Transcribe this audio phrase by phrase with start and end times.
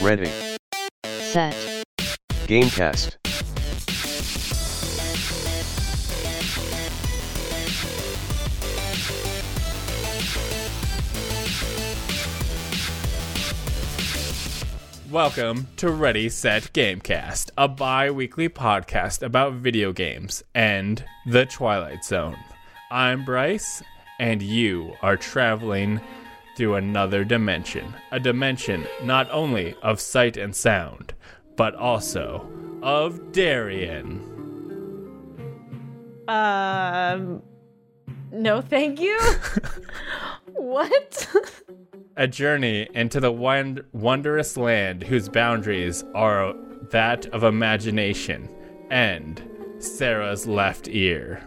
[0.00, 0.30] Ready.
[1.04, 1.56] set,
[2.46, 3.16] Gamecast.
[15.10, 22.04] Welcome to Ready Set Gamecast, a bi weekly podcast about video games and the Twilight
[22.04, 22.36] Zone.
[22.92, 23.82] I'm Bryce,
[24.20, 26.00] and you are traveling
[26.58, 27.94] through another dimension.
[28.10, 31.14] A dimension not only of sight and sound,
[31.56, 32.50] but also
[32.82, 34.24] of Darian.
[36.26, 37.40] Um,
[38.32, 39.18] no, thank you.
[40.52, 41.28] what?
[42.16, 46.54] A journey into the won- wondrous land whose boundaries are
[46.90, 48.48] that of imagination
[48.90, 49.40] and
[49.78, 51.40] Sarah's left ear.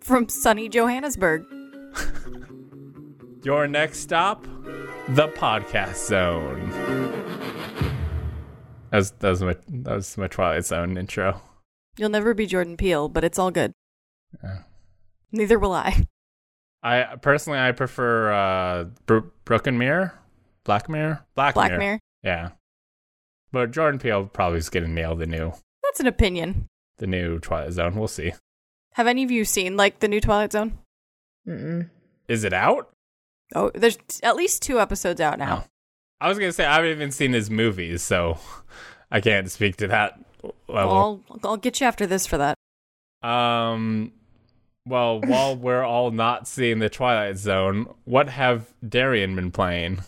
[0.00, 1.46] from sunny Johannesburg.
[3.42, 4.44] Your next stop,
[5.08, 6.70] the podcast zone.
[8.90, 11.40] That was, that was my that was my Twilight Zone intro.
[11.96, 13.72] You'll never be Jordan Peele, but it's all good.
[14.42, 14.58] Yeah.
[15.32, 16.06] Neither will I.
[16.82, 20.18] I personally I prefer uh Bro- Broken Mirror,
[20.64, 21.78] Black Mirror, Black, Black Mirror.
[21.80, 21.98] Mirror.
[22.22, 22.50] Yeah,
[23.52, 26.66] but Jordan Peele probably is gonna nail the new That's an opinion.
[26.98, 27.94] the new Twilight Zone.
[27.96, 28.32] We'll see.
[28.94, 30.78] Have any of you seen like the new Twilight Zone?
[31.48, 31.88] Mm-mm.
[32.28, 32.90] Is it out?
[33.54, 35.64] Oh, there's at least two episodes out now.
[35.64, 35.68] Oh.
[36.20, 38.38] I was gonna say I haven't even seen his movies, so
[39.10, 40.18] I can't speak to that
[40.68, 40.92] level.
[40.92, 42.56] I'll I'll get you after this for that.
[43.28, 44.12] Um,
[44.86, 50.00] well, while we're all not seeing the Twilight Zone, what have Darian been playing?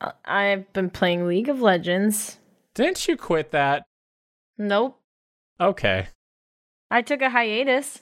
[0.00, 2.38] Uh, I've been playing League of Legends.
[2.74, 3.84] Didn't you quit that?
[4.58, 4.98] Nope.
[5.60, 6.08] Okay.
[6.90, 8.00] I took a hiatus.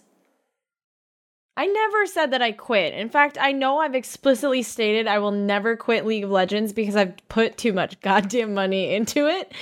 [1.60, 2.94] I never said that I quit.
[2.94, 6.96] In fact, I know I've explicitly stated I will never quit League of Legends because
[6.96, 9.52] I've put too much goddamn money into it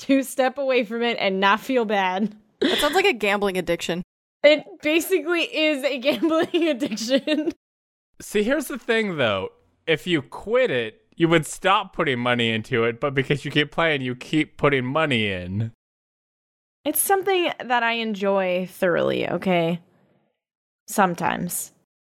[0.00, 2.36] to step away from it and not feel bad.
[2.60, 4.02] That sounds like a gambling addiction.
[4.42, 7.52] It basically is a gambling addiction.
[8.20, 9.48] See, here's the thing though.
[9.86, 13.72] If you quit it, you would stop putting money into it, but because you keep
[13.72, 15.72] playing, you keep putting money in.
[16.84, 19.80] It's something that I enjoy thoroughly, okay?
[20.86, 21.72] Sometimes.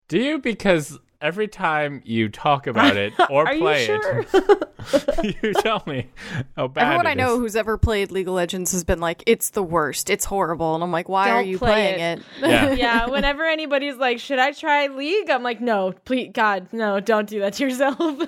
[0.07, 0.39] Do you?
[0.39, 4.25] Because every time you talk about it or play you sure?
[4.33, 6.07] it, you tell me
[6.55, 7.39] how bad Everyone it I know is.
[7.39, 10.09] who's ever played League of Legends has been like, "It's the worst.
[10.09, 12.19] It's horrible." And I'm like, "Why are Don't you play playing it.
[12.19, 12.71] it?" Yeah.
[12.73, 17.29] yeah, whenever anybody's like, "Should I try League?" I'm like, "No, please, God, no, don't
[17.29, 18.23] do that to yourself."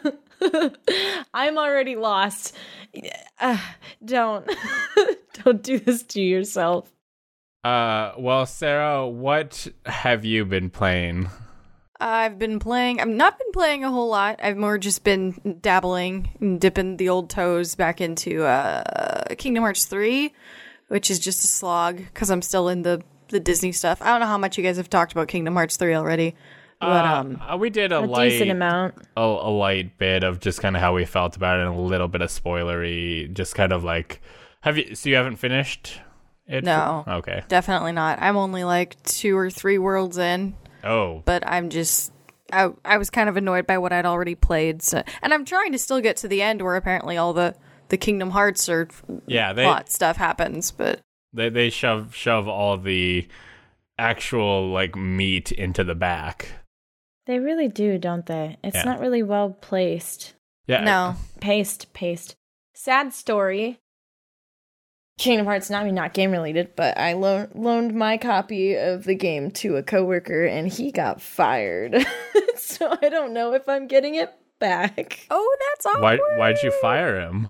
[1.33, 2.55] I'm already lost.
[3.39, 3.57] Uh,
[4.05, 4.49] don't,
[5.43, 6.91] don't do this to yourself.
[7.63, 11.29] Uh, well, Sarah, what have you been playing?
[11.99, 12.99] I've been playing.
[12.99, 14.39] I've not been playing a whole lot.
[14.43, 19.85] I've more just been dabbling and dipping the old toes back into uh, Kingdom Hearts
[19.85, 20.33] 3,
[20.89, 24.01] which is just a slog because I'm still in the, the Disney stuff.
[24.01, 26.35] I don't know how much you guys have talked about Kingdom Hearts 3 already.
[26.81, 28.95] But, Uh, um, uh, we did a, A light, decent amount.
[29.15, 31.79] a, a light bit of just kind of how we felt about it, and a
[31.79, 33.31] little bit of spoilery.
[33.33, 34.21] Just kind of like,
[34.61, 34.93] have you?
[34.93, 36.01] So you haven't finished
[36.47, 36.63] it?
[36.63, 37.03] No.
[37.07, 37.43] Okay.
[37.47, 38.21] definitely not.
[38.21, 42.11] I'm only like two or three worlds in, Oh, but I'm just.
[42.51, 44.83] I, I was kind of annoyed by what I'd already played.
[44.83, 47.55] So, and I'm trying to still get to the end where apparently all the,
[47.89, 48.89] the Kingdom Hearts or
[49.25, 49.53] yeah.
[49.53, 50.99] They plot stuff happens, but
[51.33, 53.27] they they shove shove all the
[53.97, 56.49] actual like meat into the back.
[57.25, 58.57] They really do, don't they?
[58.63, 58.83] It's Yeah.
[58.83, 60.33] not really well placed.
[60.67, 60.83] Yeah.
[60.83, 61.15] no.
[61.39, 62.35] Paste, paste.
[62.73, 63.79] Sad story.
[65.17, 69.03] Kingdom Hearts, not I mean not game related, but I lo- loaned my copy of
[69.03, 72.05] the game to a coworker and he got fired.
[72.55, 75.27] so I don't know if I'm getting it back.
[75.29, 76.19] Oh, that's awkward.
[76.19, 77.47] Why why'd you fire him?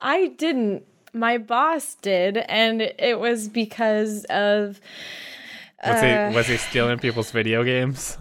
[0.00, 0.84] I didn't.
[1.12, 4.80] My boss did, and it was because of.
[5.84, 8.18] Was uh, he was he stealing people's video games?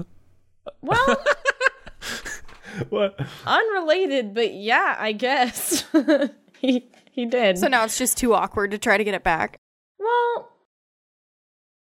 [0.81, 1.23] Well,
[2.90, 3.19] What?
[3.46, 5.85] unrelated, but yeah, I guess
[6.59, 7.58] he he did.
[7.58, 9.58] So now it's just too awkward to try to get it back.
[9.97, 10.52] Well,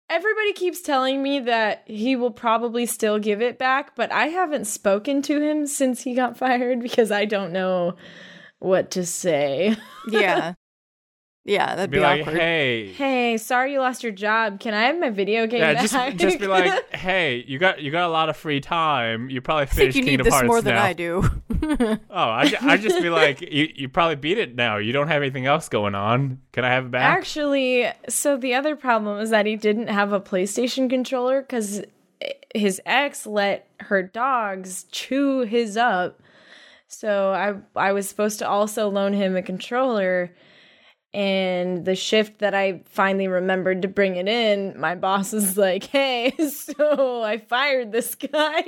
[0.09, 4.67] everybody keeps telling me that he will probably still give it back, but I haven't
[4.67, 7.97] spoken to him since he got fired because I don't know
[8.61, 9.77] what to say.
[10.09, 10.55] Yeah.
[11.47, 12.37] yeah, that'd Be be, like, awkward.
[12.39, 14.59] hey, Hey, sorry you lost your job.
[14.59, 15.83] Can I have my video game yeah, back?
[15.83, 19.31] just just be like, hey, you got you got a lot of free time.
[19.31, 20.77] You probably I think finished you need this Hearts more than.
[20.77, 21.25] I do.
[21.69, 24.77] Oh, I I just be like, you you probably beat it now.
[24.77, 26.41] You don't have anything else going on.
[26.53, 27.17] Can I have it back?
[27.17, 31.83] Actually, so the other problem is that he didn't have a PlayStation controller because
[32.55, 36.21] his ex let her dogs chew his up.
[36.89, 37.55] So I
[37.89, 40.33] I was supposed to also loan him a controller
[41.17, 45.85] and the shift that I finally remembered to bring it in, my boss was like,
[45.85, 48.63] "Hey, so I fired this guy."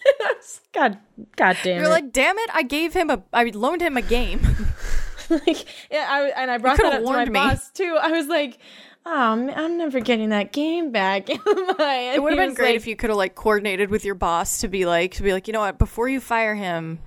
[0.72, 0.98] God,
[1.36, 1.90] God damn You're it!
[1.90, 2.50] like, damn it!
[2.54, 4.40] I gave him a, I loaned him a game.
[5.28, 7.32] like, yeah, I, and I brought that up to my me.
[7.32, 7.98] boss too.
[8.00, 8.56] I was like,
[9.04, 12.86] "Oh, man, I'm never getting that game back." it it would have been great if
[12.86, 15.52] you could have like coordinated with your boss to be like, to be like, you
[15.52, 15.78] know what?
[15.78, 17.00] Before you fire him,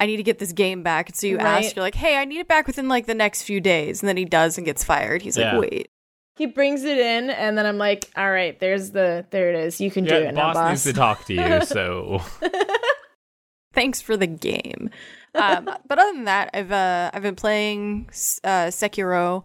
[0.00, 1.10] I need to get this game back.
[1.10, 1.64] And so you Right.
[1.64, 4.08] ask, you're like, hey, I need it back within like the next few days, and
[4.08, 5.22] then he does and gets fired.
[5.22, 5.56] He's Yeah.
[5.56, 5.90] like, wait.
[6.36, 9.78] he brings it in, and then I'm like, "All right, there's the there it is.
[9.78, 12.22] You can do Yeah, it now, boss, boss." needs to talk to you, so
[13.74, 14.90] thanks for the game.
[15.34, 18.06] Um, but other than that, I've uh, I've been playing
[18.44, 19.44] uh, Sekiro.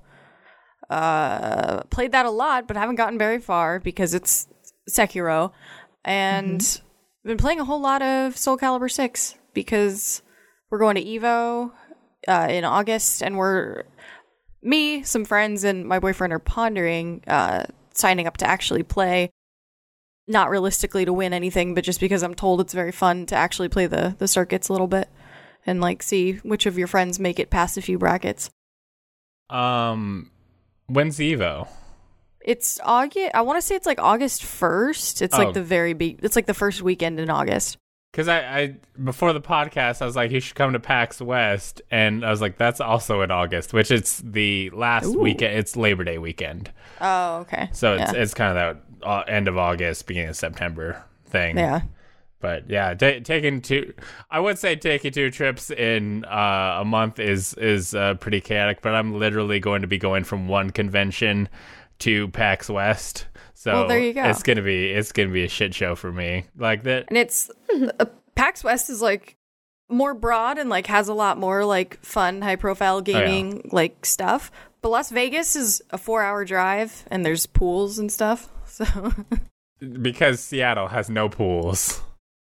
[0.90, 4.48] Uh, played that a lot, but haven't gotten very far because it's
[4.90, 5.51] Sekiro,
[6.04, 6.62] and
[7.24, 10.22] I've been playing a whole lot of Soul Calibur Six because
[10.70, 11.72] we're going to Evo
[12.28, 13.84] uh, in August, and we're
[14.62, 19.30] me, some friends, and my boyfriend are pondering uh, signing up to actually play.
[20.28, 23.70] Not realistically to win anything, but just because I'm told it's very fun to actually
[23.70, 25.08] play the the circuits a little bit
[25.68, 28.50] and like see which of your friends make it past a few brackets.
[29.52, 30.32] um,
[30.88, 31.68] when's Evo?
[32.42, 33.32] It's August.
[33.36, 35.22] I want to say it's like August first.
[35.22, 35.44] It's Oh.
[35.44, 37.78] like the very be- It's like the first weekend in August.
[38.16, 41.82] Because I, I before the podcast, I was like, you should come to PAX West,
[41.92, 45.20] and I was like, that's also in August, which it's the last Ooh.
[45.20, 45.58] weekend.
[45.60, 46.72] It's Labor Day weekend,
[47.02, 47.68] Oh, okay.
[47.74, 48.22] so it's yeah.
[48.22, 51.58] it's kind of that uh, end of August, beginning of September thing.
[51.58, 51.82] yeah.
[52.40, 53.94] But yeah, ta taking two,
[54.32, 58.82] I would say taking two trips in uh, a month is is uh, pretty chaotic.
[58.82, 61.50] But I'm literally going to be going from one convention
[62.00, 64.24] to PAX West, so Well, there you go.
[64.26, 66.46] it's gonna be it's gonna be a shit show for me.
[66.58, 67.50] Like that, and it's
[68.00, 68.06] uh,
[68.36, 69.38] PAX West is like
[69.90, 74.52] more broad and like has a lot more like fun, high profile gaming like stuff.
[74.82, 78.50] But Las Vegas is a four hour drive and there's pools and stuff.
[78.68, 79.14] So
[79.80, 82.02] because Seattle has no pools.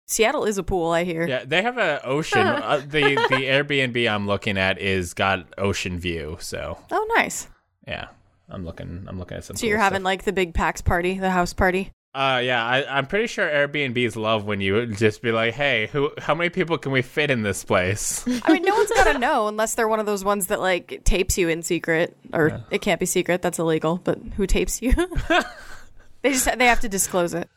[0.06, 1.26] Seattle is a pool, I hear.
[1.26, 2.40] Yeah, they have a ocean.
[2.46, 3.00] uh, the
[3.30, 6.36] the Airbnb I'm looking at is got ocean view.
[6.40, 7.46] So Oh, nice.
[7.86, 8.08] yeah,
[8.50, 9.04] I'm looking.
[9.08, 9.56] I'm looking at some.
[9.56, 10.04] So you're having stuff.
[10.04, 11.92] like the big PAX party, the house party.
[12.12, 16.10] Uh, yeah, I, I'm pretty sure Airbnbs love when you just be like, "Hey, who?
[16.18, 19.46] How many people can we fit in this place?" I mean, no one's gonna know
[19.46, 22.98] unless they're one of those ones that like tapes you in secret, or it can't
[22.98, 23.42] be secret.
[23.42, 24.00] That's illegal.
[24.02, 24.92] But who tapes you?
[26.22, 27.48] they just they have to disclose it.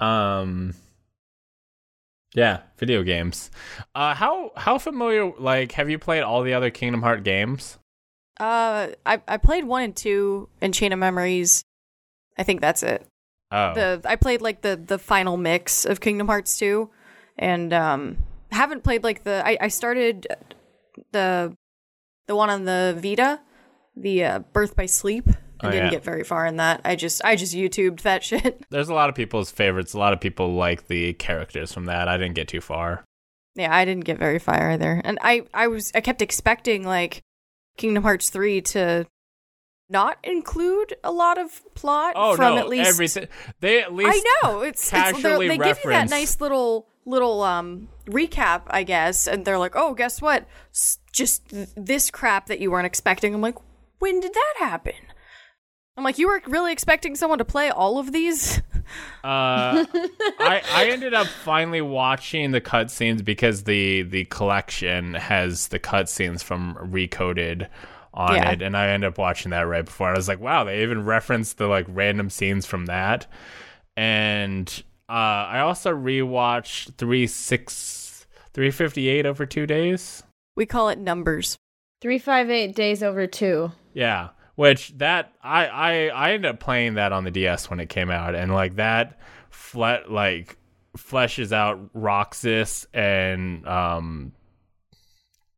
[0.00, 0.74] um,
[2.34, 3.50] yeah, video games.
[3.94, 5.30] Uh, how how familiar?
[5.38, 7.76] Like, have you played all the other Kingdom Heart games?
[8.40, 11.62] Uh, I I played one and two and Chain of Memories.
[12.38, 13.06] I think that's it.
[13.52, 16.90] Oh, The I played like the the final mix of Kingdom Hearts two,
[17.38, 18.16] and um
[18.50, 20.26] haven't played like the I I started
[21.12, 21.54] the
[22.26, 23.40] the one on the Vita,
[23.96, 25.28] the uh, Birth by Sleep.
[25.62, 25.90] I Oh, didn't yeah.
[25.90, 26.80] get very far in that.
[26.86, 28.64] I just I just YouTubed that shit.
[28.70, 29.92] there's a lot of people's favorites.
[29.92, 32.08] A lot of people like the characters from that.
[32.08, 33.04] I didn't get too far.
[33.56, 35.02] Yeah, I didn't get very far either.
[35.04, 37.20] And I I was I kept expecting like
[37.80, 39.06] Kingdom Hearts 3 to
[39.88, 43.28] not include a lot of plot Oh from no, at least everything
[43.60, 44.60] they at least I know.
[44.60, 49.58] It's, it's they give you that nice little little um recap, I guess, and they're
[49.58, 50.46] like, "Oh, guess what?
[50.72, 53.56] S- just th- this crap that you weren't expecting." I'm like,
[53.98, 54.92] "When did that happen?"
[55.96, 58.60] I'm like, "You were really expecting someone to play all of these?"
[59.22, 59.84] Uh,
[60.40, 66.42] I I ended up finally watching the cutscenes because the the collection has the cutscenes
[66.42, 67.68] from Recoded
[68.14, 68.50] on Yeah.
[68.52, 70.08] it, and I ended up watching that right before.
[70.08, 73.26] I was like, wow, they even referenced the like random scenes from that,
[73.96, 80.22] and uh, I also rewatched three six three fifty eight over two days.
[80.56, 81.56] we call it numbers.
[82.00, 83.72] Three five eight days over two.
[83.92, 87.88] Yeah, which that I I I ended up playing that on the DS when it
[87.88, 90.58] came out, and like that, fle- like
[90.98, 94.32] fleshes out Roxas and um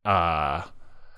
[0.05, 0.61] uh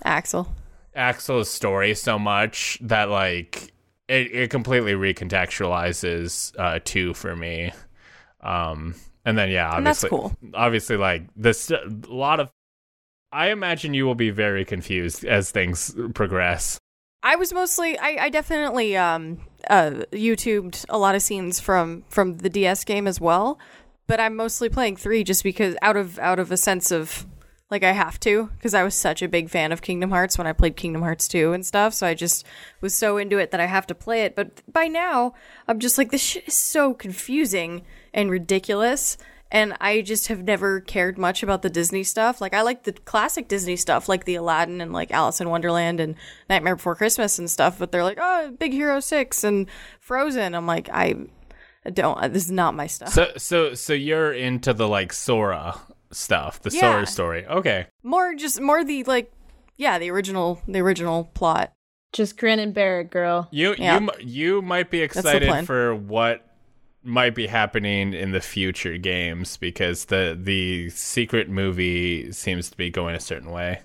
[0.04, 0.52] Axel.
[0.96, 3.72] Axel's story so much that like
[4.08, 7.72] it, it completely recontextualizes uh two for me.
[8.42, 10.36] Um and then yeah, obviously cool.
[10.56, 12.50] obviously like this a lot of
[13.32, 16.80] I imagine you will be very confused as things progress.
[17.26, 22.38] I was mostly I, I definitely um uh YouTubed a lot of scenes from from
[22.38, 23.60] the DS game as well,
[24.06, 27.26] but I'm mostly playing 3 just because out of out of a sense of
[27.72, 30.46] like I have to because I was such a big fan of Kingdom Hearts when
[30.46, 32.46] I played Kingdom Hearts 2 and stuff, so I just
[32.80, 34.36] was so into it that I have to play it.
[34.36, 35.34] But by now,
[35.68, 37.82] I'm just like this shit is so confusing
[38.14, 39.18] and ridiculous
[39.52, 42.42] and I just have never cared much about the Disney stuff.
[42.42, 46.00] Like I like the classic Disney stuff, like the Aladdin and like Alice in Wonderland
[46.00, 46.16] and
[46.50, 47.78] Nightmare Before Christmas and stuff.
[47.80, 49.68] But they're like, oh, Big Hero Six and
[50.00, 50.56] Frozen.
[50.56, 51.16] I'm like, I
[51.94, 52.34] don't.
[52.34, 53.10] This is not my stuff.
[53.10, 55.80] So so so you're into the like Sora
[56.12, 56.80] stuff, the Yeah.
[56.80, 57.46] Sora story.
[57.46, 57.88] Okay.
[58.04, 59.32] more just more the like,
[59.78, 61.72] yeah, the original the original plot.
[62.14, 63.48] Just grin and bear it, girl.
[63.52, 64.00] You Yeah.
[64.00, 66.42] you you might be excited for what
[67.06, 72.90] might be happening in the future games because the the secret movie seems to be
[72.90, 73.82] going a certain way.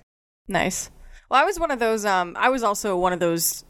[0.47, 0.89] Nice.
[1.29, 2.03] Well, I was one of those.
[2.05, 3.63] Um, I was also one of those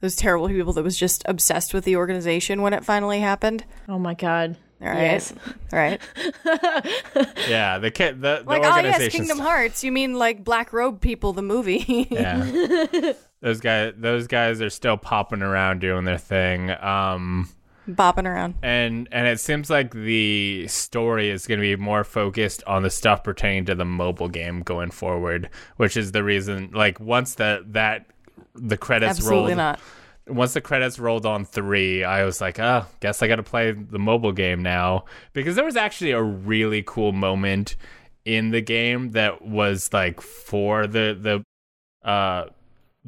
[0.00, 3.64] those terrible people that was just obsessed with the organization when it finally happened.
[3.88, 4.56] Oh my god.
[4.80, 5.32] All right, Yes.
[5.72, 6.00] all right.
[7.48, 9.46] Yeah, the kid the, the Like, oh yes, Kingdom stuff.
[9.48, 9.82] Hearts.
[9.82, 12.06] You mean like Black Robe people, the movie?
[12.10, 13.12] Yeah.
[13.40, 16.70] those guys those guys are still popping around doing their thing.
[16.70, 17.48] Um
[17.88, 18.54] Bopping around.
[18.62, 22.90] and and it seems like the story is going to be more focused on the
[22.90, 27.72] stuff pertaining to the mobile game going forward, which is the reason like once that
[27.72, 28.06] that
[28.54, 29.80] the credits Absolutely rolled not.
[30.26, 33.72] once the credits rolled on 3, I was like, "Oh, guess I got to play
[33.72, 37.76] the mobile game now." Because there was actually a really cool moment
[38.24, 42.46] in the game that was like for the the uh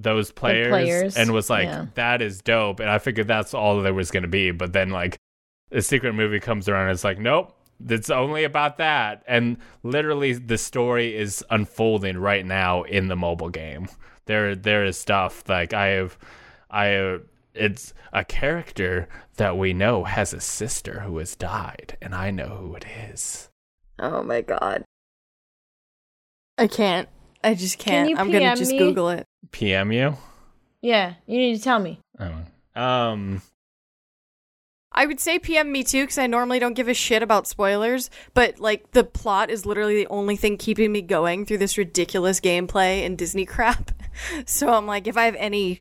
[0.02, 1.86] those players, players, and was like yeah.
[1.94, 4.90] that is dope and i figured that's all there was going to be but then
[4.90, 5.16] like
[5.70, 7.54] the secret movie comes around and it's like nope
[7.88, 13.48] it's only about that and literally the story is unfolding right now in the mobile
[13.48, 13.88] game
[14.26, 16.18] there there is stuff like i have
[16.70, 17.22] i have
[17.54, 22.48] it's a character that we know has a sister who has died and i know
[22.60, 23.50] who it is
[24.00, 24.84] Oh my god.
[26.56, 27.08] I can't.
[27.42, 28.10] I just Can can't.
[28.10, 28.78] you I'm gonna just me?
[28.78, 29.26] Google it.
[29.52, 30.16] pm you
[30.82, 32.00] Yeah, you need to tell me.
[32.18, 32.80] oh.
[32.80, 33.42] um
[34.92, 38.10] I would say PM me too because I normally don't give a shit about spoilers,
[38.34, 42.40] but like the plot is literally the only thing keeping me going through this ridiculous
[42.40, 43.92] gameplay and Disney crap.
[44.46, 45.80] So I'm like, if I have any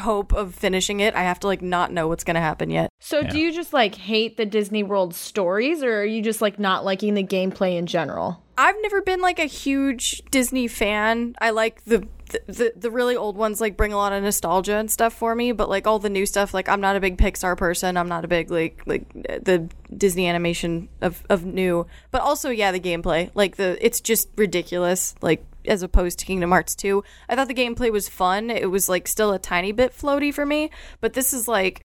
[0.00, 2.90] hope of finishing it, I have to like not know what's gonna happen yet.
[3.00, 3.30] So Yeah.
[3.30, 6.84] do you just like hate the Disney World stories or are you just like not
[6.84, 8.42] liking the gameplay in general?
[8.56, 11.34] I've never been like a huge Disney fan.
[11.40, 14.76] I like the the, the the really old ones like bring a lot of nostalgia
[14.76, 17.18] and stuff for me, but like all the new stuff like I'm not a big
[17.18, 17.96] Pixar person.
[17.96, 22.72] I'm not a big like like the Disney animation of of new, but also yeah,
[22.72, 23.30] the gameplay.
[23.34, 27.02] Like the it's just ridiculous like as opposed to Kingdom Hearts 2.
[27.28, 28.50] I thought the gameplay was fun.
[28.50, 31.80] It was like still a tiny bit floaty for me, but this is like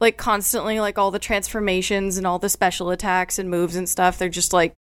[0.00, 4.18] like constantly like all the transformations and all the special attacks and moves and stuff.
[4.18, 4.74] They're just like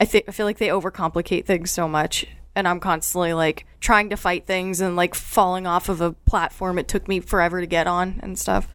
[0.00, 4.10] I think I feel like they overcomplicate things so much, and I'm constantly like trying
[4.10, 7.66] to fight things and like falling off of a platform it took me forever to
[7.66, 8.68] get on and stuff.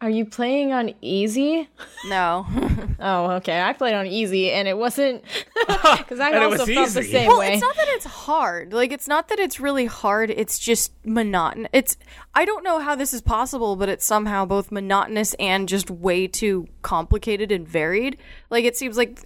[0.00, 1.68] Are you playing on easy?
[2.06, 2.46] No,
[3.02, 3.60] Oh, okay.
[3.60, 5.24] I played on easy and it wasn't
[5.96, 7.54] because I also felt the same well, way.
[7.54, 8.72] it's not that it's hard.
[8.72, 10.30] Like it's not that it's really hard.
[10.30, 11.70] It's just monotonous.
[11.72, 11.96] It's
[12.34, 16.26] I don't know how this is possible, but it's somehow both monotonous and just way
[16.26, 18.18] too complicated and varied.
[18.50, 19.20] Like it seems like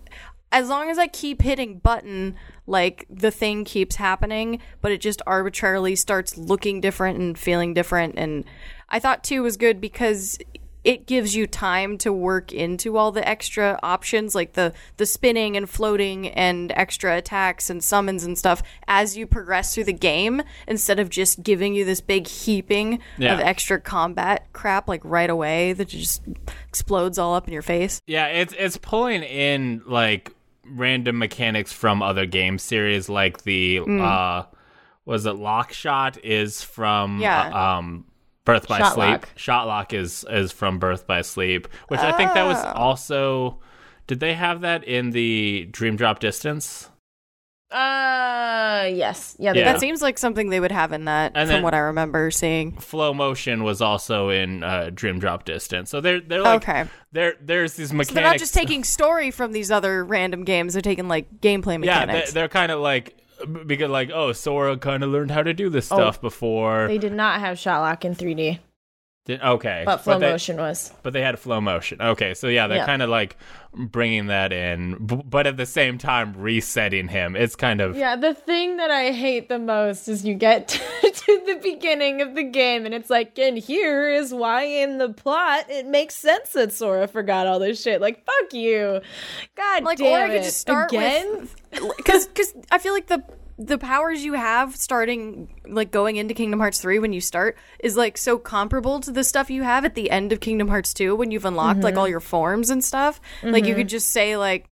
[0.53, 2.37] as long as I keep hitting button,
[2.69, 8.15] like the thing keeps happening, but it just arbitrarily starts looking different and feeling different.
[8.17, 8.45] And
[8.89, 10.39] I thought two was good because
[10.85, 15.57] it gives you time to work into all the extra options like the the spinning
[15.57, 20.43] and floating and extra attacks and summons and stuff as you progress through the game
[20.69, 23.35] instead of just giving you this big heaping Yeah.
[23.35, 26.23] of extra combat crap like right away that just
[26.69, 28.01] explodes all up in your face.
[28.07, 30.33] Yeah, it's it's pulling in like
[30.67, 34.01] random mechanics from other game series, like the Mm.
[34.03, 34.47] uh,
[35.05, 37.51] was it Lock Shot is from Yeah.
[37.55, 38.07] uh, um
[38.45, 39.27] Birth by Sleep.
[39.37, 42.73] Shotlock is is from Birth by Sleep, which I think that was Oh.
[42.75, 43.61] also.
[44.07, 46.91] Did they have that in the Dream Drop Distance?
[47.71, 49.35] uh, yes.
[49.39, 49.65] Yeah, Yeah.
[49.65, 52.73] That seems like something they would have in that And from what I remember seeing.
[52.77, 55.91] Flow Motion was also in uh, Dream Drop Distance.
[55.91, 56.85] So they're they're like Okay.
[57.13, 58.09] there there's these mechanics.
[58.11, 61.73] So they're not just taking story from these other random games, they're taking like gameplay
[61.85, 62.33] yeah, mechanics.
[62.33, 65.69] they, they're kind of like because like oh Sora kind of learned how to do
[65.71, 65.97] this Oh.
[65.97, 66.87] stuff before.
[66.89, 68.59] They did not have shot lock in 3D,
[69.27, 70.93] Did- okay, but flow they, motion was.
[71.03, 72.03] but they had flow motion.
[72.03, 72.85] Okay, so yeah, they're Yeah.
[72.87, 73.39] kind of like
[73.73, 77.35] bringing that in, b- but at the same time resetting him.
[77.35, 80.69] It's kind of Yeah, the thing that I hate the most is you get
[81.03, 85.09] to the beginning of the game and it's like, and here is why in the
[85.09, 88.03] plot it makes sense that Sora forgot all this shit.
[88.03, 89.01] Like, fuck you.
[89.57, 91.49] God like damn or I could just start Again?
[91.73, 93.25] with because because I feel like the
[93.59, 97.97] the powers you have starting like going into Kingdom Hearts 3 when you start is
[97.97, 101.15] like so comparable to the stuff you have at the end of Kingdom Hearts 2
[101.15, 103.21] when you've unlocked like all your forms and stuff.
[103.43, 104.67] Like you could just say like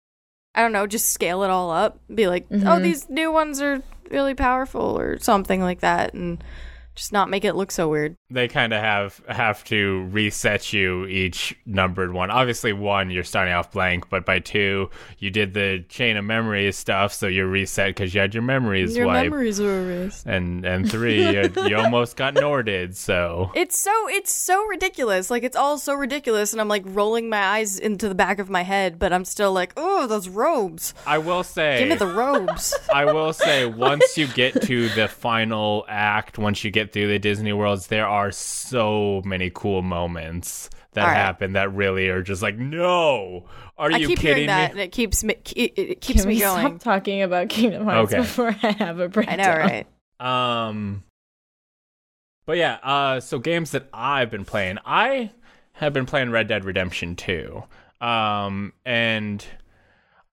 [0.56, 2.00] I don't know, just scale it all up.
[2.14, 2.84] Be like, oh, Mhm.
[2.84, 6.44] these new ones are really powerful or something like that, and
[6.96, 8.16] just not make it look so weird.
[8.30, 12.30] they kind of have have to reset you each numbered one.
[12.32, 16.78] Obviously, one you're starting off blank, but by two you did the chain of memories
[16.78, 19.30] stuff, so you're reset because you had your memories Your wiped.
[19.32, 20.26] memories were erased.
[20.26, 22.96] and and three you, you almost got Norted.
[22.96, 25.30] So It's so it's so ridiculous.
[25.30, 28.50] Like it's all so ridiculous, and I'm like rolling my eyes into the back of
[28.50, 30.94] my head, but I'm still like, oh, those robes.
[31.08, 32.74] I will say, Give me the robes.
[32.94, 37.20] I will say, once you get to the final act, once you get through the
[37.20, 41.18] Disney worlds, there are so many cool moments that All right.
[41.18, 43.46] happen that really are just like, no,
[43.78, 44.72] are I you keep kidding hearing that, me?
[44.72, 46.68] and it keeps me it, it keeps Can me we going.
[46.68, 48.18] stop talking about Kingdom Hearts Okay.
[48.22, 49.40] before I have a breakdown?
[49.40, 50.68] I know, right?
[50.70, 51.04] Um,
[52.46, 55.32] but yeah, uh, so games that I've been playing, I
[55.74, 57.64] have been playing Red Dead Redemption 2.
[58.02, 59.46] Um, and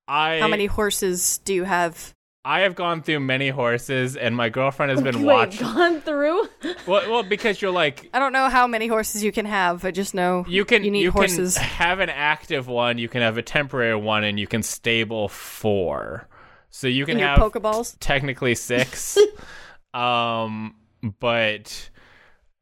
[0.09, 2.15] I How many horses do you have?
[2.45, 5.61] I have gone through many horses, and my girlfriend has been Wait, watching.
[5.67, 6.49] gone through?
[6.87, 9.85] Well, well, because you're like I don't know how many horses you can have.
[9.85, 11.57] I just know you can you need horses.
[11.57, 15.29] can have an active one, you can have a temporary one, and you can stable
[15.29, 16.29] four.
[16.71, 17.97] So you can in your have Pokeballs.
[18.01, 19.19] technically six.
[19.95, 20.75] um,
[21.21, 21.91] but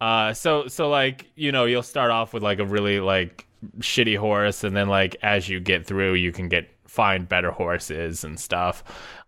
[0.00, 3.47] uh, so so like you know you'll start off with like a really like
[3.78, 8.25] shitty horse, and then like as you get through, you can get find better horses
[8.25, 8.83] and stuff.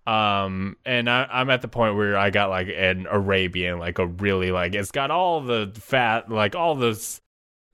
[0.08, 4.06] Um, and I, I'm at the point where I got like an Arabian, like a
[4.06, 7.20] really like it's got all the fat, like all those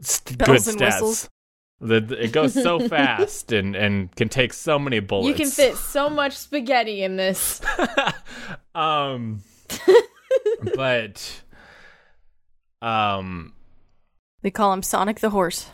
[0.01, 0.81] st- good Bells stats.
[0.81, 1.31] whistles.
[1.81, 5.29] The, it goes so fast and and can take so many bullets.
[5.29, 7.61] You can fit so much spaghetti in this.
[8.75, 9.45] um
[10.75, 11.43] but
[12.83, 13.53] um
[14.43, 15.71] They call him Sonic the Horse.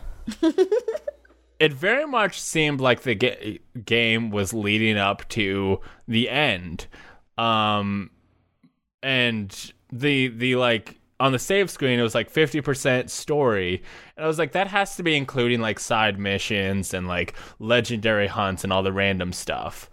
[1.61, 6.89] It very much seemed like the ga- game was leading up to the end.
[7.39, 8.11] Um
[9.03, 13.83] and the the like on the save screen it was like 50% story.
[14.17, 18.27] And i was like that has to be including like side missions and like legendary
[18.27, 19.91] hunts and all the random stuff.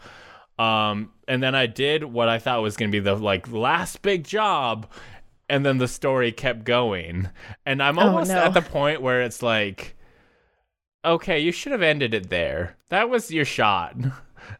[0.57, 4.01] Um and then i did what i thought was going to be the like last
[4.01, 4.89] big job
[5.49, 7.29] and then the story kept going.
[7.65, 8.37] And i'm almost no.
[8.37, 9.96] at the point where it's like
[11.07, 12.75] okay, you should have ended it there.
[12.89, 13.95] That was your shot.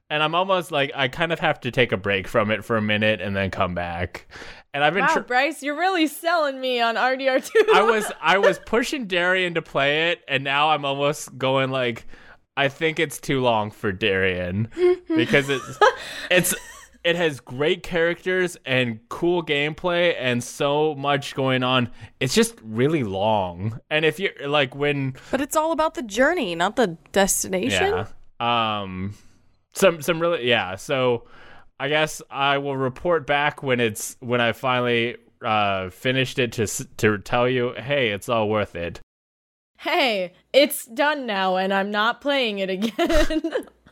[0.09, 2.75] And I'm almost like I kind of have to take a break from it for
[2.75, 4.27] a minute and then come back.
[4.73, 7.51] And I've been Wow, tr- Bryce, you're really selling me on RDR2.
[7.73, 12.05] I was I was pushing Darian to play it and now I'm almost going like
[12.57, 14.67] I think it's too long for Darian
[15.07, 15.79] because it's
[16.29, 16.55] it's
[17.07, 21.89] it has great characters and cool gameplay and so much going on.
[22.19, 23.79] It's just really long.
[23.89, 28.05] And if you're like when But it's all about the journey, not the destination.
[28.41, 28.81] Yeah.
[28.81, 29.13] Um
[29.71, 31.27] some some really yeah, so
[31.79, 36.67] I guess I will report back when it's when I finally uh finished it to
[36.97, 38.99] to tell you, "Hey, it's all worth it."
[39.79, 43.41] hey, it's done now and I'm not playing it again.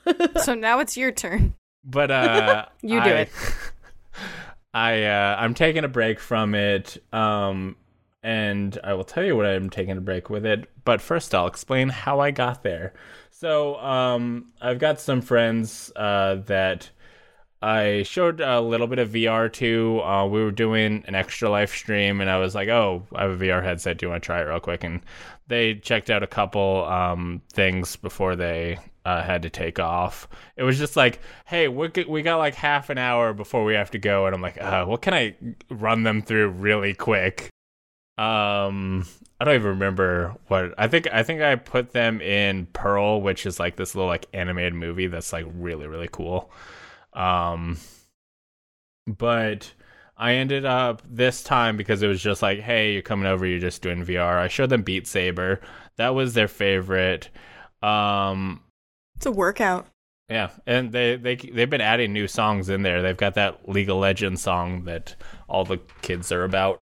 [0.44, 1.56] So now it's your turn.
[1.86, 3.30] But uh You do I- it.
[4.74, 7.76] I uh I'm taking a break from it um
[8.24, 11.48] and I will tell you what I'm taking a break with it, but first I'll
[11.48, 12.94] explain how I got there.
[13.30, 16.90] So, um I've got some friends uh that
[17.62, 20.02] I showed a little bit of VR to.
[20.04, 23.32] Uh, we were doing an extra live stream, and I was like, "Oh, I have
[23.32, 23.98] a VR headset.
[23.98, 25.02] Do you want to try it real quick?" And
[25.48, 30.28] they checked out a couple um, things before they uh, had to take off.
[30.58, 33.92] It was just like, "Hey, we we got like half an hour before we have
[33.92, 35.36] to go," and I'm like, uh, "What can I
[35.70, 37.50] run them through really quick?"
[38.18, 39.06] Um,
[39.40, 41.08] I don't even remember what I think.
[41.14, 45.08] I think I put them in Pearl, which is like this little like animated movie
[45.08, 46.52] that's like really really cool.
[47.14, 47.78] Um,
[49.08, 49.72] but
[50.18, 53.60] I ended up this time because it was just like, hey, you're coming over, you're
[53.60, 54.38] just doing VR.
[54.40, 55.62] I showed them Beat Saber.
[55.98, 57.30] That was their favorite.
[57.82, 58.62] Um,
[59.16, 59.88] It's a workout.
[60.30, 63.02] yeah, and they they they've been adding new songs in there.
[63.02, 65.16] They've got that League of Legends song that
[65.48, 66.80] all the kids are about.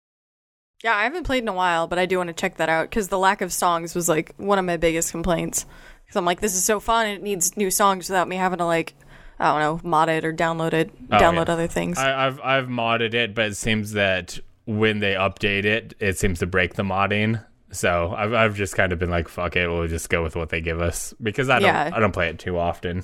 [0.83, 2.89] Yeah, I haven't played in a while, but I do want to check that out
[2.89, 5.65] because the lack of songs was like one of my biggest complaints.
[6.03, 8.57] Because I'm like, this is so fun, and it needs new songs without me having
[8.57, 8.93] to like,
[9.39, 11.53] I don't know, mod it or download it, Oh, download yeah.
[11.53, 11.97] other things.
[11.97, 16.39] I, I've I've modded it, but it seems that when they update it, it seems
[16.39, 17.43] to break the modding.
[17.73, 20.49] So I've I've just kind of been like, fuck it, we'll just go with what
[20.49, 21.91] they give us because I don't Yeah.
[21.93, 23.03] I don't play it too often.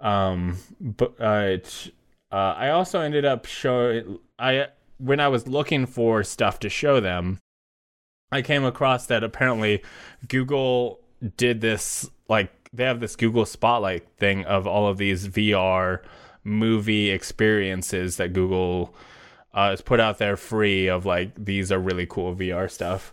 [0.00, 1.58] Um, but uh,
[2.32, 7.00] uh, I also ended up showing I when I was looking for stuff to show
[7.00, 7.38] them,
[8.32, 9.82] I came across that apparently
[10.28, 11.00] Google
[11.36, 16.02] did this like they have this Google Spotlight thing of all of these VR
[16.44, 18.94] movie experiences that Google
[19.52, 23.12] uh, has put out there free of like these are really cool VR stuff.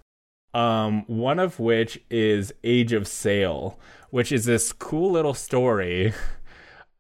[0.58, 6.16] Um, one of which is Age of Sail, which is this cool little story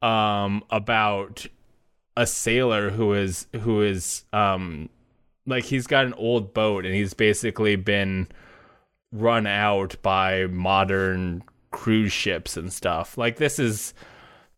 [0.03, 1.47] um, about
[2.15, 4.89] a sailor who is who is um,
[5.47, 8.27] like he's got an old boat and he's basically been
[9.11, 11.41] run out by modern
[11.71, 13.17] cruise ships and stuff.
[13.17, 13.95] Like this is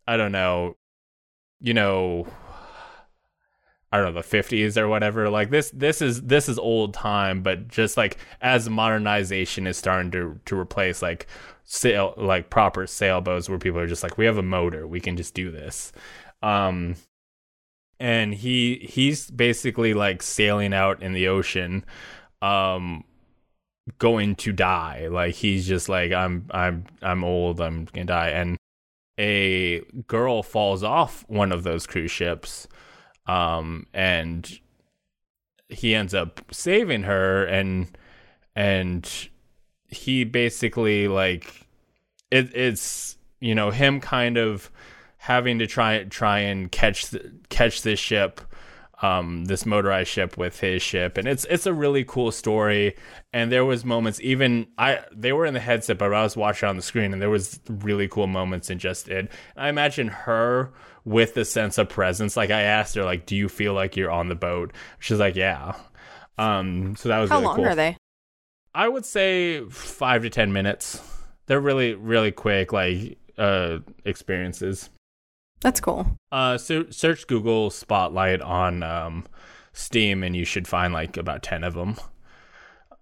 [0.10, 0.76] I don't know,
[1.62, 2.28] you know
[3.92, 5.30] I don't know the 50s or whatever.
[5.30, 10.12] Like this this is this is old time, but just like as modernization is starting
[10.12, 11.28] to to replace like
[11.64, 15.18] sail like proper sailboats where people are just like we have a motor, we can
[15.18, 15.92] just do this.
[16.44, 16.96] Um
[18.00, 21.84] and he he's basically like sailing out in the ocean
[22.44, 23.04] um
[23.98, 25.08] going to die.
[25.08, 28.56] Like he's just like I'm I'm I'm old, I'm to die and
[29.20, 32.68] a girl falls off one of those cruise ships
[33.30, 34.60] um, and
[35.70, 37.88] he ends up saving her and
[38.56, 39.30] and
[39.88, 41.68] he basically like
[42.32, 44.72] it, it's you know him kind of
[45.18, 48.42] having to try try and catch the, catch this ship
[49.02, 52.96] um, this motorized ship with his ship, and it's it's a really cool story.
[53.32, 56.68] And there was moments, even I they were in the headset, but I was watching
[56.68, 59.32] on the screen, and there was really cool moments in just it.
[59.56, 60.74] I imagine her
[61.10, 62.38] with the sense of presence.
[62.38, 65.36] Like I asked her, like, "Do you feel like you're on the boat?" She's like,
[65.36, 65.76] "Yeah."
[66.38, 67.66] Um, so that was How really long cool.
[67.66, 67.98] are they?
[68.76, 71.02] I would say five to ten minutes.
[71.48, 74.92] They're really really quick, like uh experiences.
[75.62, 76.08] That's cool.
[76.32, 79.26] Uh, so search Google Spotlight on um,
[79.74, 81.96] Steam, and you should find like about ten of them.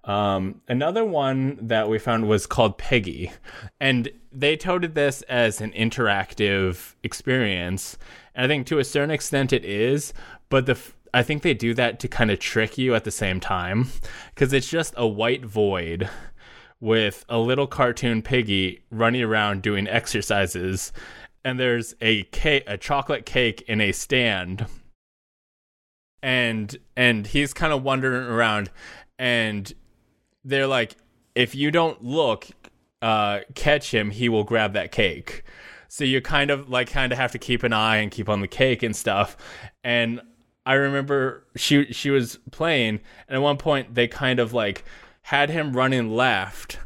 [0.08, 3.32] Um, another one that we found was called Piggy,
[3.80, 7.98] and they touted this as an interactive experience.
[8.34, 10.14] And I think to a certain extent it is,
[10.50, 10.80] but the
[11.14, 13.88] I think they do that to kind of trick you at the same time
[14.34, 16.10] because it's just a white void
[16.80, 20.92] with a little cartoon piggy running around doing exercises
[21.44, 24.68] and there's a cake a chocolate cake in a stand
[26.22, 28.70] and and he's kind of wandering around
[29.18, 29.74] and
[30.48, 30.96] they're like
[31.36, 32.48] if you don't look
[33.02, 35.44] uh catch him he will grab that cake.
[35.90, 38.42] So you kind of like kind of have to keep an eye and keep on
[38.42, 39.38] the cake and stuff.
[39.84, 40.22] And
[40.66, 44.84] i remember she she was playing and at one point they kind of like
[45.22, 46.78] had him running left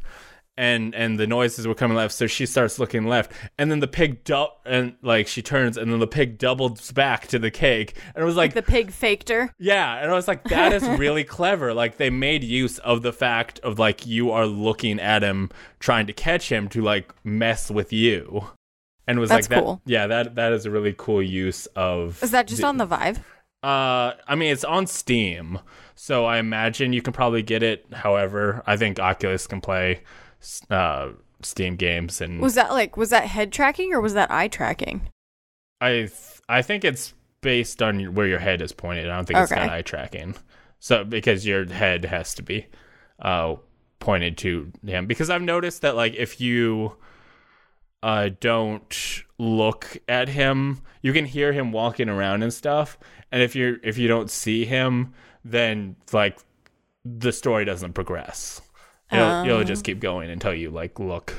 [0.58, 3.88] and and the noises were coming left so she starts looking left and then the
[3.88, 7.96] pig du- and like she turns and then the pig doubles back to the cake
[8.14, 9.54] and it was like The pig faked her.
[9.58, 11.74] yeah, and I was like, that is really clever.
[11.74, 16.06] Like they made use of the fact of like you are looking at him trying
[16.08, 18.44] to catch him to like mess with you.
[19.08, 19.82] And it was That's like that cool.
[19.86, 22.86] yeah, that that is a really cool use of Is that just the- on the
[22.86, 23.20] Vive?
[23.64, 25.60] uh I mean it's on Steam.
[25.96, 28.64] So I imagine you can probably get it however.
[28.66, 30.02] I think Oculus can play
[30.70, 31.10] uh
[31.44, 35.08] Steam games and Was that like was that head tracking or was that eye tracking?
[35.80, 36.12] I th-
[36.48, 39.10] I think it's based on where your head is pointed.
[39.10, 39.62] I don't think it's Okay.
[39.62, 40.36] got eye tracking.
[40.80, 42.68] So because your head has to be
[43.20, 43.56] uh
[44.00, 46.96] pointed to him because I've noticed that like if you
[48.04, 52.98] uh don't look at him, you can hear him walking around and stuff.
[53.32, 56.38] And if you're if you don't see him, then like
[57.04, 58.62] the story doesn't progress.
[59.12, 59.64] It'll, you'll Oh.
[59.64, 61.34] just keep going until you like look.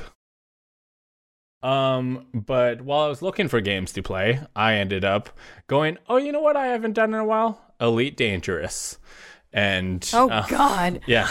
[1.61, 5.29] Um, but while I was looking for games to play, I ended up
[5.67, 6.57] going, "Oh, you know what?
[6.57, 8.97] I haven't done in a while: Elite Dangerous."
[9.53, 11.01] And Oh uh, God!
[11.07, 11.29] yeah,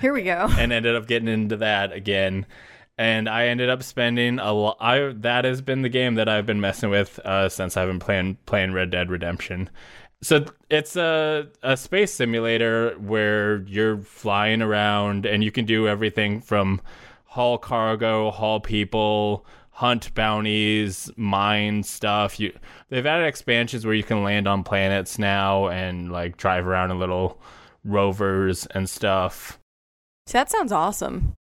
[0.00, 0.48] Here we go.
[0.58, 2.46] and ended up getting into that again.
[2.96, 4.76] And I ended up spending a lot.
[4.80, 7.98] I that has been the game that I've been messing with uh, since I've been
[7.98, 9.68] playing playing Red Dead Redemption.
[10.22, 16.40] So it's a a space simulator where you're flying around and you can do everything
[16.40, 16.80] from
[17.24, 22.38] haul cargo, haul people, hunt bounties, mine stuff.
[22.38, 22.52] You
[22.90, 26.98] they've added expansions where you can land on planets now and like drive around in
[26.98, 27.40] little
[27.82, 29.58] rovers and stuff.
[30.26, 31.34] So that sounds awesome.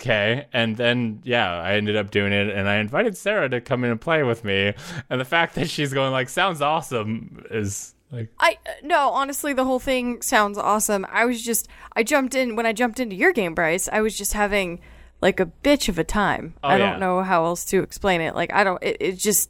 [0.00, 3.84] Okay, and then yeah, I ended up doing it, and I invited Sarah to come
[3.84, 4.74] in and play with me.
[5.08, 9.52] And the fact that she's going like sounds awesome is like I uh, no, honestly,
[9.52, 11.06] the whole thing sounds awesome.
[11.10, 13.88] I was just I jumped in when I jumped into your game, Bryce.
[13.92, 14.80] I was just having
[15.20, 16.54] like a bitch of a time.
[16.62, 16.90] Oh, I yeah.
[16.90, 18.34] don't know how else to explain it.
[18.34, 18.82] Like I don't.
[18.82, 19.48] It, it just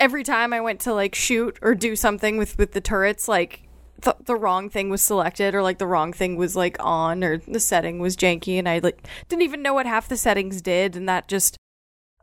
[0.00, 3.68] every time I went to like shoot or do something with with the turrets, like
[4.02, 7.38] th- the wrong thing was selected or like the wrong thing was like on or
[7.38, 10.96] the setting was janky, and I like didn't even know what half the settings did,
[10.96, 11.56] and that just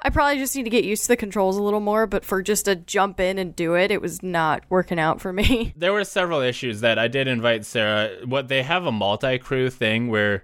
[0.02, 2.42] I probably just need to get used to the controls a little more, but for
[2.42, 5.74] just to jump in and do it, it was not working out for me.
[5.80, 8.26] There were several issues that I did invite Sarah.
[8.26, 10.44] What they have a multi-crew thing where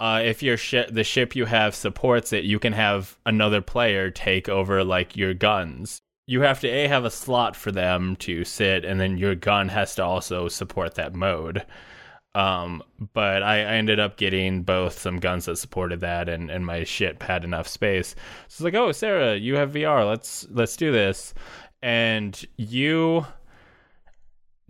[0.00, 4.10] uh, if your shi the ship you have supports it, you can have another player
[4.10, 6.00] take over like your guns.
[6.26, 9.68] You have to a have a slot for them to sit, and then your gun
[9.68, 11.64] has to also support that mode.
[12.34, 12.82] Um,
[13.12, 16.82] but I, I ended up getting both some guns that supported that, and, and my
[16.84, 18.16] ship had enough space.
[18.48, 20.06] So it's like, oh, Sarah, you have VR.
[20.08, 21.34] Let's let's do this.
[21.82, 23.26] And you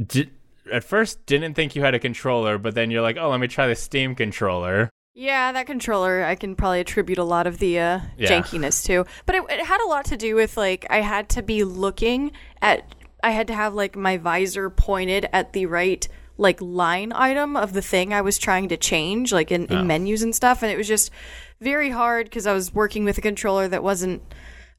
[0.05, 0.31] did
[0.73, 3.49] at first didn't think you had a controller, but then you're like, oh, let me
[3.49, 4.90] try the Steam controller.
[5.16, 8.29] Yeah, that controller, I can probably attribute a lot of the uh, Yeah.
[8.29, 9.05] jankiness to.
[9.27, 12.33] But it, it had a lot to do with, like, I had to be looking
[12.61, 17.57] at, I had to have, like, my visor pointed at the right, like, line item
[17.57, 20.64] of the thing I was trying to change, like, in, in menus and stuff.
[20.64, 21.12] And it was just
[21.61, 24.20] very hard because I was working with a controller that wasn't,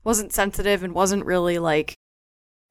[0.04, 1.95] wasn't sensitive and wasn't really, like,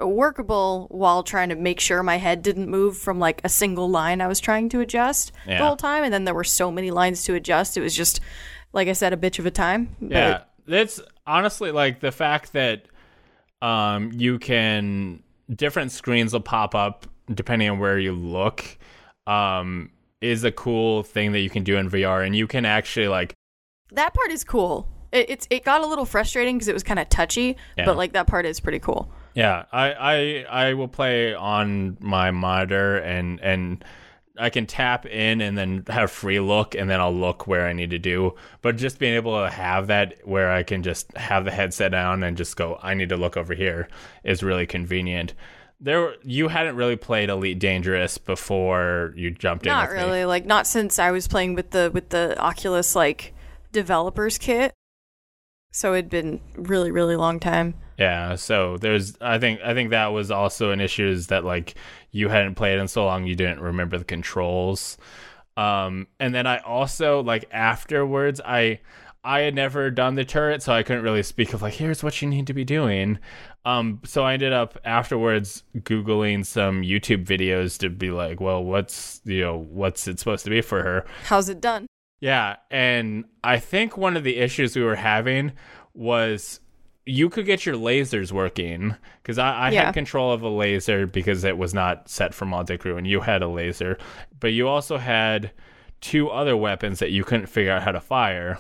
[0.01, 4.21] workable while trying to make sure my head didn't move from like a single line
[4.21, 5.59] I was trying to adjust Yeah.
[5.59, 8.21] the whole time and then there were so many lines to adjust it was just
[8.73, 12.87] like I said a bitch of a time Yeah, it's honestly like the fact that
[13.63, 15.23] um you can
[15.55, 18.65] different screens will pop up depending on where you look
[19.29, 23.09] um is a cool thing that you can do in VR and you can actually
[23.09, 23.33] like
[23.93, 26.99] that part is cool it, it's it got a little frustrating because it was kind
[26.99, 27.85] of touchy Yeah.
[27.85, 32.31] but like that part is pretty cool yeah, I I I will play on my
[32.31, 33.85] monitor and and
[34.37, 37.73] I can tap in and then have free look and then I'll look where I
[37.73, 38.35] need to do.
[38.63, 42.23] But just being able to have that where I can just have the headset down
[42.23, 43.89] and just go, I need to look over here
[44.25, 45.35] is really convenient.
[45.81, 49.73] There, you hadn't really played Elite Dangerous before you jumped in.
[49.73, 50.03] not with me.
[50.03, 53.35] really like not since I was playing with the with the Oculus like
[53.73, 54.73] developers kit
[55.73, 60.09] so it'd been really really long time Yeah, so there's I think I think that
[60.09, 61.75] was also an issue is that like
[62.11, 64.99] you hadn't played in so long you didn't remember the controls.
[65.57, 68.81] Um and then I also like afterwards I
[69.23, 72.21] I had never done the turret so I couldn't really speak of like here's what
[72.21, 73.19] you need to be doing.
[73.65, 79.21] Um so I ended up afterwards googling some YouTube videos to be like, well, what's
[79.25, 81.05] you know, what's it supposed to be for her?
[81.27, 81.87] how's it done
[82.21, 85.53] Yeah, and I think one of the issues we were having
[85.95, 86.61] was
[87.07, 89.87] you could get your lasers working because I, I Yeah.
[89.87, 93.21] had control of a laser because it was not set for multi crew, and you
[93.21, 93.99] had a laser,
[94.41, 95.51] but you also had
[96.01, 98.59] two other weapons that you couldn't figure out how to fire,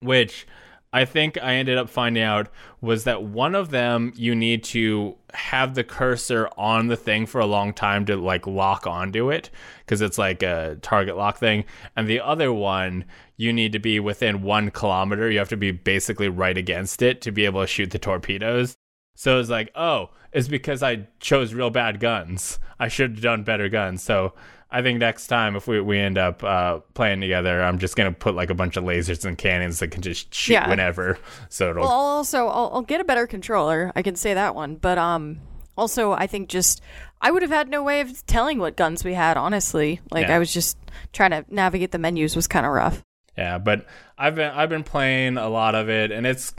[0.00, 0.46] which
[0.92, 2.48] I think I ended up finding out
[2.80, 7.40] was that one of them you need to have the cursor on the thing for
[7.40, 11.64] a long time to like lock onto it because it's like a target lock thing,
[11.96, 13.04] and the other one
[13.36, 15.30] you need to be within one kilometer.
[15.30, 18.76] You have to be basically right against it to be able to shoot the torpedoes.
[19.14, 22.58] So it's like, oh, it's because I chose real bad guns.
[22.78, 24.02] I should have done better guns.
[24.02, 24.34] So
[24.76, 28.12] I think next time if we, we end up uh, playing together, I'm just gonna
[28.12, 30.68] put like a bunch of lasers and cannons that can just shoot Yeah.
[30.68, 31.18] whenever.
[31.48, 33.90] So it'll Well, I'll also I'll, I'll get a better controller.
[33.96, 34.76] I can say that one.
[34.76, 35.40] But um,
[35.76, 36.82] also I think just
[37.22, 39.38] I would have had no way of telling what guns we had.
[39.38, 40.36] Honestly, like Yeah.
[40.36, 40.76] I was just
[41.14, 43.02] trying to navigate the menus was kind of rough.
[43.38, 43.86] Yeah, but
[44.18, 46.52] I've been I've been playing a lot of it, and it's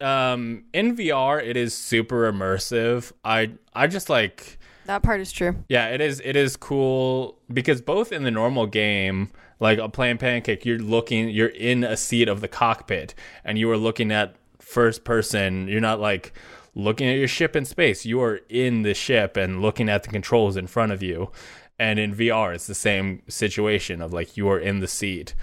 [0.00, 1.42] um in VR.
[1.42, 3.12] It is super immersive.
[3.24, 4.57] I I just like
[4.88, 5.54] That part is true.
[5.68, 10.16] yeah, it is it is cool because both in the normal game, like a playing
[10.16, 14.36] Pancake, you're looking you're in a seat of the cockpit, and you are looking at
[14.58, 15.68] first person.
[15.68, 16.32] You're not like
[16.74, 18.06] looking at your ship in space.
[18.06, 21.32] You are in the ship and looking at the controls in front of you.
[21.78, 25.34] And in VR, it's the same situation of like you are in the seat,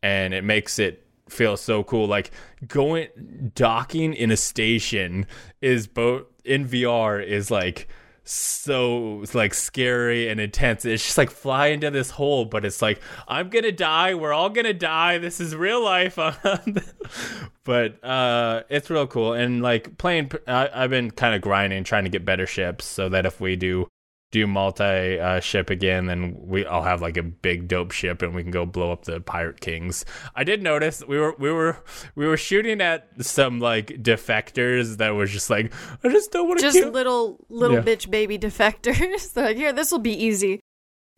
[0.00, 2.06] and it makes it feel so cool.
[2.06, 2.30] Like
[2.68, 3.08] going
[3.56, 5.26] docking in a station
[5.60, 7.88] is both in VR is like
[8.24, 10.84] so like scary and intense.
[10.84, 14.14] It's just like fly into this hole, but it's like I'm gonna die.
[14.14, 15.18] We're all gonna die.
[15.18, 16.16] This is real life.
[17.64, 19.32] but uh, it's real cool.
[19.32, 23.08] And like playing, I, I've been kind of grinding, trying to get better ships, so
[23.08, 23.88] that if we do
[24.32, 28.34] do multi uh, ship again, then we I'll have like a big dope ship, and
[28.34, 30.04] we can go blow up the pirate kings.
[30.34, 31.76] I did notice we were we were
[32.16, 36.60] we were shooting at some like defectors that was just like I just don't want
[36.60, 36.90] to Just kill.
[36.90, 37.82] little little Yeah.
[37.82, 39.32] bitch baby defectors.
[39.34, 40.60] They're like, here, this will be easy.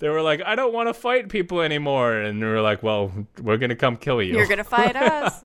[0.01, 3.13] they were like, I don't want to fight people anymore, and we were like, well,
[3.41, 4.35] we're gonna come kill you.
[4.37, 5.41] You're gonna fight us.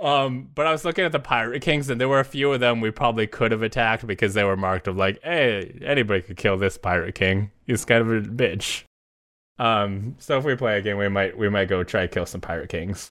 [0.00, 2.60] Um, but I was looking at the pirate kings, and there were a few of
[2.60, 6.36] them we probably could have attacked because they were marked of like, hey, anybody could
[6.36, 7.50] kill this pirate king.
[7.66, 8.84] He's kind of a bitch.
[9.58, 12.40] Um, so if we play again, we might we might go try to kill some
[12.40, 13.10] pirate kings.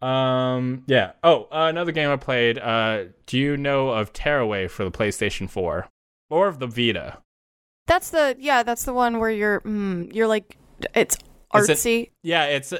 [0.00, 1.12] Um, yeah.
[1.22, 2.58] Oh, uh, another game I played.
[2.58, 5.88] Uh, do you know of Tearaway for the PlayStation 4
[6.30, 7.18] or of the Vita?
[7.86, 8.62] That's the yeah.
[8.62, 10.56] That's the one where you're mm, you're like
[10.94, 11.16] it's
[11.54, 12.10] Is it- artsy.
[12.22, 12.72] Yeah, it's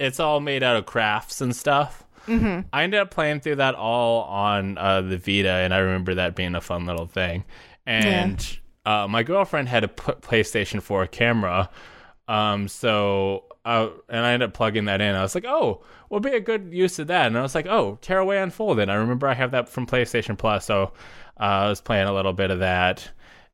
[0.00, 2.04] it's all made out of crafts and stuff.
[2.28, 2.68] Mm-hmm.
[2.72, 6.36] I ended up playing through that all on uh, the Vita, and I remember that
[6.36, 7.44] being a fun little thing.
[7.86, 11.70] And uh, my girlfriend had a p- PlayStation 4 camera,
[12.28, 15.14] um, so uh, and I ended up plugging that in.
[15.14, 17.26] I was like, oh, will be a good use of that.
[17.26, 18.88] And I was like, oh, Tearaway Unfolded.
[18.88, 20.92] I remember I have that from PlayStation Plus, so
[21.40, 23.10] uh, I was playing a little bit of that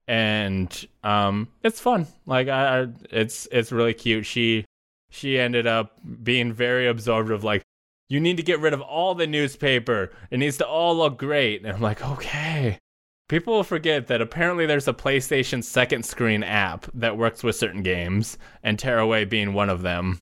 [0.06, 4.66] and um it's fun like I, I it's it's really cute she
[5.10, 7.62] she ended up being very absorbed of like
[8.08, 10.10] you need to get rid of all the newspaper.
[10.30, 11.62] It needs to all look great.
[11.62, 12.78] And i'm like okay.
[13.28, 17.82] People will forget that apparently there's a playstation second screen app that works with certain
[17.82, 20.18] games and tearaway being one of them.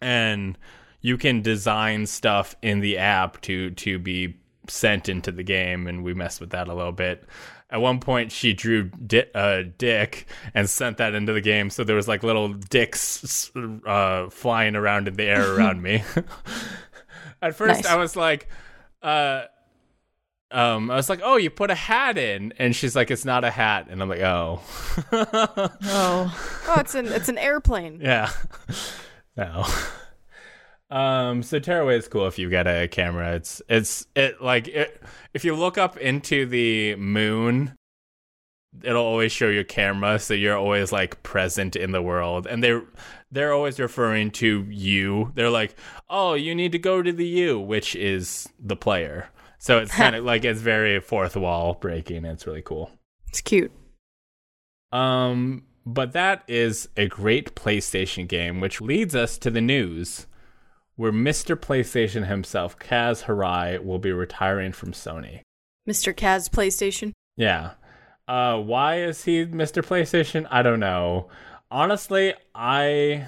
[0.00, 0.56] And
[1.00, 4.36] you can design stuff in the app to to be
[4.68, 7.24] sent into the game and we messed with that a little bit
[7.70, 11.84] at one point she drew di- uh, dick and sent that into the game so
[11.84, 13.50] there was like little dicks
[13.86, 16.02] uh, flying around in the air around me
[17.42, 17.86] at first Nice.
[17.86, 18.48] i was like
[19.02, 19.42] uh
[20.50, 23.44] um, I was like, "Oh, you put a hat in," and she's like, "It's not
[23.44, 24.62] a hat," and I'm like, "Oh,
[25.12, 25.68] Oh.
[26.68, 28.00] Oh, it's an it's an airplane.
[28.00, 28.30] yeah,
[29.36, 29.66] no."
[30.90, 33.34] Um, so Tearaway is cool if you get a camera.
[33.34, 35.02] It's it's it like it,
[35.34, 37.74] if you look up into the moon,
[38.82, 42.84] it'll always show your camera, so you're always like present in the world, and they're
[43.30, 45.32] they're always referring to you.
[45.34, 45.74] They're like,
[46.08, 49.28] "Oh, you need to go to the U," which is the player.
[49.58, 52.24] So it's kind of like it's very fourth wall breaking.
[52.24, 52.90] It's really cool.
[53.28, 53.72] It's cute.
[54.90, 60.26] Um, but that is a great PlayStation game, which leads us to the news
[60.98, 61.54] where Mr.
[61.56, 65.40] PlayStation himself, Kaz Hirai, will be retiring from Sony.
[65.88, 66.12] Mr.
[66.12, 67.12] Kaz PlayStation.
[67.36, 67.70] Yeah.
[68.26, 69.82] Uh, why is he Mr.
[69.82, 70.46] PlayStation?
[70.50, 71.28] I don't know.
[71.70, 73.26] Honestly, I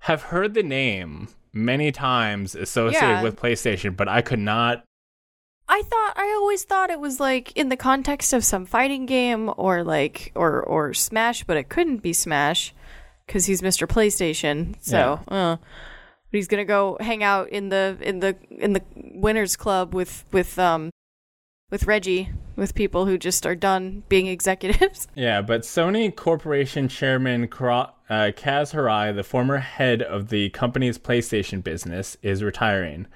[0.00, 3.22] have heard the name many times associated Yeah.
[3.22, 4.84] with PlayStation, but I could not.
[5.68, 9.48] I thought I always thought it was like in the context of some fighting game
[9.56, 12.74] or like or or Smash, but it couldn't be Smash
[13.26, 13.86] because he's Mr.
[13.86, 14.74] PlayStation.
[14.80, 15.58] So, uh,
[16.30, 20.24] but he's gonna go hang out in the in the in the winners club with
[20.32, 20.90] with um
[21.70, 25.08] with Reggie with people who just are done being executives.
[25.14, 31.62] Yeah, but Sony Corporation Chairman uh, Kaz Hirai, the former head of the company's PlayStation
[31.62, 33.06] business, is retiring.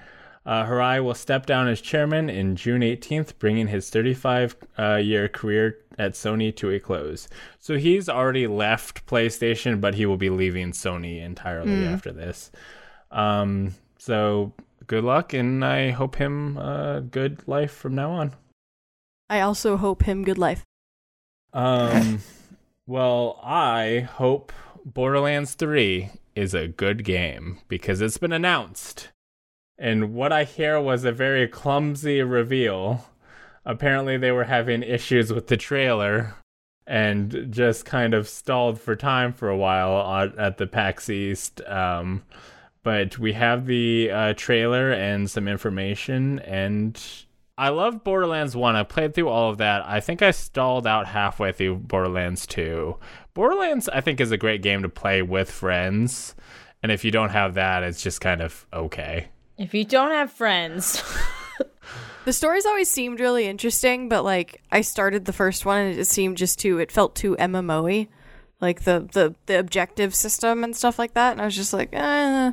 [0.46, 5.26] Uh, Hirai will step down as chairman in June 18th, bringing his 35 uh, year
[5.26, 7.28] career at Sony to a close.
[7.58, 12.50] So he's already left PlayStation, but he will be leaving Sony entirely after this.
[13.14, 14.52] Um, so
[14.86, 18.34] good luck, and I hope him a good life from now on.
[19.30, 20.62] I also hope him good life.
[21.52, 22.20] Um,
[22.86, 24.52] well, I hope
[24.84, 29.08] Borderlands 3 is a good game because it's been announced.
[29.78, 33.06] And what I hear was a very clumsy reveal.
[33.64, 36.34] Apparently, they were having issues with the trailer
[36.86, 41.62] and just kind of stalled for time for a while at the PAX East.
[41.62, 42.22] Um,
[42.84, 47.02] but we have the uh, trailer and some information, and
[47.58, 48.76] I love Borderlands 1.
[48.76, 49.84] I played through all of that.
[49.84, 52.96] I think I stalled out halfway through Borderlands 2.
[53.34, 56.36] Borderlands, I think, is a great game to play with friends.
[56.82, 59.28] And if you don't have that, it's just kind of okay.
[59.58, 61.02] If you don't have friends,
[62.24, 66.06] The stories always seemed really interesting, but like I started the first one and it
[66.06, 68.08] seemed just too it felt too MMO-y.
[68.60, 71.32] Like the, the the objective system and stuff like that.
[71.32, 72.52] And I was just like, eh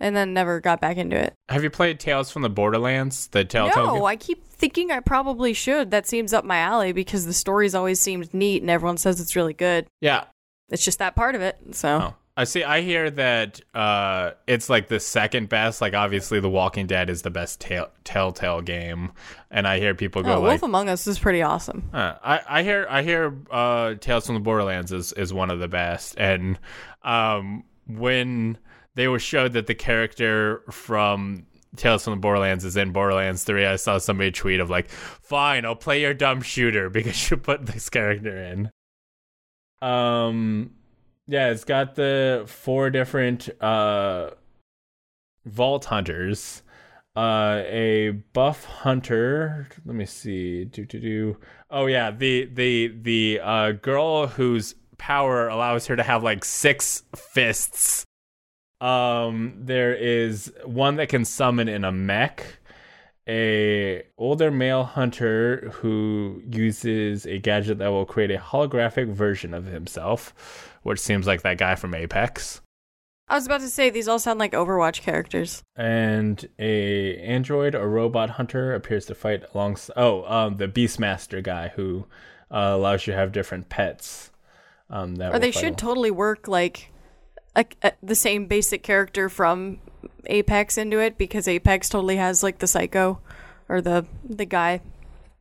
[0.00, 1.34] and then never got back into it.
[1.48, 3.28] Have you played Tales from the Borderlands?
[3.28, 4.04] The Telltale No, game?
[4.04, 5.90] I keep thinking I probably should.
[5.90, 9.36] That seems up my alley because the stories always seemed neat and everyone says it's
[9.36, 9.86] really good.
[10.00, 10.24] Yeah.
[10.70, 11.56] It's just that part of it.
[11.72, 12.14] So Oh.
[12.36, 12.64] I see.
[12.64, 15.82] I hear that uh, it's like the second best.
[15.82, 19.12] Like, obviously, The Walking Dead is the best tell- Telltale game,
[19.50, 21.90] and I hear people go Oh, like, Wolf Among Us is pretty awesome.
[21.92, 25.58] Uh, I, I hear I hear uh, Tales from the Borderlands is, is one of
[25.58, 26.58] the best, and
[27.02, 28.56] um, when
[28.94, 33.64] they were showed that the character from Tales from the Borderlands is in Borderlands Three,
[33.64, 37.66] I saw somebody tweet of like, "Fine, I'll play your dumb shooter because you put
[37.66, 38.70] this character in."
[39.80, 40.72] Um,
[41.28, 44.30] yeah, it's got the four different uh
[45.46, 46.62] vault hunters
[47.16, 49.68] uh a buff hunter.
[49.84, 50.64] Let me see.
[50.64, 51.36] Do do do.
[51.70, 57.04] Oh yeah the the the uh girl whose power allows her to have like six
[57.16, 58.04] fists
[58.80, 62.44] Um, there is one that can summon in a mech.
[63.28, 69.66] A older male hunter who uses a gadget that will create a holographic version of
[69.66, 72.60] himself, which seems like that guy from Apex.
[73.28, 75.62] I was about to say these all sound like Overwatch characters.
[75.76, 79.94] And a android or robot hunter appears to fight alongside.
[79.96, 82.06] Oh, um, the Beastmaster guy who
[82.50, 84.32] uh, allows you to have different pets.
[84.88, 86.89] Um, that Or they should al- totally work like
[87.56, 89.78] a, a, the same basic character from
[90.26, 93.20] Apex into it because Apex totally has like the psycho
[93.68, 94.80] or the the guy.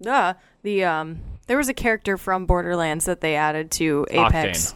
[0.07, 4.74] Ah, the um there was a character from Borderlands that they added to Apex.
[4.74, 4.76] Octane.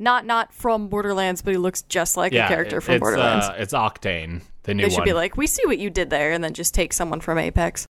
[0.00, 3.46] Not not from Borderlands, but he looks just like a character it- from it's, Borderlands.
[3.46, 5.04] Uh, it's Octane, the new they should one.
[5.06, 7.86] be like, we see what you did there, and then just take someone from Apex.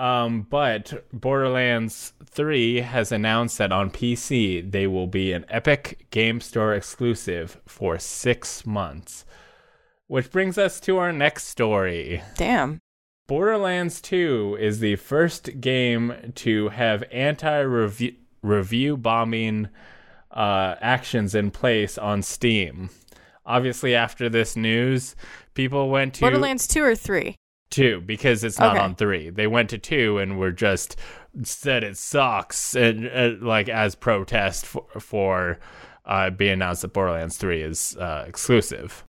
[0.00, 6.40] Um, but Borderlands 3 has announced that on PC they will be an Epic Game
[6.40, 9.24] Store exclusive for six months.
[10.06, 12.22] Which brings us to our next story.
[12.36, 12.78] Damn.
[13.26, 17.58] Borderlands 2 is the first game to have anti
[18.42, 19.68] review bombing
[20.30, 22.90] uh, actions in place on Steam.
[23.44, 25.16] Obviously, after this news,
[25.54, 27.34] people went to Borderlands two or three.
[27.70, 28.84] Two because it's not Okay.
[28.84, 29.30] on three.
[29.30, 30.96] They went to two and were just
[31.42, 35.58] said it sucks and uh, like as protest for, for
[36.04, 39.04] uh, being announced that Borderlands three is uh, exclusive.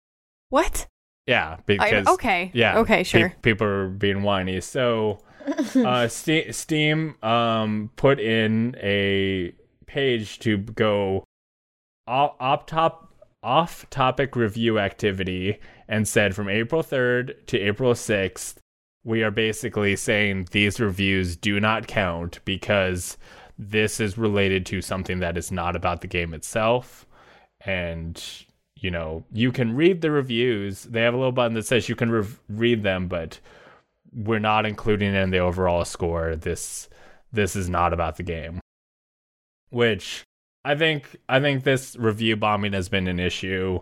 [0.49, 0.87] What?
[1.27, 2.51] Yeah, I, because okay.
[2.55, 2.99] yeah, Okay.
[2.99, 3.35] pe- Sure.
[3.43, 4.61] people are being whiny.
[4.61, 5.19] So,
[5.77, 9.53] uh, Ste- Steam um put in a
[9.87, 11.25] page to go
[12.07, 18.57] op- top off topic review activity and said from April 3rd to April 6th,
[19.05, 23.17] we are basically saying these reviews do not count because
[23.59, 27.07] this is related to something that is not about the game itself.
[27.61, 28.23] And,
[28.75, 30.83] you know, you can read the reviews.
[30.85, 33.41] They have a little button that says you can rev read them, but
[34.13, 36.37] we're not including in the overall score.
[36.37, 36.89] This
[37.33, 38.61] this is not about the game.
[39.71, 40.25] Which
[40.65, 43.81] I think I think this review bombing has been an issue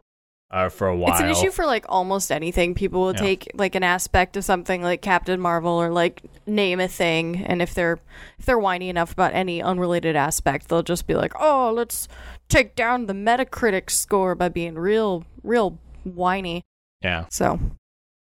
[0.54, 1.12] uh, for a while.
[1.12, 2.74] It's an issue for like almost anything.
[2.74, 3.20] People will Yeah.
[3.20, 7.60] take like an aspect of something like Captain Marvel or like name a thing, and
[7.60, 7.98] if they're
[8.38, 12.08] if they're whiny enough about any unrelated aspect, they'll just be like, "Oh, let's
[12.48, 16.62] take down the Metacritic score by being real, real whiny."
[17.02, 17.26] yeah.
[17.30, 17.58] So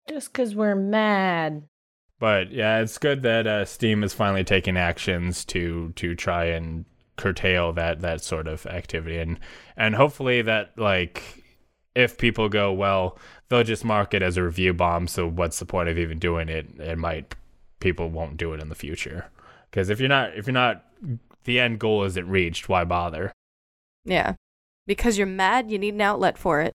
[0.08, 1.64] Just because we're mad.
[2.20, 6.86] But yeah, it's good that uh, Steam is finally taking actions to to try and
[7.16, 9.38] curtail that that sort of activity, and
[9.76, 11.43] and hopefully that like
[11.94, 13.18] if people go well,
[13.48, 15.06] they'll just mark it as a review bomb.
[15.06, 16.68] So what's the point of even doing it?
[16.78, 17.34] It might
[17.80, 19.26] people won't do it in the future
[19.70, 20.84] because if you're not if you're not
[21.44, 23.32] the end goal isn't reached, why bother?
[24.04, 24.34] yeah,
[24.86, 26.72] because you're mad, you need an outlet for it.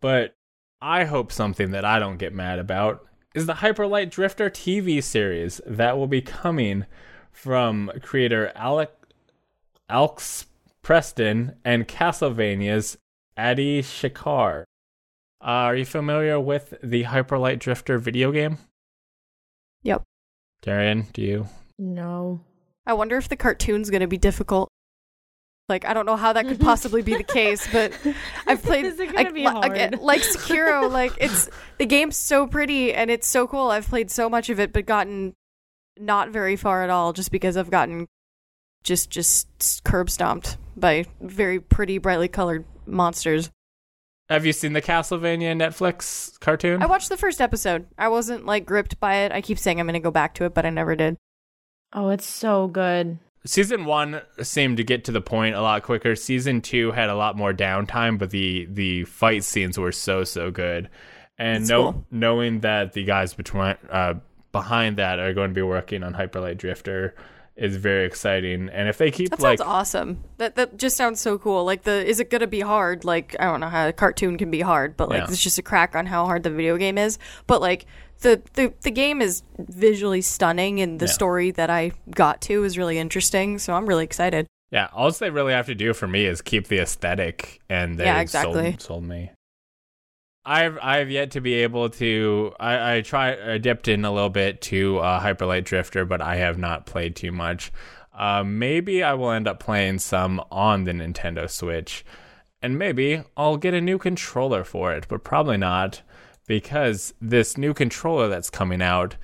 [0.00, 0.34] But
[0.80, 5.60] I hope something that I don't get mad about is the Hyperlight Drifter TV series
[5.66, 6.86] that will be coming
[7.32, 8.92] from creator Alec
[9.88, 10.46] Alex
[10.82, 12.98] Preston and Castlevania's
[13.36, 14.64] Adi Shankar.
[15.40, 18.58] Uh, are you familiar with the Hyperlight Drifter video game?
[19.82, 20.02] Yep.
[20.62, 21.46] Darian, do you?
[21.78, 22.40] No.
[22.86, 24.70] I wonder if the cartoon's gonna be difficult.
[25.68, 27.92] Like I don't know how that could possibly be the case, but
[28.46, 29.72] I've played Is it gonna like, be hard?
[29.72, 30.90] again, like Sekiro.
[30.90, 33.70] like it's the game's so pretty and it's so cool.
[33.70, 35.34] I've played so much of it, but gotten
[35.98, 38.06] not very far at all, just because I've gotten
[38.82, 43.50] just just curb stomped by very pretty, brightly colored monsters.
[44.30, 46.82] Have you seen the Castlevania Netflix cartoon?
[46.82, 47.86] I watched the first episode.
[47.98, 49.32] I wasn't like gripped by it.
[49.32, 51.16] I keep saying I'm gonna go back to it, but I never did.
[51.92, 53.18] Oh, it's so good.
[53.44, 56.16] season one seemed to get to the point a lot quicker.
[56.16, 60.50] Season two had a lot more downtime, but the the fight scenes were so so
[60.50, 60.88] good.
[61.36, 62.06] And That's know, cool.
[62.10, 64.14] knowing that the guys between uh,
[64.52, 67.14] behind that are going to be working on Hyperlight Drifter
[67.56, 68.68] is very exciting.
[68.70, 70.24] And if they keep That like sounds awesome.
[70.38, 71.64] That that just sounds so cool.
[71.64, 73.04] Like the is it gonna be hard?
[73.04, 75.28] Like I don't know how a cartoon can be hard, but like Yeah.
[75.30, 77.18] it's just a crack on how hard the video game is.
[77.46, 77.86] But like
[78.20, 81.12] the the, the game is visually stunning and the Yeah.
[81.12, 83.58] story that I got to is really interesting.
[83.58, 84.46] So I'm really excited.
[84.72, 88.04] yeah, all they really have to do for me is keep the aesthetic, and they
[88.04, 88.70] Yeah, exactly.
[88.72, 89.30] sold, sold me.
[90.46, 92.52] I've I've yet to be able to.
[92.60, 96.36] I I try I dipped in a little bit to uh, Hyperlight Drifter, but I
[96.36, 97.72] have not played too much.
[98.12, 102.04] Uh, maybe I will end up playing some on the Nintendo Switch,
[102.62, 106.02] and maybe I'll get a new controller for it, but probably not
[106.46, 109.16] because this new controller that's coming out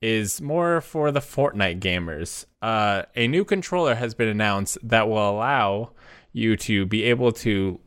[0.00, 2.46] is more for the Fortnite gamers.
[2.62, 5.90] Uh, a new controller has been announced that will allow
[6.32, 7.80] you to be able to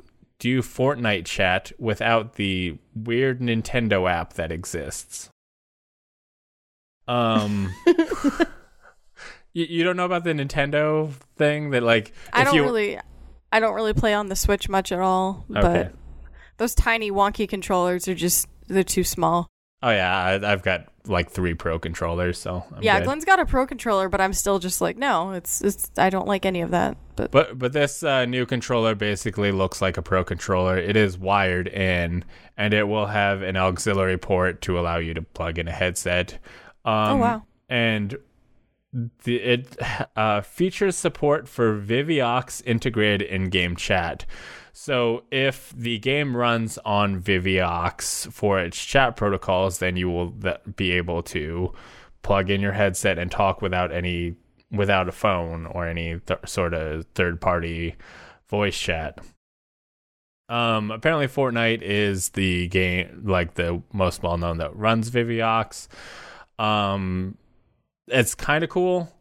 [0.43, 5.29] do Fortnite chat without the weird Nintendo app that exists.
[7.07, 7.73] Um,
[9.53, 12.99] you, you don't know about the Nintendo thing that like I don't you really,
[13.53, 15.45] I don't really play on the Switch much at all.
[15.49, 15.61] Okay.
[15.61, 15.93] But
[16.57, 19.47] those tiny wonky controllers are just they're too small.
[19.83, 23.05] Oh yeah I, I've got like three pro controllers so I'm yeah, good.
[23.05, 26.27] Glenn's got a pro controller, but I'm still just like, no, it's it's I don't
[26.27, 26.97] like any of that.
[27.17, 30.77] But But but this uh, new controller basically looks like a pro controller.
[30.77, 32.23] It is wired in,
[32.57, 36.39] and it will have an auxiliary port to allow you to plug in a headset.
[36.85, 37.43] Um, Oh, wow.
[37.69, 38.17] And
[39.23, 39.77] the, it
[40.15, 44.25] uh, features support for Vivox integrated in-game chat.
[44.73, 50.33] So if the game runs on Vivox for its chat protocols, then you will
[50.75, 51.71] be able to
[52.23, 54.35] plug in your headset and talk without any
[54.71, 57.95] without a phone or any th- sort of third party
[58.49, 59.19] voice chat.
[60.49, 65.87] Um, apparently Fortnite is the game like the most well known that runs Vivox.
[66.57, 67.37] Um,
[68.07, 69.13] it's kind of cool.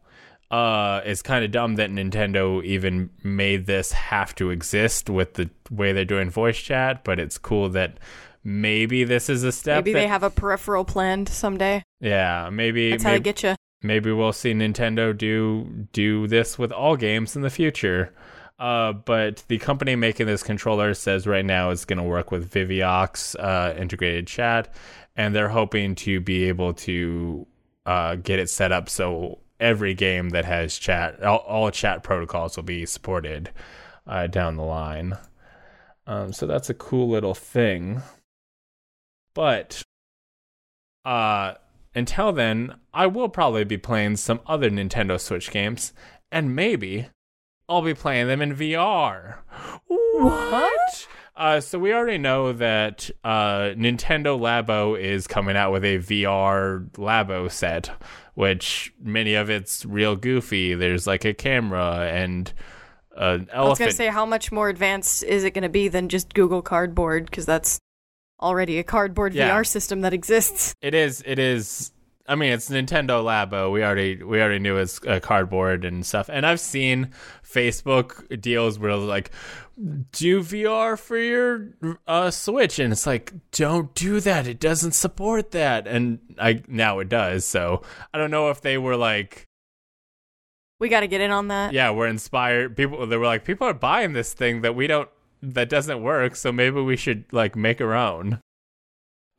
[0.53, 5.49] Uh, it's kind of dumb that Nintendo even made this have to exist with the
[5.71, 7.97] way they're doing voice chat, but it's cool that
[8.43, 9.77] maybe this is a step.
[9.77, 11.81] maybe that, they have a peripheral planned someday.
[12.01, 13.55] yeah, maybe That's how they get you.
[13.81, 18.13] maybe we'll see Nintendo do do this with all games in the future.
[18.59, 22.51] Uh, but the company making this controller says right now it's going to work with
[22.51, 24.71] Vivox uh, integrated chat,
[25.15, 27.47] and they're hoping to be able to
[27.87, 32.55] uh, get it set up so every game that has chat, all, all chat protocols
[32.57, 33.49] will be supported
[34.05, 35.17] uh, down the line.
[36.05, 38.01] Um, so that's a cool little thing.
[39.33, 39.81] But
[41.05, 41.53] uh,
[41.95, 45.93] until then, I will probably be playing some other Nintendo Switch games,
[46.31, 47.07] and maybe
[47.69, 49.37] I'll be playing them in VR.
[49.87, 51.07] What?
[51.35, 56.89] Uh, so we already know that uh, Nintendo Labo is coming out with a VR
[56.91, 57.89] Labo set,
[58.33, 60.73] which many of it's real goofy.
[60.73, 62.51] There's like a camera and
[63.15, 66.33] an I was gonna say, how much more advanced is it gonna be than just
[66.33, 67.25] Google Cardboard?
[67.25, 67.79] Because that's
[68.41, 69.49] already a cardboard Yeah.
[69.49, 70.73] VR system that exists.
[70.81, 71.23] It is.
[71.25, 71.91] It is.
[72.25, 73.71] I mean, it's Nintendo Labo.
[73.71, 76.29] We already we already knew it's uh, cardboard and stuff.
[76.31, 77.11] And I've seen
[77.43, 79.31] Facebook deals where like
[80.11, 81.69] do VR for your
[82.07, 84.47] uh, Switch, and it's like don't do that.
[84.47, 85.85] It doesn't support that.
[85.85, 87.45] And I now it does.
[87.45, 87.81] So
[88.13, 89.45] I don't know if they were like
[90.79, 91.73] We got to get in on that.
[91.73, 92.77] yeah we're inspired.
[92.77, 95.09] People they were like people are buying this thing that we don't
[95.41, 96.37] that doesn't work.
[96.37, 98.39] So maybe we should like make our own.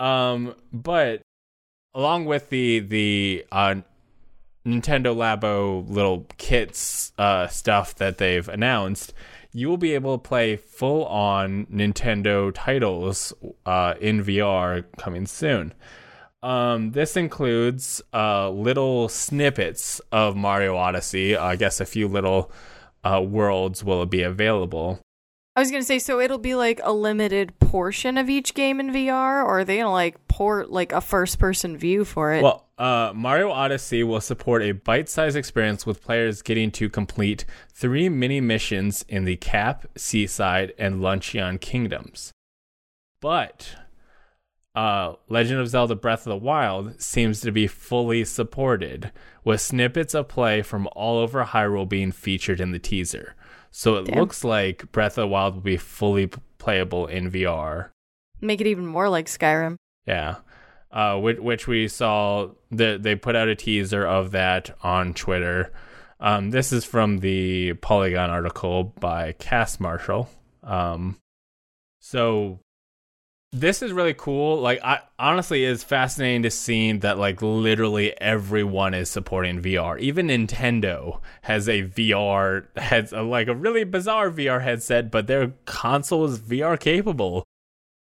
[0.01, 1.23] Um, but
[1.95, 3.77] along with the the uh,
[4.67, 9.13] Nintendo Labo little kits uh, stuff that they've announced,
[9.53, 13.33] you will be able to play full on Nintendo titles
[13.67, 15.75] uh, in VR coming soon.
[16.43, 21.37] Um, this includes uh, little snippets of Mario Odyssey.
[21.37, 22.51] I guess a few little
[23.03, 25.01] uh, worlds will be available.
[25.57, 28.91] I was gonna say, so it'll be like a limited portion of each game in
[28.91, 32.43] VR, or are they gonna like port like a first-person view for it?
[32.43, 38.09] Well, uh, Mario Odyssey will support a bite-sized experience with players getting to complete three
[38.09, 42.33] mini missions in the Cap, Seaside, and Luncheon kingdoms.
[43.21, 43.77] But
[44.75, 49.13] uh, Legend of Zelda: Breath of the Wild seems to be fully supported,
[49.45, 53.37] with snippets of play from all over Hyrule being featured in the teaser.
[53.77, 54.21] So it Damn.
[54.21, 57.89] looks like Breath of the Wild will be fully playable in VR.
[58.41, 59.79] Make it even more like Skyrim.
[60.07, 60.37] Yeah.
[60.93, 65.73] Uh, which, which we saw that they put out a teaser of that on Twitter.
[66.21, 70.31] Um, this is from the Polygon article by Cass Marshall.
[70.63, 71.17] Um,
[71.99, 72.61] so
[73.55, 74.61] this is really cool.
[74.61, 79.99] Like, I honestly, it's fascinating to see that like literally everyone is supporting VR.
[80.01, 86.25] Even Nintendo has a VR heads like a really bizarre VR headset, but their console
[86.25, 87.45] is VR capable.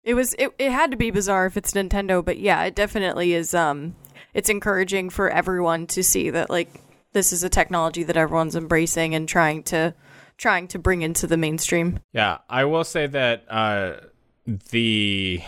[0.04, 3.34] It was it, it had to be bizarre if it's Nintendo, but yeah, it definitely
[3.34, 3.96] is um
[4.34, 6.70] it's encouraging for everyone to see that like
[7.12, 9.94] this is a technology that everyone's embracing and trying to
[10.38, 12.00] trying to bring into the mainstream.
[12.14, 13.98] Yeah, I will say that uh,
[14.46, 15.42] the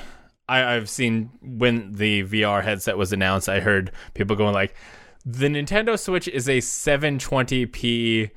[0.48, 4.76] I, I've seen when the VR headset was announced, I heard people going like,
[5.26, 8.32] "The Nintendo Switch is a 720p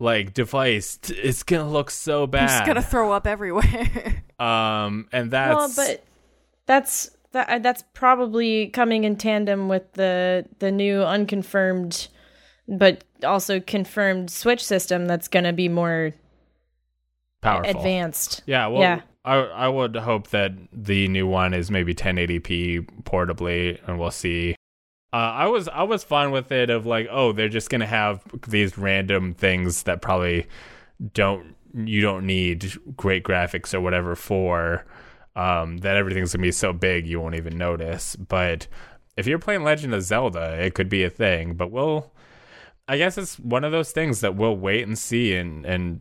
[0.00, 0.98] like device.
[1.08, 4.24] It's gonna look so I'm just gonna throw up everywhere.
[4.38, 6.04] um, and that's Well, but
[6.66, 7.48] that's that.
[7.48, 12.08] uh, That's probably coming in tandem with the the new unconfirmed,
[12.68, 15.06] but also confirmed Switch system.
[15.06, 16.12] That's going to be more
[17.42, 17.70] powerful.
[17.70, 18.42] advanced.
[18.46, 19.00] Yeah, well, Yeah.
[19.24, 24.56] I I would hope that the new one is maybe 1080p portably, and we'll see.
[25.12, 28.22] Uh, I was I was fine with it of like, oh, they're just gonna have
[28.48, 30.46] these random things that probably
[31.12, 34.84] don't you don't need great graphics or whatever for.
[35.36, 38.16] Um, that everything's gonna be so big you won't even notice.
[38.16, 38.68] But
[39.16, 41.54] if you're playing Legend of Zelda, it could be a thing.
[41.54, 42.12] But we'll,
[42.86, 45.34] I guess it's one of those things that we'll wait and see.
[45.34, 46.00] And and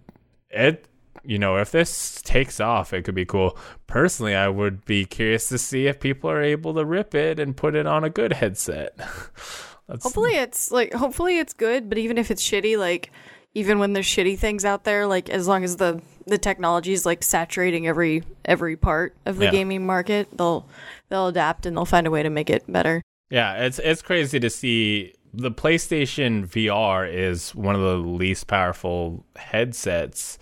[0.49, 0.87] it,
[1.23, 3.57] you know, if this takes off, it could be cool.
[3.87, 7.55] Personally, I would be curious to see if people are able to rip it and
[7.55, 8.99] put it on a good headset.
[9.89, 13.11] Hopefully it's like hopefully it's good, but even if it's shitty, like
[13.53, 17.05] even when there's shitty things out there, like as long as the the technology is
[17.05, 19.51] like saturating every every part of the Yeah.
[19.51, 20.65] gaming market, they'll
[21.09, 23.01] they'll adapt and they'll find a way to make it better.
[23.29, 29.25] Yeah, it's it's crazy to see the PlayStation VR is one of the least powerful
[29.35, 30.39] headsets.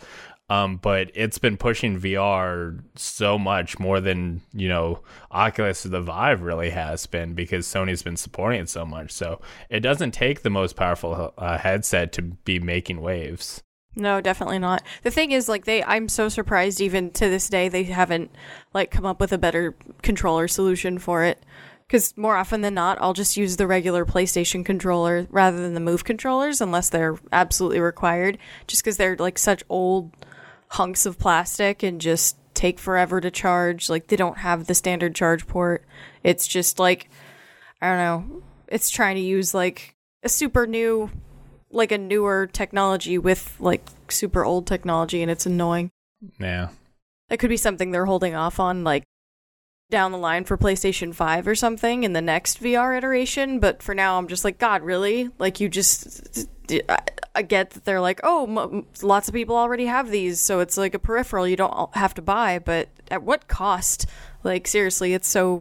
[0.52, 5.00] Um, but it's been pushing VR so much more than you know
[5.32, 9.12] Oculus or the Vive really has been because Sony's been supporting it so much.
[9.12, 9.40] So
[9.70, 13.64] it doesn't take the most powerful uh, headset to be making waves.
[13.96, 14.84] No, definitely not.
[15.04, 18.32] The thing is, like, they, I'm so surprised even to this day they haven't,
[18.74, 21.42] like, come up with a better controller solution for it.
[21.88, 25.82] Because more often than not, I'll just use the regular PlayStation controller rather than the
[25.82, 28.38] Move controllers unless they're absolutely required.
[28.66, 30.12] Just because they're, like, such old
[30.72, 33.90] hunks of plastic and just take forever to charge.
[33.90, 35.86] Like, they don't have the standard charge port.
[36.24, 37.10] It's just, like,
[37.82, 38.44] I don't know.
[38.68, 41.10] It's trying to use, like, a super new
[41.72, 45.90] like a newer technology with like super old technology and it's annoying.
[46.40, 46.70] Yeah,
[47.30, 49.04] That could be something they're holding off on like
[49.92, 53.94] down the line for PlayStation 5 or something in the next VR iteration, but for
[53.94, 55.30] now I'm just like god, really?
[55.38, 56.48] Like you just
[56.90, 60.94] I- get that they're like, "Oh, lots of people already have these, so it's like
[60.94, 64.08] a peripheral you don't have to buy, but at what cost?"
[64.44, 65.60] Like seriously, it's so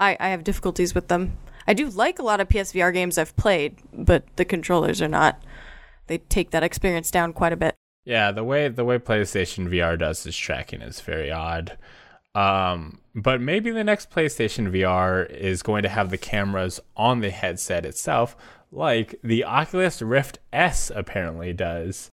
[0.00, 1.38] I I have difficulties with them.
[1.66, 5.40] I do like a lot of PSVR games I've played, but the controllers are not.
[6.08, 7.76] They take that experience down quite a bit.
[8.04, 11.78] Yeah, the way the way PlayStation VR does its tracking is very odd.
[12.34, 17.30] Um, but maybe the next PlayStation VR is going to have the cameras on the
[17.30, 18.36] headset itself,
[18.70, 22.10] like the Oculus Rift S apparently does.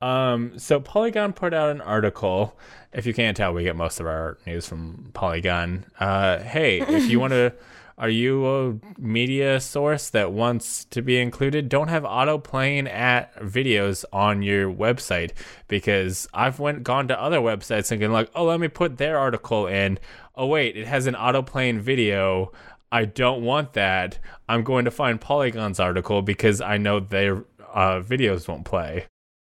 [0.00, 2.58] Um, so Polygon put out an article.
[2.92, 5.86] If you can't tell, we get most of our news from Polygon.
[6.00, 7.52] Uh, hey, if you want to,
[7.98, 11.68] are you a media source that wants to be included?
[11.68, 15.32] Don't have auto playing at videos on your website
[15.68, 19.18] because I've went gone to other websites and been like, oh, let me put their
[19.18, 19.98] article in.
[20.34, 22.52] Oh wait, it has an auto playing video.
[22.90, 24.18] I don't want that.
[24.48, 29.06] I'm going to find Polygon's article because I know their uh, videos won't play.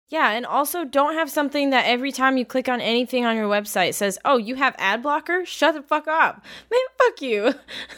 [0.10, 3.48] Yeah, and also don't have something that every time you click on anything on your
[3.48, 5.46] website says, "Oh, you have ad blocker?
[5.46, 7.54] Shut the fuck up." Man, fuck you.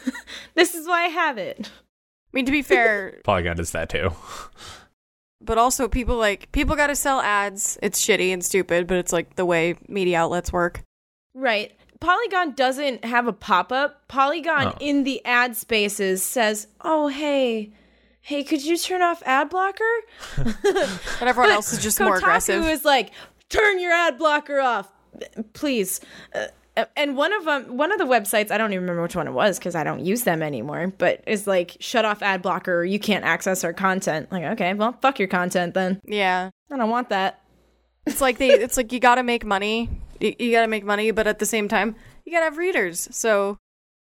[0.54, 1.70] this is why I have it.
[1.70, 4.10] I mean, to be fair, Polygon does that too.
[5.40, 7.78] but also people like people got to sell ads.
[7.82, 10.82] It's shitty and stupid, but it's like the way media outlets work.
[11.34, 11.72] Right.
[12.00, 14.08] Polygon doesn't have a pop-up.
[14.08, 14.76] Polygon Oh.
[14.80, 17.72] in the ad spaces says, "Oh, hey,
[18.22, 19.84] hey, could you turn off ad blocker?"
[20.36, 22.64] and everyone else is just more Kotaku aggressive.
[22.64, 23.10] is like,
[23.48, 24.90] turn your ad blocker off,
[25.52, 26.00] please.
[26.34, 26.46] Uh,
[26.96, 29.32] and one of them, one of the websites, I don't even remember which one it
[29.32, 30.92] was because I don't use them anymore.
[30.96, 32.84] But is like, shut off ad blocker.
[32.84, 34.32] You can't access our content.
[34.32, 36.00] Like, okay, well, fuck your content then.
[36.04, 37.42] yeah, I don't want that.
[38.06, 38.50] it's like they.
[38.50, 39.90] It's like you got to make money.
[40.18, 41.94] You, you got to make money, but at the same time,
[42.24, 43.08] you got to have readers.
[43.10, 43.58] So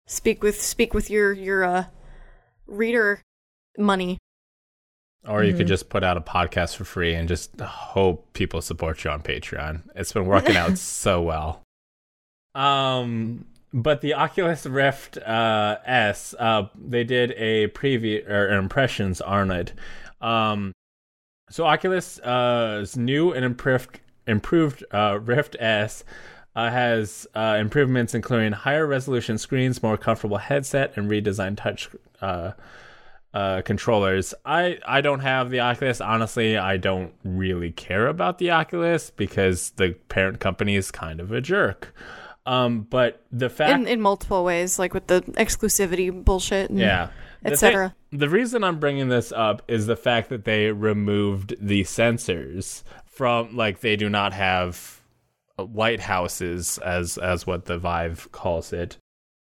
[0.07, 1.85] speak with speak with your your uh,
[2.65, 3.21] reader
[3.77, 4.17] money.
[5.27, 9.03] Or you could just put out a podcast for free and just hope people support
[9.03, 9.81] you on Patreon.
[9.95, 11.63] It's been working out so well.
[12.53, 19.51] Um, but the Oculus Rift uh, S, uh, they did a preview or impressions on
[19.51, 19.73] it.
[20.21, 20.71] Um,
[21.49, 26.03] so Oculus uh, is new and improved improved uh, Rift S
[26.55, 31.89] uh, has uh, improvements including higher resolution screens, more comfortable headset, and redesigned touch
[33.35, 34.33] uh, controllers.
[34.45, 36.01] I I don't have the Oculus.
[36.01, 41.31] Honestly, I don't really care about the Oculus because the parent company is kind of
[41.31, 41.93] a jerk.
[42.47, 46.71] Um, but the fact in in multiple ways, like with the exclusivity bullshit.
[46.71, 47.09] And, yeah.
[47.43, 47.95] The et cetera.
[48.11, 53.55] The reason I'm bringing this up is the fact that they removed the sensors from,
[53.55, 55.01] like, they do not have
[55.59, 58.97] lighthouses as as what the Vive calls it.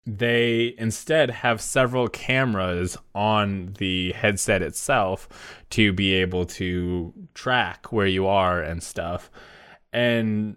[0.05, 5.29] They instead have several cameras on the headset itself
[5.71, 9.31] to be able to track where you are and stuff.
[9.93, 10.57] And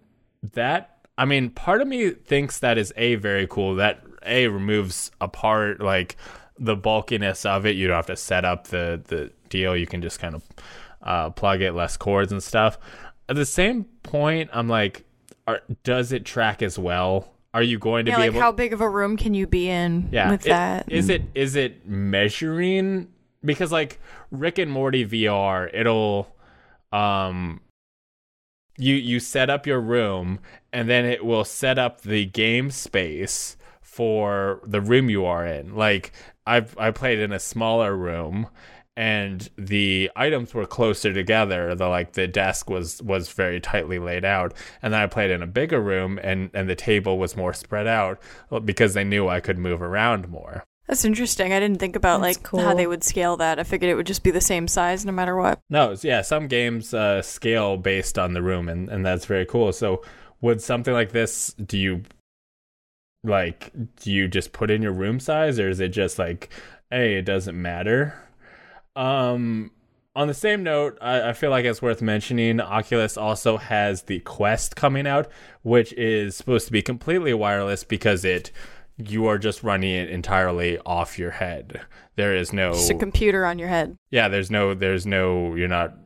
[0.53, 3.75] that I mean, part of me thinks that is a very cool.
[3.75, 6.17] That a removes a part like
[6.57, 7.75] the bulkiness of it.
[7.75, 9.75] You don't have to set up the the deal.
[9.75, 10.43] You can just kind of
[11.01, 12.77] uh, plug it, less cords and stuff.
[13.29, 15.05] At the same point, I'm like,
[15.47, 17.34] are, does it track as well?
[17.55, 18.41] Are you going to Yeah, be like able?
[18.41, 20.91] how big of a room can you be in yeah, with it- that?
[20.91, 23.07] is it is it measuring?
[23.43, 23.99] Because like
[24.29, 26.35] Rick and Morty VR, it'll
[26.91, 27.61] um
[28.77, 30.39] you you set up your room
[30.73, 35.75] and then it will set up the game space for the room you are in.
[35.75, 36.11] Like
[36.45, 38.47] I've I played in a smaller room
[38.97, 41.75] and the items were closer together.
[41.75, 44.53] The like the desk was was very tightly laid out.
[44.81, 47.87] And then I played in a bigger room and and the table was more spread
[47.87, 48.19] out
[48.63, 50.63] because they knew I could move around more.
[50.87, 51.51] That's interesting.
[51.51, 52.59] I didn't think about That's like cool.
[52.59, 53.59] how they would scale that.
[53.59, 55.59] I figured it would just be the same size no matter what.
[55.69, 59.73] No, yeah, some games uh, scale based on the room, and, and that's very cool.
[59.73, 60.03] So,
[60.41, 62.03] would something like this, do you
[63.23, 66.49] like, do you just put in your room size, or is it just like,
[66.91, 68.24] hey, it doesn't matter?
[68.95, 69.71] Um,
[70.15, 72.61] on the same note, I, I feel like it's worth mentioning.
[72.61, 75.29] Oculus also has the Quest coming out,
[75.63, 78.51] which is supposed to be completely wireless because it
[78.97, 81.81] you are just running it entirely off your head.
[82.15, 83.97] There is no Just a computer on your head.
[84.09, 85.97] yeah there's no there's no you're not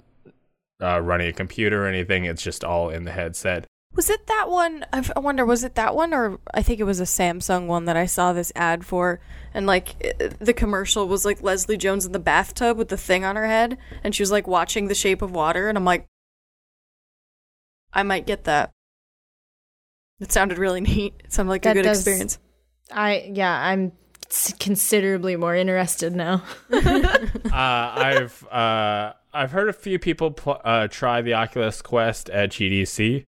[0.82, 3.66] uh, running a computer or anything it's just all in the headset
[3.96, 4.86] Was it that one?
[4.94, 7.98] I wonder, was it that one, or I think it was a Samsung one that
[7.98, 9.20] I saw this ad for,
[9.54, 13.26] and like i- the commercial was like Leslie Jones in the bathtub with the thing
[13.26, 16.06] on her head, and she was like watching The Shape of Water, and I'm like,
[17.92, 18.70] I might get that.
[20.20, 21.16] It sounded really neat.
[21.26, 22.38] It sounded like That a good does- experience.
[22.92, 23.92] I yeah, I'm
[24.60, 26.44] considerably more interested now.
[26.72, 32.52] uh, i've uh, i've heard a few people pl- uh, try the oculus quest at
[32.52, 33.24] gdc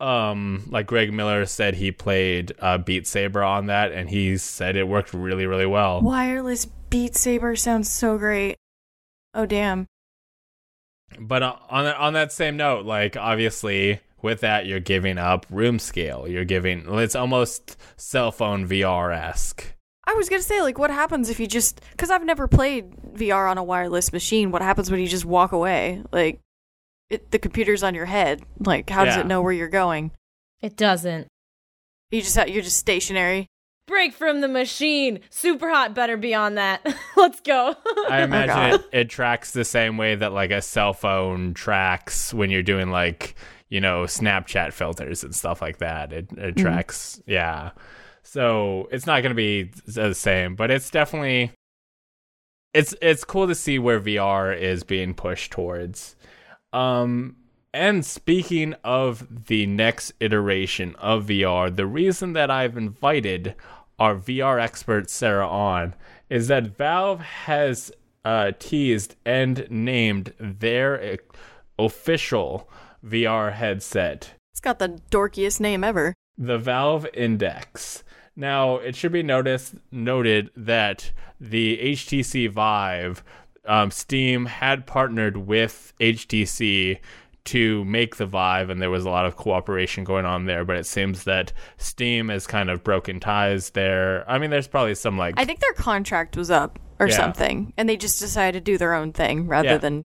[0.00, 4.76] um like greg miller said he played uh, beat saber on that and he said
[4.76, 8.56] it worked really really well Wireless Beat Saber sounds so great.
[9.32, 9.86] Oh damn.
[11.18, 15.46] But uh, on that, on that same note, like obviously with that you're giving up
[15.50, 16.26] room scale.
[16.28, 19.72] You're giving it's almost cell phone VR esque.
[20.04, 21.80] I was gonna say, like, what happens if you just?
[21.92, 24.50] Because I've never played VR on a wireless machine.
[24.50, 26.02] What happens when you just walk away?
[26.10, 26.40] Like,
[27.10, 28.42] it, the computer's on your head.
[28.58, 29.22] Like, how does Yeah.
[29.22, 30.12] it know where you're going?
[30.62, 31.26] It doesn't.
[32.10, 33.46] You just you're just stationary.
[33.86, 35.20] Break from the machine.
[35.30, 36.86] Super hot better be on that.
[37.16, 37.74] Let's go.
[38.08, 38.74] I imagine God.
[38.74, 42.90] it, it tracks the same way that like a cell phone tracks when you're doing
[42.90, 43.34] like
[43.68, 46.12] you know Snapchat filters and stuff like that.
[46.12, 46.62] It it mm-hmm.
[46.62, 47.70] tracks, yeah.
[48.22, 51.50] So it's not going to be the same, but it's definitely
[52.74, 56.16] it's it's cool to see where VR is being pushed towards.
[56.72, 57.36] Um
[57.72, 63.54] and speaking of the next iteration of VR, the reason that I've invited
[63.98, 65.94] our VR expert Sarah on
[66.28, 67.92] is that Valve has
[68.24, 71.18] uh, teased and named their
[71.78, 72.68] official
[73.04, 76.14] VR headset It's got the dorkiest name ever.
[76.36, 78.02] the Valve Index.
[78.36, 83.22] Now, it should be noticed noted that the HTC Vive,
[83.66, 86.98] um, Steam had partnered with HTC
[87.44, 90.64] to make the Vive, and there was a lot of cooperation going on there.
[90.64, 94.28] But it seems that Steam has kind of broken ties there.
[94.30, 97.16] I mean, there's probably some like I think their contract was up or Yeah.
[97.16, 99.78] something, and they just decided to do their own thing rather Yeah.
[99.78, 100.04] than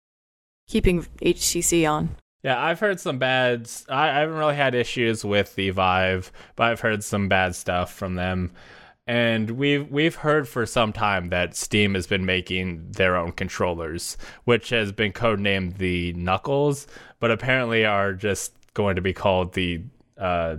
[0.68, 2.16] keeping HTC on.
[2.42, 3.70] Yeah, I've heard some bad.
[3.90, 7.92] I, I haven't really had issues with the Vive, but I've heard some bad stuff
[7.94, 8.52] from them.
[9.08, 14.18] And we've we've heard for some time that Steam has been making their own controllers,
[14.46, 16.88] which has been codenamed the Knuckles,
[17.20, 19.84] but apparently are just going to be called the
[20.18, 20.58] uh,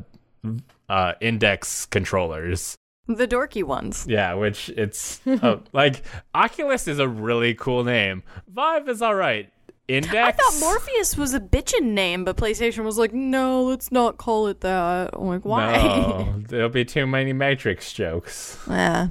[0.89, 2.77] uh, Index controllers.
[3.09, 4.05] The dorky ones.
[4.09, 6.03] Yeah, which it's uh, like
[6.35, 8.23] Oculus is a really cool name.
[8.49, 9.51] Vive is all right.
[9.89, 10.15] Index.
[10.17, 14.49] I thought Morpheus was a bitchin' name, but PlayStation was like, no, let's not call
[14.49, 15.11] it that.
[15.13, 15.77] I'm like, why?
[15.77, 18.59] No, there'll be too many Matrix jokes.
[18.69, 19.09] yeah,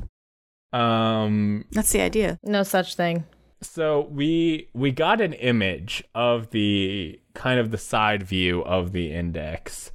[0.73, 2.39] Um, that's the idea.
[2.43, 3.23] no such thing.
[3.61, 9.13] so we we got an image of the kind of the side view of the
[9.13, 9.91] index,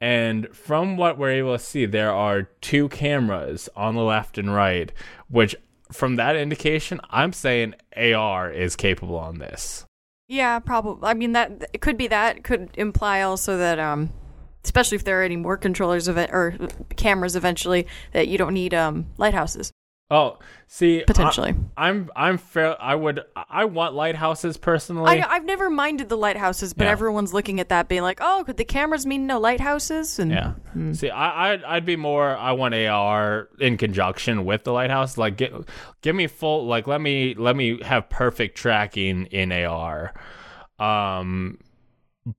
[0.00, 4.54] and from what we're able to see, there are two cameras on the left and
[4.54, 4.92] right,
[5.28, 5.54] which
[5.90, 9.84] from that indication, I'm saying AR is capable on this.
[10.32, 11.06] Yeah, probably.
[11.10, 12.38] I mean, that it could be that.
[12.38, 14.10] It could imply also that, um,
[14.64, 16.56] especially if there are any more controllers of it or
[16.96, 19.70] cameras eventually, that you don't need um lighthouses.
[20.10, 21.54] Oh, see, Potentially.
[21.74, 22.76] I, am I'm fair.
[22.78, 23.20] I would.
[23.34, 25.22] I want lighthouses personally.
[25.22, 26.90] I, I've never minded the lighthouses, but Yeah.
[26.90, 30.52] everyone's looking at that, being like, "Oh, could the cameras mean no lighthouses?" And Yeah.
[30.92, 32.36] See, I, I'd, I'd be more.
[32.36, 35.16] I want AR in conjunction with the lighthouse.
[35.16, 35.54] Like, get,
[36.02, 36.66] give me full.
[36.66, 40.12] Like, let me let me have perfect tracking in AR.
[40.78, 41.58] Um,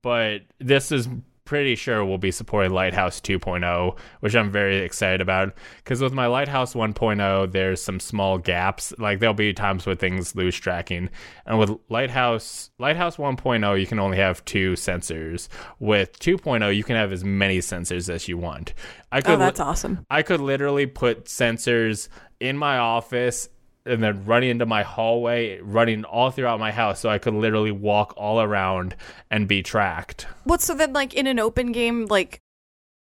[0.04, 1.08] but this is
[1.54, 5.54] pretty sure we'll be supporting Lighthouse 2.0, which I'm very excited about.
[5.78, 8.92] Because with my Lighthouse 1.0, there's some small gaps.
[8.98, 11.12] Like there'll be times where things lose tracking,
[11.46, 15.48] and with Lighthouse Lighthouse 1.0, you can only have two sensors.
[15.78, 18.74] With 2.0, you can have as many sensors as you want.
[19.12, 20.08] I could oh, that's awesome.
[20.10, 23.48] I could literally put sensors in my office
[23.86, 27.72] and then running into my hallway, running all throughout my house, so I could literally
[27.72, 28.96] walk all around
[29.30, 30.26] and be tracked.
[30.46, 30.62] What?
[30.62, 32.40] So then, like in an open game, like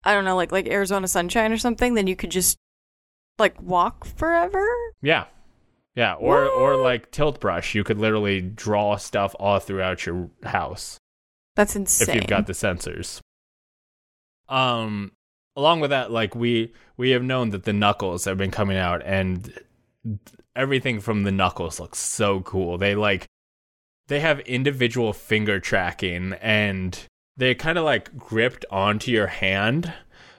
[0.03, 2.57] I don't know, like like Arizona Sunshine or something, then you could just
[3.39, 4.65] like walk forever.
[5.01, 5.25] Yeah.
[5.95, 10.97] Yeah, or or like tilt brush, you could literally draw stuff all throughout your house
[11.55, 12.09] That's insane.
[12.09, 13.19] if you've got the sensors.
[14.49, 15.11] Um
[15.55, 19.03] along with that, like we we have known that the knuckles have been coming out
[19.05, 19.53] and
[20.55, 22.77] everything from the knuckles looks so cool.
[22.77, 23.27] They like
[24.07, 26.97] they have individual finger tracking and
[27.37, 29.93] they kind of like gripped onto your hand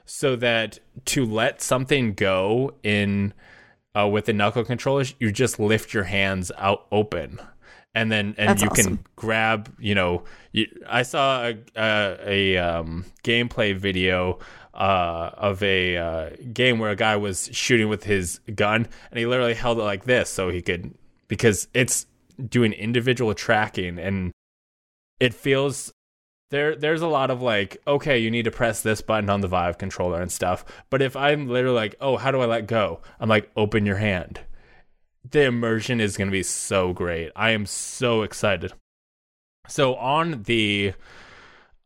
[0.04, 3.32] so that to let something go in
[3.98, 7.40] uh, with the knuckle controllers, you just lift your hands out open.
[7.94, 8.96] And then, and That's you awesome.
[8.96, 9.72] can grab.
[9.78, 14.40] You know, you, I saw a a, a um, gameplay video
[14.74, 19.26] uh, of a uh, game where a guy was shooting with his gun, and he
[19.26, 20.94] literally held it like this so he could
[21.28, 22.06] because it's
[22.48, 24.32] doing individual tracking, and
[25.20, 25.92] it feels
[26.50, 26.74] there.
[26.74, 29.78] There's a lot of like, okay, you need to press this button on the Vive
[29.78, 30.64] controller and stuff.
[30.90, 33.00] But if I'm literally like, oh, how do I let go?
[33.20, 34.40] I'm like, open your hand.
[35.30, 37.30] The immersion is going to be so great.
[37.34, 38.72] I am so excited.
[39.68, 40.94] So on the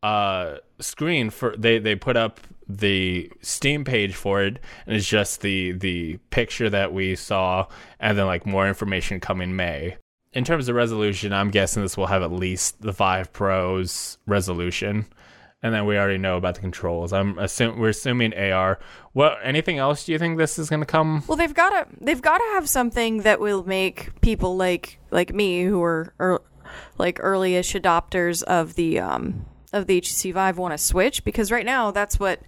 [0.01, 5.41] uh screen for they they put up the steam page for it and it's just
[5.41, 7.65] the the picture that we saw
[7.99, 9.97] and then like more information coming may.
[10.31, 15.07] In terms of resolution i'm guessing this will have at least the Vive Pro's resolution
[15.61, 17.11] and then we already know about the controls.
[17.11, 18.79] I'm assuming we're assuming ar
[19.13, 21.23] what anything else do you think this is going to come?
[21.27, 25.33] Well, they've got to they've got to have something that will make people like like
[25.33, 26.41] me who are er,
[26.97, 31.65] like early-ish adopters of the um of the HTC Vive want to switch because right
[31.65, 32.41] now that's what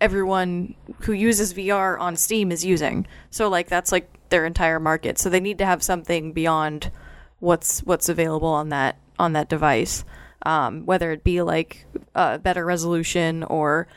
[0.00, 3.06] everyone who uses VR on Steam is using.
[3.30, 5.18] So like that's like their entire market.
[5.18, 6.90] So they need to have something beyond
[7.38, 10.04] what's what's available on that on that device.
[10.42, 13.88] Um, whether it be like uh, better resolution or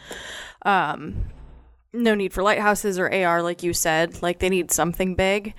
[0.64, 1.30] um,
[1.94, 4.22] no need for lighthouses or AR, like you said.
[4.22, 5.54] Like they need something big.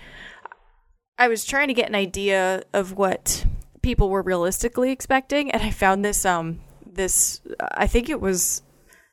[1.19, 3.47] I was trying to get an idea of what
[3.83, 6.61] people were realistically expecting, and I found this um
[6.95, 8.63] this I think it was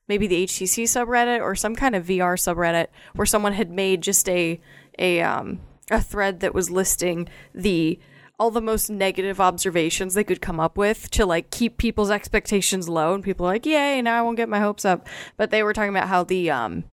[0.07, 4.27] maybe the HTC subreddit or some kind of VR subreddit where someone had made just
[4.29, 4.59] a
[4.99, 7.99] a um a thread that was listing the
[8.39, 12.89] all the most negative observations they could come up with to like keep people's expectations
[12.89, 13.13] low.
[13.13, 15.07] And people are like yay now I won't get my hopes up.
[15.37, 16.85] But they were talking about how the um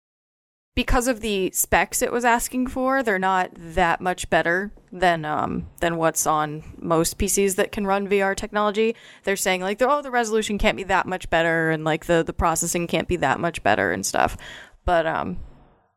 [0.78, 5.68] because of the specs it was asking for, they're not that much better than um
[5.80, 8.96] than what's on most PCs that can run VR technology.
[9.24, 12.32] They're saying like, oh, the resolution can't be that much better, and like the the
[12.32, 14.38] processing can't be that much better and stuff.
[14.86, 15.40] But um,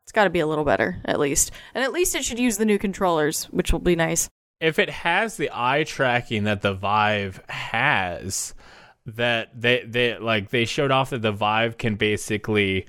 [0.02, 2.56] it's got to be a little better at least, and at least it should use
[2.56, 4.30] the new controllers, which will be nice.
[4.62, 8.54] if it has the eye tracking that the Vive has,
[9.04, 12.86] that they they like they showed off that the Vive can basically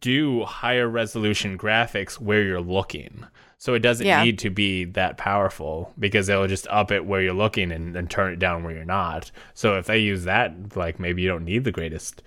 [0.00, 3.26] do higher resolution graphics where you're looking.
[3.58, 4.22] So it doesn't Yeah.
[4.24, 8.08] need to be that powerful because they'll just up it where you're looking and, and
[8.10, 9.30] turn it down where you're not.
[9.54, 12.22] So if they use that, like maybe you don't need the greatest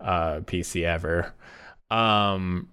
[0.00, 1.34] uh, PC ever.
[1.90, 2.68] Um,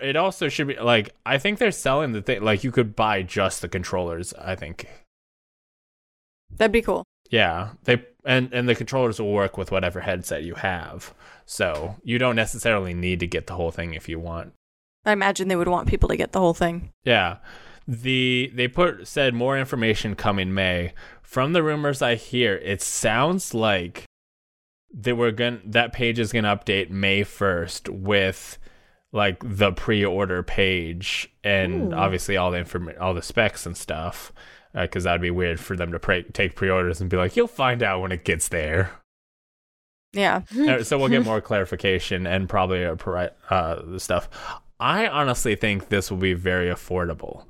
[0.00, 3.22] it also should be like I think they're selling the thing like you could buy
[3.22, 4.32] just the controllers.
[4.34, 4.88] I think
[6.56, 7.04] That'd be cool.
[7.30, 11.14] yeah, they and and the controllers will work with whatever headset you have.
[11.46, 14.52] So you don't necessarily need to get the whole thing if you want.
[15.04, 16.90] I imagine they would want people to get the whole thing.
[17.04, 17.38] Yeah.
[17.86, 20.94] The they put said more information coming May.
[21.22, 24.04] From the rumors I hear, it sounds like
[24.92, 28.58] they were going that page is going to update May 1st with
[29.12, 31.96] like the pre-order page and Ooh.
[31.96, 34.32] obviously all the inform- all the specs and stuff
[34.74, 37.82] because that'd be weird for them to pre- take pre-orders and be like you'll find
[37.82, 38.90] out when it gets there
[40.12, 40.42] Yeah.
[40.58, 44.28] Uh, so we'll get more clarification and probably uh, the stuff.
[44.80, 47.44] I honestly think this will be very affordable.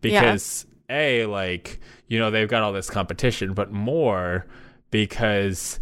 [0.00, 4.46] because a like you know they've got all this competition, but more
[4.90, 5.80] because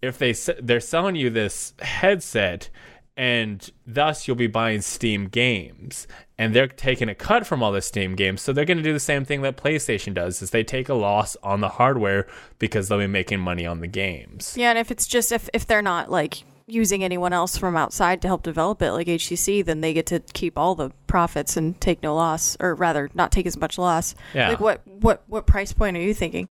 [0.00, 2.70] if they they're selling you this headset
[3.18, 6.06] and thus you'll be buying Steam games
[6.38, 8.92] and they're taking a cut from all the Steam games so they're going to do
[8.92, 12.28] the same thing that PlayStation does is they take a loss on the hardware
[12.60, 14.54] because they'll be making money on the games.
[14.56, 18.22] Yeah, and if it's just if if they're not like using anyone else from outside
[18.22, 21.80] to help develop it, like HTC, then they get to keep all the profits and
[21.80, 24.14] take no loss, or rather, not take as much loss.
[24.32, 24.50] Yeah.
[24.50, 26.48] Like what what what price point are you thinking?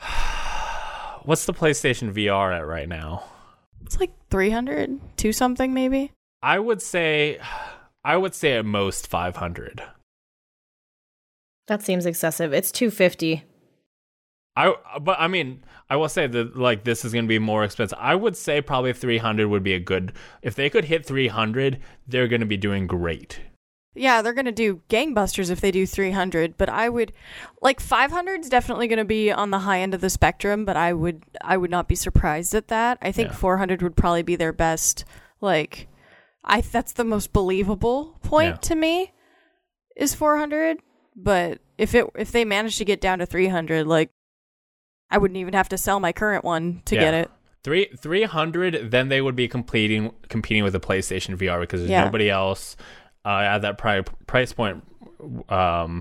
[1.24, 3.24] What's the PlayStation VR at right now?
[3.84, 6.12] It's like 300, two something maybe.
[6.42, 7.38] I would say
[8.04, 9.82] I would say at most 500.
[11.66, 12.52] That seems excessive.
[12.52, 13.44] It's 250.
[14.56, 17.64] I but I mean, I will say that like this is going to be more
[17.64, 17.98] expensive.
[18.00, 20.12] I would say probably 300 would be a good
[20.42, 23.40] if they could hit 300, they're going to be doing great.
[23.98, 27.12] Yeah, they're gonna do gangbusters if they do 300, but I would
[27.62, 30.92] like 500 is definitely gonna be on the high end of the spectrum, but I
[30.92, 32.98] would I would not be surprised at that.
[33.02, 33.34] I think Yeah.
[33.36, 35.04] 400 would probably be their best.
[35.40, 35.88] Like,
[36.44, 38.68] I that's the most believable point Yeah.
[38.68, 39.12] to me
[39.96, 40.78] is 400.
[41.16, 44.10] But if it if they manage to get down to 300, like,
[45.10, 47.00] I wouldn't even have to sell my current one to Yeah.
[47.00, 47.30] get it.
[47.64, 52.04] Three 300 then they would be competing competing with the PlayStation VR because there's Yeah.
[52.04, 52.76] nobody else
[53.28, 54.82] uh, at that pri- price point
[55.50, 56.00] um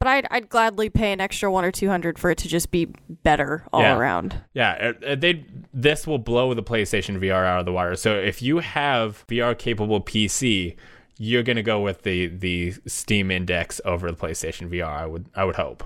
[0.00, 2.88] But I'd I'd gladly pay an extra one or 200 for it to just be
[3.22, 3.96] better all Yeah.
[3.96, 4.36] around.
[4.54, 7.96] Yeah, uh, uh, they this will blow the PlayStation VR out of the water.
[7.96, 10.76] So if you have VR capable PC,
[11.18, 14.88] you're gonna go with the the Steam Index over the PlayStation VR.
[15.04, 15.84] I would I would hope.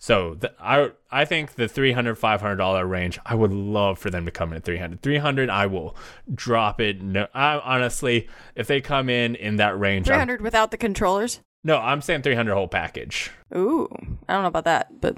[0.00, 3.18] So the, I I think the 300 500 dollar range.
[3.26, 5.02] I would love for them to come in at 300.
[5.02, 5.96] 300 I will
[6.32, 7.02] drop it.
[7.02, 11.40] No, I, honestly, if they come in in that range, I'm- 300 without the controllers.
[11.64, 13.30] no, I'm saying 300 whole package.
[13.56, 13.88] Ooh,
[14.28, 15.16] I don't know about that, but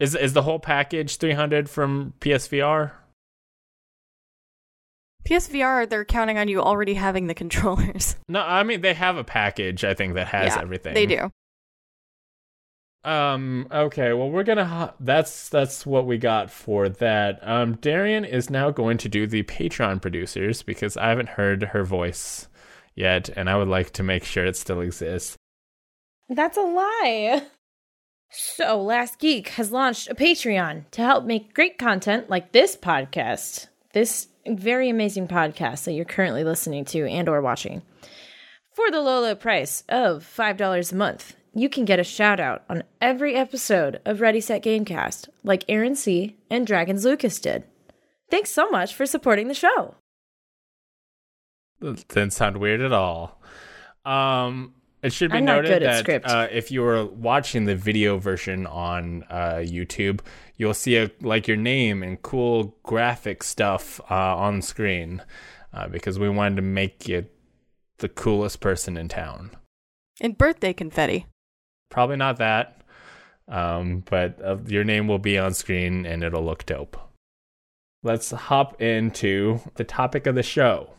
[0.00, 2.90] Is is the whole package 300 from PSVR?
[5.24, 8.16] PSVR they're counting on you already having the controllers.
[8.28, 9.84] No, I mean they have a package.
[9.84, 10.94] I think that has Yeah, everything.
[10.94, 11.30] They do.
[13.04, 13.68] Um.
[13.70, 14.12] Okay.
[14.12, 14.64] Well, we're gonna.
[14.66, 17.38] ho- That's that's what we got for that.
[17.42, 17.76] Um.
[17.76, 22.48] Darian is now going to do the Patreon producers because I haven't heard her voice
[22.94, 25.36] yet, and I would like to make sure it still exists.
[26.28, 27.42] That's a lie.
[28.30, 33.68] So, Last Geek has launched a Patreon to help make great content like this podcast,
[33.94, 37.80] this very amazing podcast that you're currently listening to and or watching.
[38.74, 42.64] For the low, low price of $5 a month, you can get a shout out
[42.68, 46.36] on every episode of Ready Set Gamecast, like Aaron C.
[46.50, 47.64] and Dragons Lucas did.
[48.30, 49.94] Thanks so much for supporting the show.
[51.80, 53.40] That didn't sound weird at all.
[54.04, 54.74] Um.
[55.00, 58.66] It should be I'm noted good that uh, if you are watching the video version
[58.66, 60.22] on uh, YouTube,
[60.56, 65.22] you'll see a like your name and cool graphic stuff uh, on screen
[65.72, 67.26] uh, because we wanted to make you
[67.98, 69.52] the coolest person in town.
[70.20, 71.26] And birthday confetti.
[71.90, 72.82] Probably not that,
[73.48, 76.96] um, but uh, your name will be on screen and it'll look dope.
[78.02, 80.90] Let's hop into the topic of the show.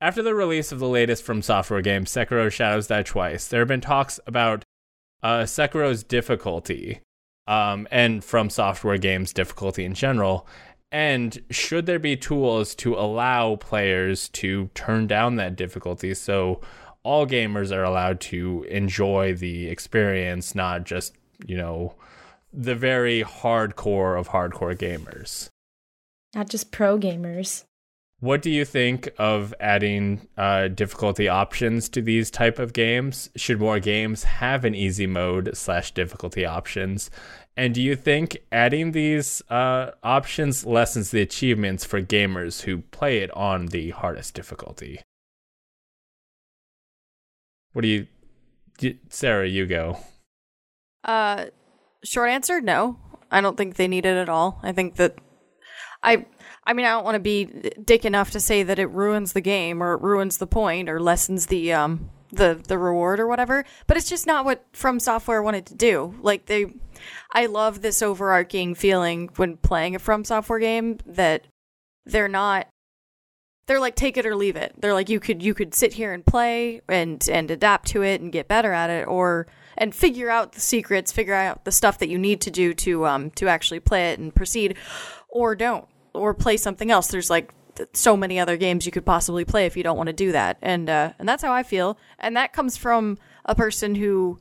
[0.00, 3.68] After the release of the latest From Software game, Sekiro Shadows Die Twice, there have
[3.68, 4.64] been talks about
[5.22, 7.00] uh, Sekiro's difficulty
[7.46, 10.46] um, and From Software games' difficulty in general.
[10.90, 16.60] And should there be tools to allow players to turn down that difficulty so
[17.04, 21.14] all gamers are allowed to enjoy the experience, not just,
[21.46, 21.94] you know,
[22.52, 25.48] the very hardcore of hardcore gamers?
[26.34, 27.64] Not just pro gamers.
[28.20, 33.28] What do you think of adding uh, difficulty options to these type of games?
[33.34, 37.10] Should more games have an easy mode slash difficulty options?
[37.56, 43.18] And do you think adding these uh, options lessens the achievements for gamers who play
[43.18, 45.00] it on the hardest difficulty?
[47.72, 48.06] What do you,
[49.08, 49.48] Sarah?
[49.48, 49.98] You go.
[51.04, 51.46] Uh,
[52.04, 52.98] short answer, no.
[53.30, 54.60] I don't think they need it at all.
[54.62, 55.16] I think that
[56.02, 56.26] I
[56.64, 57.46] I mean I don't want to be
[57.82, 61.00] dick enough to say that it ruins the game or it ruins the point or
[61.00, 65.42] lessens the um the the reward or whatever, but it's just not what From Software
[65.42, 66.14] wanted to do.
[66.20, 66.74] Like they
[67.32, 71.46] I love this overarching feeling when playing a From Software game that
[72.04, 72.68] they're not
[73.66, 74.74] they're like take it or leave it.
[74.78, 78.20] They're like you could you could sit here and play and and adapt to it
[78.20, 79.46] and get better at it or
[79.78, 83.06] and figure out the secrets, figure out the stuff that you need to do to
[83.06, 84.76] um to actually play it and proceed
[85.28, 87.08] or don't or play something else.
[87.08, 87.52] There's like
[87.92, 90.58] so many other games you could possibly play if you don't want to do that.
[90.62, 91.98] And uh, and that's how I feel.
[92.18, 94.38] And that comes from a person who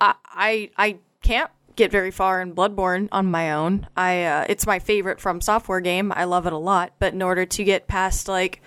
[0.00, 3.86] I I, I can't get very far in Bloodborne on my own.
[3.96, 6.12] I uh, it's my favorite from software game.
[6.14, 8.62] I love it a lot, but in order to get past like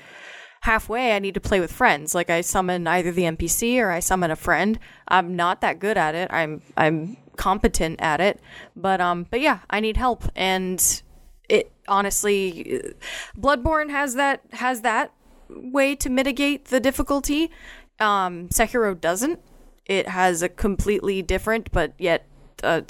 [0.62, 2.14] halfway, I need to play with friends.
[2.14, 4.80] Like I summon either the NPC or I summon a friend.
[5.08, 6.30] I'm not that good at it.
[6.32, 8.40] I'm I'm competent at it,
[8.76, 11.02] but um but yeah, I need help and
[11.48, 12.94] it honestly
[13.38, 15.14] Bloodborne has that has that
[15.50, 17.52] way to mitigate the difficulty.
[18.00, 19.40] Um Sekiro doesn't.
[19.86, 22.26] It has a completely different but yet
[22.64, 22.82] uh,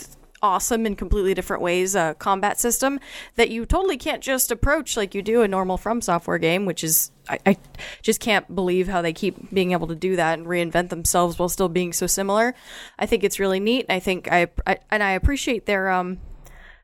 [0.42, 3.00] awesome in completely different ways uh, combat system
[3.36, 6.84] that you totally can't just approach like you do a normal from software game which
[6.84, 7.58] is I, I
[8.02, 11.50] just can't believe how they keep being able to do that and reinvent themselves while
[11.50, 12.56] still being so similar.
[12.98, 13.86] I think it's really neat.
[13.90, 16.20] I think i, I and i appreciate their um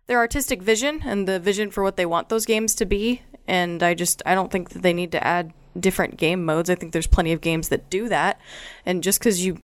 [0.08, 3.22] their artistic vision and the vision for what they want those games to be.
[3.48, 6.70] And i just i don't think that they need to add different game modes.
[6.70, 8.40] I think there's plenty of games that do that.
[8.86, 9.58] And just because you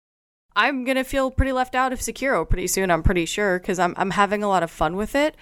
[0.58, 2.90] I'm gonna feel pretty left out of Sekiro pretty soon.
[2.90, 5.36] I'm pretty sure because I'm I'm having a lot of fun with it,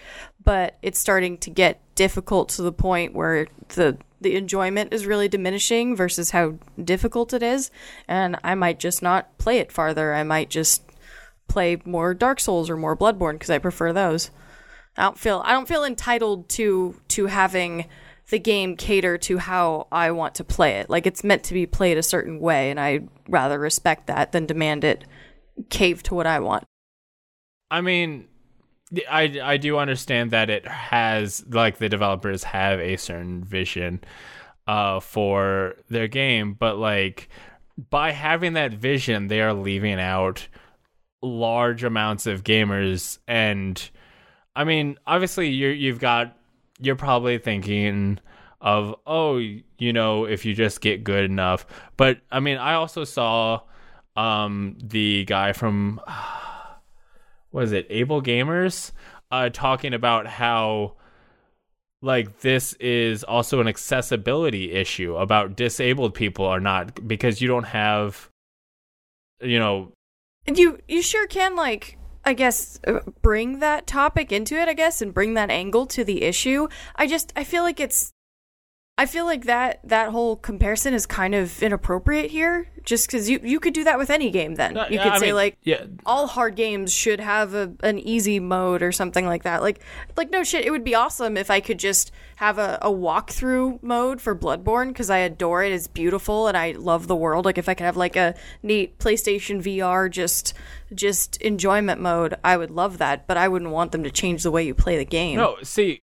[0.45, 5.27] but it's starting to get difficult to the point where the the enjoyment is really
[5.27, 7.71] diminishing versus how difficult it is,
[8.07, 10.13] and I might just not play it farther.
[10.13, 10.83] I might just
[11.49, 14.31] play more Dark Souls or more Bloodborne because I prefer those.
[14.99, 17.87] I don't feel I don't feel entitled to to having
[18.31, 20.91] the game cater to how I want to play it.
[20.91, 24.47] Like it's meant to be played a certain way, and I'd rather respect that than
[24.47, 25.05] demand it
[25.71, 26.65] cave to what I want.
[27.71, 28.29] I mean,
[29.09, 34.03] I I do understand that it has like the developers have a certain vision
[34.67, 37.29] uh for their game, but like
[37.91, 40.49] by having that vision, they are leaving out
[41.23, 43.91] large amounts of gamers and
[44.55, 46.37] I mean, obviously you you've got
[46.81, 48.19] you're probably thinking
[48.61, 51.67] of oh, you know, if you just get good enough.
[51.97, 53.61] But I mean, I also saw
[54.17, 56.01] um the guy from
[57.53, 58.93] was it able gamers
[59.31, 60.95] uh talking about how
[62.03, 67.65] like this is also an accessibility issue about disabled people are not because you don't
[67.65, 68.31] have
[69.41, 69.93] you know
[70.47, 75.01] you you sure can like I guess uh, bring that topic into it, I guess,
[75.01, 76.67] and bring that angle to the issue.
[76.97, 78.13] I just I feel like it's
[78.99, 82.69] I feel like that that whole comparison is kind of inappropriate here.
[82.83, 85.19] Just because you you could do that with any game, then No, you could I
[85.19, 85.85] say mean, like yeah.
[86.07, 89.61] all hard games should have a an easy mode or something like that.
[89.61, 89.81] Like
[90.17, 93.83] like no shit, it would be awesome if I could just have a, a walkthrough
[93.83, 95.73] mode for Bloodborne because I adore it.
[95.73, 97.45] It's beautiful and I love the world.
[97.45, 100.55] Like if I could have like a neat PlayStation VR just
[100.95, 103.27] just enjoyment mode, I would love that.
[103.27, 105.37] But I wouldn't want them to change the way you play the game.
[105.37, 106.01] No, see,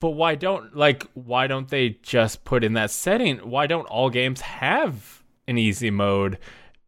[0.00, 3.38] but why don't like why don't they just put in that setting?
[3.38, 6.38] Why don't all games have an easy mode,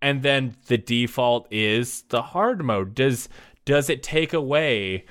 [0.03, 2.95] and then the default is the hard mode?
[2.95, 3.29] Does
[3.65, 5.05] does it take away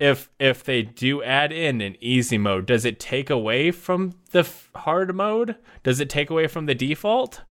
[0.00, 2.66] if if they do add in an easy mode?
[2.66, 5.56] Does it take away from the f- hard mode?
[5.82, 7.42] Does it take away from the default?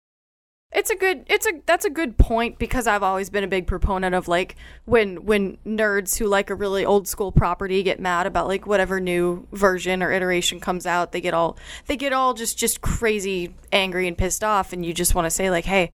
[0.75, 3.67] It's a good it's a that's a good point because I've always been a big
[3.67, 4.57] proponent of like
[4.87, 8.99] when when nerds who like a really old school property get mad about like whatever
[8.99, 13.55] new version or iteration comes out, they get all they get all just just crazy
[13.71, 15.91] angry and pissed off and you just want to say like, "Hey,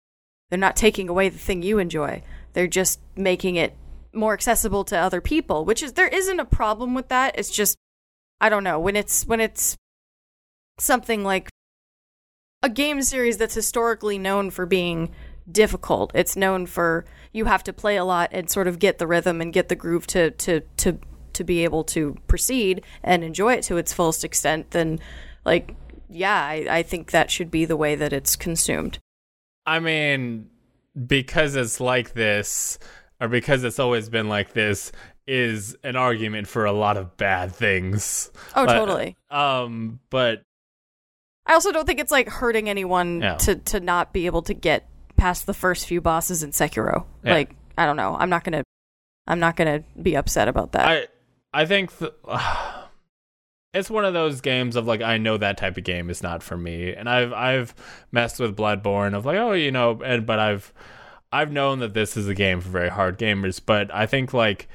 [0.49, 2.21] they're not taking away the thing you enjoy.
[2.53, 3.75] They're just making it
[4.13, 7.37] more accessible to other people," which is there isn't a problem with that.
[7.37, 7.77] It's just
[8.39, 9.75] I don't know, when it's when it's
[10.77, 11.49] something like
[12.63, 15.11] a game series that's historically known for being
[15.51, 16.11] difficult.
[16.13, 19.41] It's known for you have to play a lot and sort of get the rhythm
[19.41, 20.99] and get the groove to to to
[21.33, 24.71] to be able to proceed and enjoy it to its fullest extent.
[24.71, 24.99] Then,
[25.45, 25.75] like,
[26.09, 28.97] yeah, I, I think that should be the way that it's consumed.
[29.65, 30.49] I mean,
[31.05, 32.79] because it's like this,
[33.21, 34.91] or because it's always been like this,
[35.27, 38.31] is an argument for a lot of bad things.
[38.55, 39.15] Oh, But, totally.
[39.29, 40.41] Um, but
[41.47, 43.35] I also don't think it's like hurting anyone Yeah.
[43.37, 47.05] to to not be able to get past the first few bosses in Sekiro.
[47.23, 47.33] Yeah.
[47.33, 48.15] Like, I don't know.
[48.19, 48.63] I'm not gonna.
[49.25, 50.85] I'm not gonna be upset about that.
[50.87, 51.07] I
[51.53, 52.11] I think th-
[53.73, 56.43] it's one of those games of like I know that type of game is not
[56.43, 57.75] for me, and I've I've
[58.11, 60.73] messed with Bloodborne of like oh you know, and but I've
[61.31, 64.67] I've known that this is a game for very hard gamers, but I think like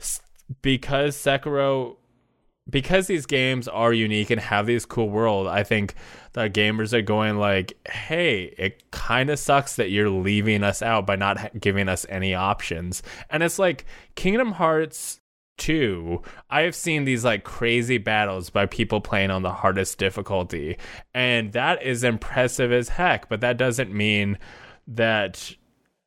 [0.00, 0.20] s-
[0.62, 1.96] because Sekiro
[2.68, 5.94] because these games are unique and have these cool world, I think
[6.32, 11.06] the gamers are going like, "Hey, it kind of sucks that you're leaving us out
[11.06, 13.84] by not giving us any options." And it's like
[14.14, 15.20] Kingdom Hearts
[15.58, 20.78] 2, I have seen these like crazy battles by people playing on the hardest difficulty.
[21.12, 24.38] And that is impressive as heck, but that doesn't mean
[24.86, 25.54] that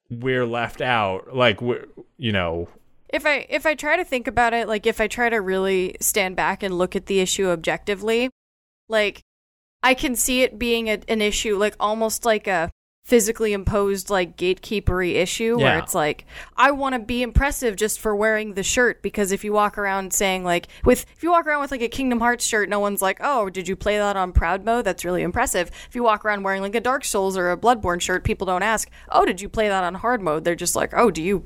[0.09, 1.35] we're left out.
[1.35, 1.85] Like, we're,
[2.17, 2.69] you know,
[3.11, 5.95] if I if I try to think about it, like if I try to really
[5.99, 8.29] stand back and look at the issue objectively,
[8.89, 9.21] like
[9.83, 12.71] I can see it being a, an issue, like almost like a
[13.03, 16.23] physically imposed like gatekeepery issue where it's like
[16.55, 20.13] I want to be impressive just for wearing the shirt because if you walk around
[20.13, 23.01] saying like with if you walk around with like a Kingdom Hearts shirt no one's
[23.01, 24.85] like oh did you play that on proud mode?
[24.85, 25.71] That's really impressive.
[25.89, 28.63] If you walk around wearing like a Dark Souls or a Bloodborne shirt people don't
[28.63, 30.43] ask oh did you play that on hard mode?
[30.43, 31.43] They're just like oh do you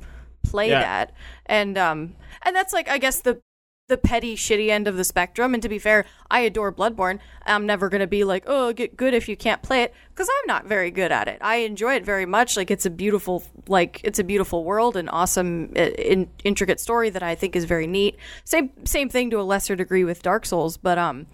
[0.50, 0.80] play Yeah.
[0.80, 1.12] that.
[1.46, 3.40] And um and that's like I guess the
[3.88, 5.54] the petty shitty end of the spectrum.
[5.54, 7.20] And to be fair i adore bloodborne.
[7.44, 10.28] I'm never going to be like oh get good if you can't play it because
[10.28, 11.38] i'm not very good at it.
[11.40, 12.56] I enjoy it very much.
[12.56, 17.22] Like it's a beautiful like it's a beautiful world and awesome in, intricate story that
[17.22, 18.16] i think is very neat.
[18.44, 21.26] Same same thing to a lesser degree with dark souls but um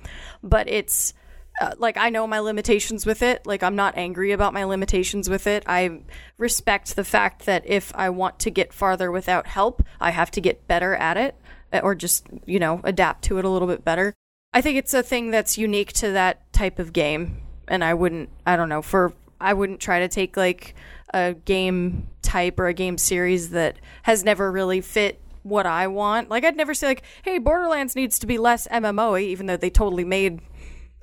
[0.43, 1.14] but it's
[1.60, 3.46] uh, like I know my limitations with it.
[3.46, 5.62] Like I'm not angry about my limitations with it.
[5.66, 6.00] I
[6.38, 10.40] respect the fact that if I want to get farther without help, I have to
[10.40, 11.36] get better at it
[11.72, 14.14] uh, or just, you know, adapt to it a little bit better.
[14.52, 18.30] I think it's a thing that's unique to that type of game and I wouldn't
[18.46, 20.74] I don't know, for I wouldn't try to take like
[21.12, 26.30] a game type or a game series that has never really fit what I want.
[26.30, 29.70] Like I'd never say like, "Hey, Borderlands needs to be less MMO," even though they
[29.70, 30.40] totally made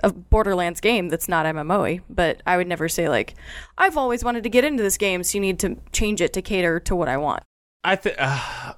[0.04, 3.36] a Borderlands game that's not MMO, but I would never say like,
[3.78, 6.42] I've always wanted to get into this game, so you need to change it to
[6.42, 7.44] cater to what I want.
[7.84, 8.74] I think uh,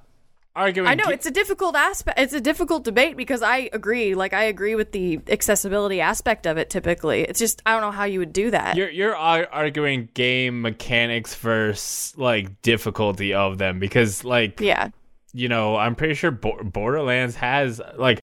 [0.54, 0.88] arguing.
[0.88, 2.18] I know it's a difficult aspect.
[2.18, 4.14] It's a difficult debate because I agree.
[4.14, 6.70] Like I agree with the accessibility aspect of it.
[6.70, 8.76] Typically, it's just I don't know how you would do that.
[8.76, 14.88] You're you're ar- arguing game mechanics versus like difficulty of them because like yeah,
[15.32, 18.20] you know I'm pretty sure Bo- Borderlands has like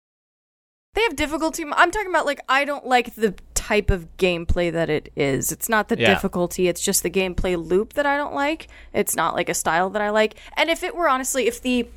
[0.94, 1.64] they have difficulty.
[1.64, 5.50] I'm talking about like I don't like the type of gameplay that it is.
[5.52, 6.12] It's not the Yeah.
[6.12, 6.68] difficulty.
[6.68, 8.68] It's just the gameplay loop that I don't like.
[8.92, 10.34] It's not like a style that I like.
[10.56, 11.88] And if it were honestly, if the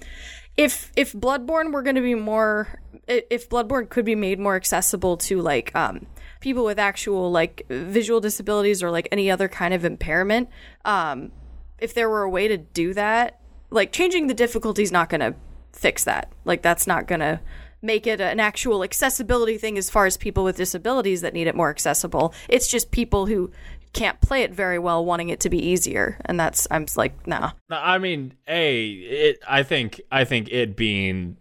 [0.55, 5.17] if if Bloodborne were going to be more, if Bloodborne could be made more accessible
[5.17, 6.05] to like um
[6.39, 10.47] people with actual like visual disabilities or like any other kind of impairment,
[10.85, 11.31] um,
[11.79, 13.41] if there were a way to do that,
[13.71, 15.35] like changing the difficulty is not going to
[15.73, 16.31] fix that.
[16.45, 17.41] Like that's not going to
[17.85, 21.55] make it an actual accessibility thing as far as people with disabilities that need it
[21.55, 22.33] more accessible.
[22.49, 23.51] It's just people who
[23.93, 27.25] can't play it very well wanting it to be easier and that's I'm just like
[27.25, 27.51] nah.
[27.69, 29.39] No, I mean, a it.
[29.47, 31.37] I think I think it being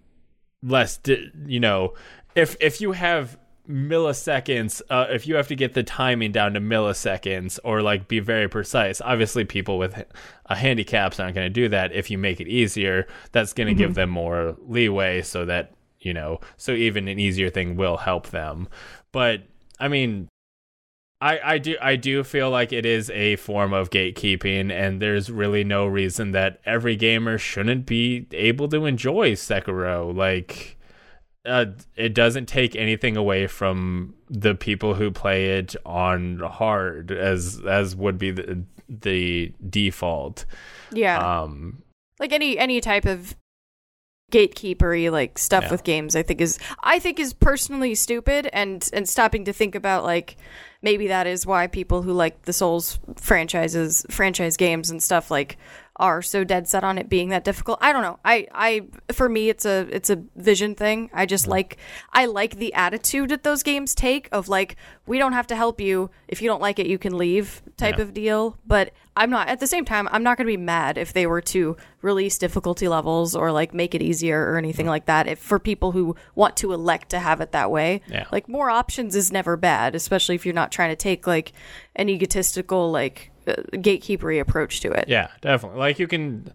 [0.63, 1.01] less,
[1.47, 1.95] you know,
[2.35, 3.37] if if you have
[3.69, 8.21] milliseconds, uh, if you have to get the timing down to milliseconds or like be
[8.21, 10.05] very precise, obviously people with
[10.47, 11.93] a handicaps aren't going to do that.
[11.93, 15.73] If you make it easier, that's going to give them more leeway, so that
[16.05, 18.69] you know, so even an easier thing will help them.
[19.13, 19.43] But
[19.81, 20.29] I mean,
[21.21, 25.31] I, I do I do feel like it is a form of gatekeeping, and there's
[25.31, 30.15] really no reason that every gamer shouldn't be able to enjoy Sekiro.
[30.15, 30.77] Like,
[31.47, 31.67] uh,
[31.97, 37.97] it doesn't take anything away from the people who play it on hard, as as
[37.97, 40.45] would be the the default.
[40.93, 41.19] Yeah.
[41.19, 41.83] Um,
[42.21, 43.35] like any any type of
[44.35, 45.71] gatekeepery like stuff Yeah.
[45.71, 49.77] with games i think is i think is personally stupid and and stopping to think
[49.77, 50.37] about like
[50.83, 55.57] maybe that is why people who like the souls franchises franchise games and stuff like
[55.97, 57.79] are so dead set on it being that difficult.
[57.81, 58.19] I don't know.
[58.25, 61.09] I i for me it's a it's a vision thing.
[61.13, 61.77] I just like
[62.13, 64.75] i like the attitude that those games take of like
[65.07, 66.11] we don't have to help you.
[66.27, 68.03] If you don't like it you can leave type Yeah.
[68.05, 68.59] of deal.
[68.67, 71.25] But i'm not at the same time i'm not going to be mad if they
[71.25, 75.39] were to release difficulty levels or like make it easier or anything like that if
[75.39, 78.01] for people who want to elect to have it that way.
[78.09, 78.25] Yeah.
[78.33, 81.53] like more options is never bad especially if you're not trying to take like
[81.95, 85.79] an egotistical like gatekeepery approach to it Yeah, definitely.
[85.79, 86.53] Like you can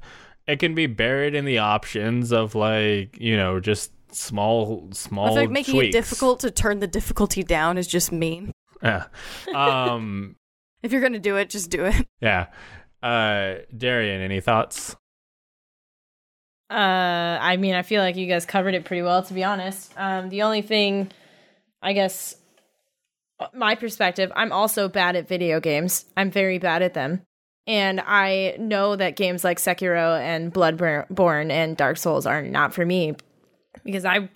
[0.48, 5.30] it can be buried in the options of like, you know, just small small I
[5.30, 5.96] feel like making tweaks.
[5.96, 8.52] it difficult to turn the difficulty down is just mean.
[8.82, 9.06] Yeah.
[9.54, 10.36] Um
[10.82, 12.08] If you're gonna do it, just do it.
[12.22, 12.48] yeah.
[13.04, 14.96] Uh Darian, any thoughts?
[16.72, 19.92] Uh, I mean, I feel like you guys covered it pretty well, to be honest.
[19.98, 21.10] Um, the only thing,
[21.82, 22.39] I guess, uh,
[23.54, 26.06] my perspective, I'm also bad at video games.
[26.18, 27.22] I'm very bad at them.
[27.68, 32.86] And I know that games like Sekiro and Bloodborne and Dark Souls are not for
[32.86, 33.16] me
[33.84, 34.30] because I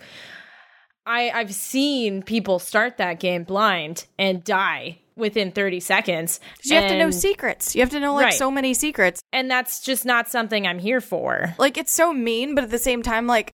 [1.06, 6.40] I I've seen people start that game blind and die within 30 seconds.
[6.64, 7.76] You have to know secrets.
[7.76, 8.34] You have to know like Right.
[8.34, 9.22] so many secrets.
[9.32, 11.56] and that's just not something I'm here for.
[11.58, 13.52] Like it's so mean, but at the same time, like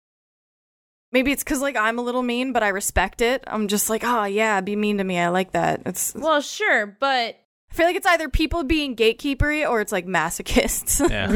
[1.12, 3.42] Maybe it's because like I'm a little mean, but I respect it.
[3.46, 5.18] I'm just like, oh yeah, be mean to me.
[5.18, 5.82] I like that.
[5.86, 6.14] It's.
[6.14, 7.36] Well, sure, but
[7.70, 11.26] I feel like it's either people being gatekeepery or it's like masochists Yeah.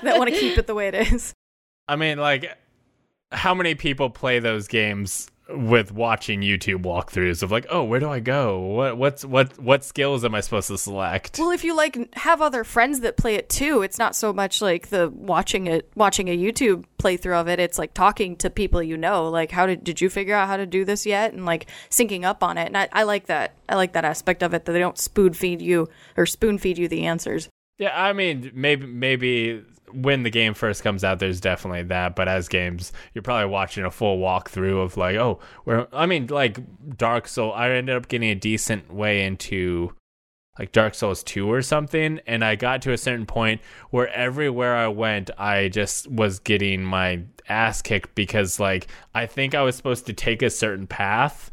[0.00, 1.32] that want to keep it the way it is.
[1.88, 2.46] I mean, like,
[3.32, 8.08] how many people play those games with watching YouTube walkthroughs of like, oh, where do
[8.08, 8.60] I go?
[8.60, 11.38] What what's what what skills am I supposed to select?
[11.38, 14.62] Well, if you like have other friends that play it too, it's not so much
[14.62, 17.60] like the watching it, watching a YouTube playthrough of it.
[17.60, 19.28] It's like talking to people you know.
[19.28, 21.32] Like, how did did you figure out how to do this yet?
[21.32, 22.66] And like syncing up on it.
[22.66, 23.54] And I, I like that.
[23.68, 26.78] I like that aspect of it that they don't spoon feed you or spoon feed
[26.78, 27.48] you the answers.
[27.78, 29.64] Yeah, I mean, maybe maybe
[29.94, 32.16] when the game first comes out, there's definitely that.
[32.16, 36.26] But as games, you're probably watching a full walkthrough of like, oh, where I mean,
[36.26, 36.58] like
[36.96, 37.52] Dark Soul.
[37.52, 39.94] I ended up getting a decent way into
[40.58, 43.60] like Dark Souls 2 or something, and I got to a certain point
[43.90, 49.54] where everywhere I went, I just was getting my ass kicked because like I think
[49.54, 51.50] I was supposed to take a certain path.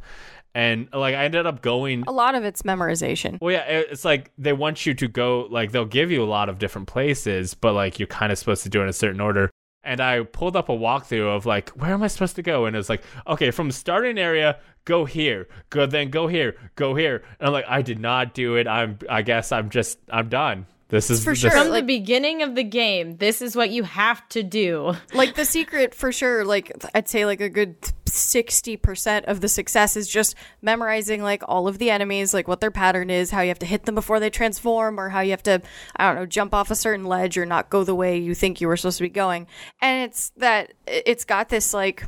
[0.55, 3.37] And like I ended up going A lot of it's memorization.
[3.39, 6.49] well, yeah, it's like they want you to go, like, they'll give you a lot
[6.49, 9.21] of different places, but like you're kind of supposed to do it in a certain
[9.21, 9.49] order.
[9.83, 12.65] And I pulled up a walkthrough of like, where am I supposed to go?
[12.65, 17.23] And it's like, okay, from starting area, go here, go then go here, go here.
[17.39, 18.67] And I'm like, I did not do it.
[18.67, 20.65] I'm, I guess I'm just, I'm done.
[20.89, 21.51] This is For this- sure.
[21.51, 24.95] from the beginning of the game, this is what you have to do.
[25.13, 27.75] like the secret for sure like i'd say like a good
[28.09, 32.71] 60% of the success is just memorizing like all of the enemies like what their
[32.71, 35.43] pattern is how you have to hit them before they transform or how you have
[35.43, 35.61] to
[35.95, 38.61] i don't know jump off a certain ledge or not go the way you think
[38.61, 39.47] you were supposed to be going.
[39.81, 42.07] And it's that it's got this like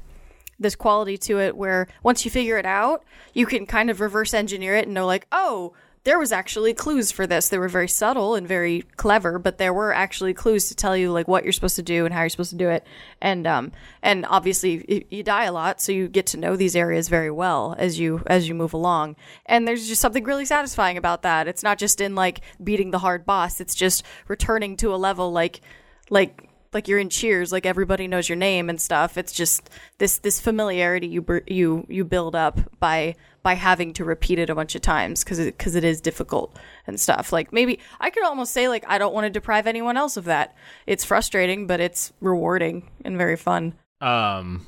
[0.60, 3.04] this quality to it where once you figure it out
[3.34, 5.74] you can kind of reverse engineer it and know like oh
[6.04, 7.50] there was actually clues for this.
[7.50, 11.12] They were very subtle and very clever, but there were actually clues to tell you
[11.12, 12.86] like what you're supposed to do and how you're supposed to do it.
[13.22, 13.72] And um
[14.02, 17.76] and obviously you die a lot, so you get to know these areas very well
[17.78, 19.16] as you as you move along.
[19.46, 21.48] And there's just something really satisfying about that.
[21.48, 23.62] It's not just in like beating the hard boss.
[23.62, 25.62] It's just returning to a level like
[26.10, 29.18] like like you're in cheers like everybody knows your name and stuff.
[29.18, 34.40] It's just this this familiarity you you you build up by by having to repeat
[34.40, 36.58] it a bunch of times because it because it is difficult
[36.88, 37.32] and stuff.
[37.32, 40.26] Like maybe i could almost say like i don't want to deprive anyone else of
[40.26, 40.56] that.
[40.88, 43.74] It's frustrating but it's rewarding and very fun.
[44.00, 44.66] Um,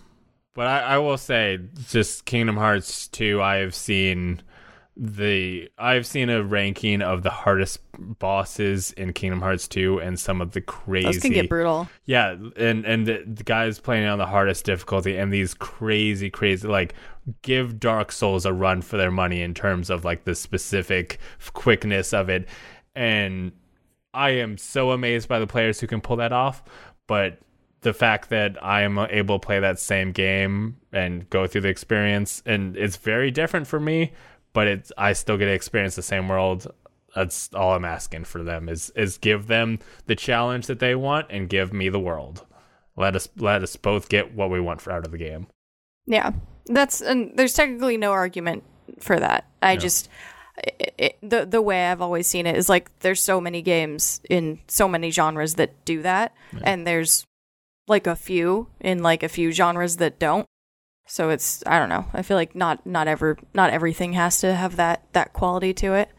[0.54, 1.60] but I, I will say,
[1.90, 4.44] just Kingdom Hearts 2, I have seen
[4.96, 10.40] the I've seen a ranking of the hardest bosses in Kingdom Hearts 2 and some
[10.40, 14.20] of the crazy those can get brutal Yeah, and and the, the guys playing on
[14.20, 16.94] the hardest difficulty and these crazy, crazy like
[17.42, 21.20] give Dark Souls a run for their money in terms of like the specific
[21.54, 22.48] quickness of it,
[22.96, 23.52] and
[24.14, 26.64] I am so amazed by the players who can pull that off.
[27.08, 27.40] But
[27.82, 31.70] the fact that I am able to play that same game and go through the
[31.70, 34.14] experience, and it's very different for me,
[34.54, 36.72] but it's I still get to experience the same world
[37.16, 41.28] that's all I'm asking for them is is give them the challenge that they want
[41.30, 42.46] and give me the world.
[42.96, 45.48] Let us let us both get what we want for out of the game.
[46.06, 46.32] Yeah,
[46.66, 48.64] that's and there's technically no argument
[49.00, 49.46] for that.
[49.62, 50.10] I just
[50.58, 54.22] it, it, the the way I've always seen it is like there's so many games
[54.30, 57.26] in so many genres that do that, and there's
[57.88, 60.46] like a few in like a few genres that don't.
[61.06, 62.06] So it's I don't know.
[62.14, 65.94] I feel like not not ever not everything has to have that that quality to
[65.94, 66.10] it.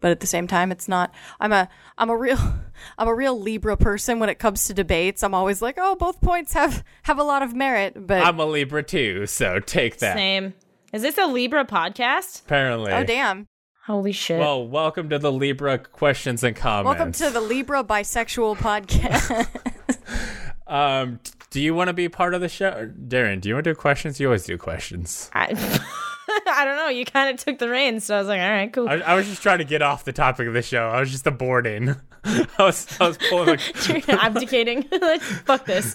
[0.00, 1.14] But at the same time, it's not.
[1.40, 2.38] I'm a I'm a real
[2.98, 5.22] I'm a real Libra person when it comes to debates.
[5.22, 8.06] I'm always like, oh, both points have have a lot of merit.
[8.06, 10.16] But I'm a Libra too, so take that.
[10.16, 10.54] Same.
[10.92, 12.42] Is this a Libra podcast?
[12.42, 12.92] Apparently.
[12.92, 13.46] oh damn.
[13.86, 14.38] Holy shit.
[14.40, 16.86] Well, welcome to the Libra questions and comments.
[16.86, 19.46] Welcome to the Libra Bisexual Podcast.
[20.66, 23.38] Um, t- do you want to be part of the show, Darian?
[23.38, 24.18] Do you want to do questions?
[24.18, 25.30] You always do questions.
[25.32, 25.46] I,
[26.48, 26.88] I don't know.
[26.88, 28.88] You kind of took the reins, so I was like, all right, cool.
[28.88, 30.88] I, I was just trying to get off the topic of the show.
[30.88, 31.96] I was just aborting.
[32.24, 33.46] I was I was pulling.
[33.50, 34.84] Like, abdicating.
[34.90, 35.94] Like, Fuck this.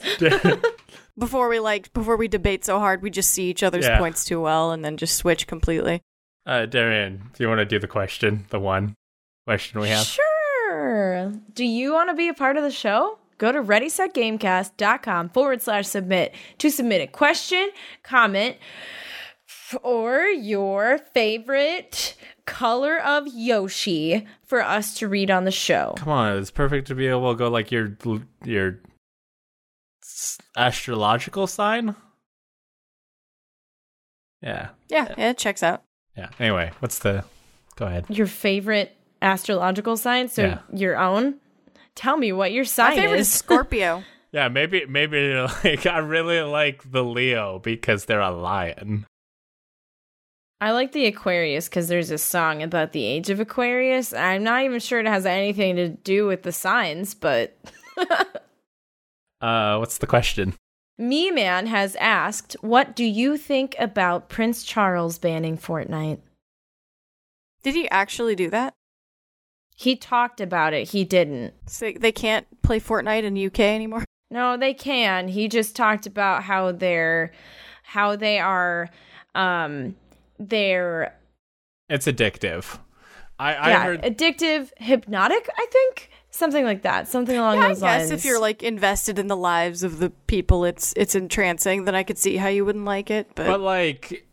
[1.18, 3.98] before we like before we debate so hard, we just see each other's Yeah.
[3.98, 6.02] points too well and then just switch completely.
[6.45, 8.45] uh, Darian, do you want to do the question?
[8.49, 8.95] The one
[9.45, 10.06] question we have.
[10.06, 11.34] Sure.
[11.53, 13.19] Do you want to be a part of the show?
[13.40, 17.70] Go to readysetgamecast.com forward slash submit to submit a question,
[18.03, 18.57] comment,
[19.82, 25.94] or your favorite color of Yoshi for us to read on the show.
[25.98, 27.98] Come on, it's perfect to be able to go like your
[28.44, 28.80] your
[30.57, 31.95] astrological sign.
[34.41, 35.84] Yeah, Yeah, yeah, it checks out.
[36.18, 36.30] yeah.
[36.40, 37.24] Anyway, what's the?
[37.76, 38.06] Go ahead.
[38.10, 40.28] Your favorite astrological sign?
[40.30, 40.60] So Yeah.
[40.74, 41.36] your own?
[41.95, 43.28] Tell me what your sign My sign favorite is.
[43.28, 44.03] is Scorpio.
[44.32, 45.34] Yeah, maybe maybe
[45.64, 49.06] like I really like the Leo because they're a lion.
[50.61, 54.11] I like the Aquarius because there's a song about the age of Aquarius.
[54.14, 57.57] I'm not even sure it has anything to do with the signs, but
[59.41, 60.53] Uh, what's the question?
[60.98, 66.20] Me Man has asked, What do you think about Prince Charles banning Fortnite?
[67.64, 68.74] Did he actually do that?
[69.80, 71.53] He talked about it, he didn't.
[71.68, 74.03] So they can't play Fortnite in the UK anymore.
[74.31, 75.27] No, they can.
[75.27, 77.31] He just talked about how they're
[77.81, 78.91] how they are
[79.34, 79.95] um
[80.38, 81.15] they're
[81.89, 82.77] It's addictive.
[83.39, 86.11] I I yeah, heard addictive, hypnotic, I think.
[86.30, 87.07] Something like that.
[87.07, 88.11] Something along Yeah, I those guess lines.
[88.11, 91.85] if you're like invested in the lives of the people, it's it's entrancing.
[91.85, 93.31] Then I could see how you wouldn't like it.
[93.34, 94.27] But, but like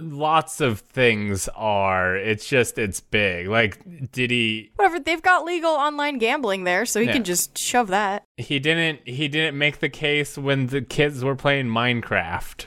[0.00, 3.48] lots of things are it's just it's big.
[3.48, 7.12] Like did he whatever, they've got legal online gambling there, so he Yeah.
[7.12, 8.24] can just shove that.
[8.36, 12.66] he didn't he didn't make the case when the kids were playing Minecraft.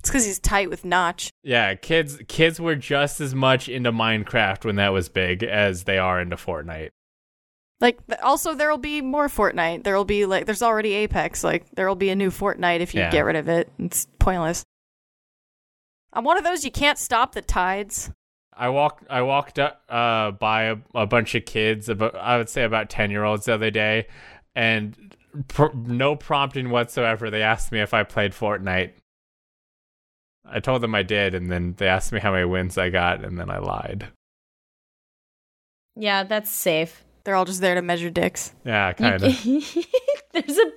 [0.00, 1.30] It's because he's tight with Notch.
[1.42, 5.96] Yeah, kids kids were just as much into Minecraft when that was big as they
[5.98, 6.90] are into Fortnite.
[7.80, 9.82] Like, also there'll be more Fortnite.
[9.84, 11.42] There'll be like, there's already Apex.
[11.42, 13.10] Like, there'll be a new Fortnite if you Yeah.
[13.10, 13.68] get rid of it.
[13.78, 14.62] It's pointless.
[16.14, 18.10] I'm one of those you can't stop the tides.
[18.56, 22.48] I walked I walked up, uh, by a, a bunch of kids about I would
[22.48, 24.06] say about 10 year olds the other day
[24.54, 25.16] and
[25.48, 28.92] pr- no prompting whatsoever they asked me if I played Fortnite.
[30.46, 33.24] I told them I did and then they asked me how many wins I got
[33.24, 34.06] and then I lied.
[35.96, 37.02] yeah, that's safe.
[37.24, 38.54] They're all just there to measure dicks.
[38.64, 39.44] Yeah, kind of.
[39.44, 40.72] There's a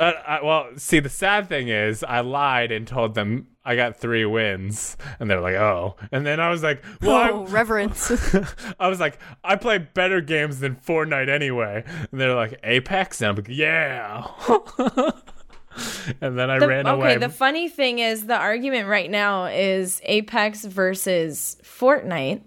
[0.00, 3.96] uh, I, well, see the sad thing is I lied and told them I got
[3.96, 8.10] 3 wins and they're like, "Oh." And then I was like, "Well, oh, reverence.
[8.80, 11.84] I was like, I play better games than Fortnite anyway.
[12.10, 13.20] And they're like, Apex?
[13.20, 14.26] And I'm like, yeah.
[16.20, 17.10] and then I The- ran okay, away.
[17.12, 22.42] Okay, the funny thing is the argument right now is Apex versus Fortnite.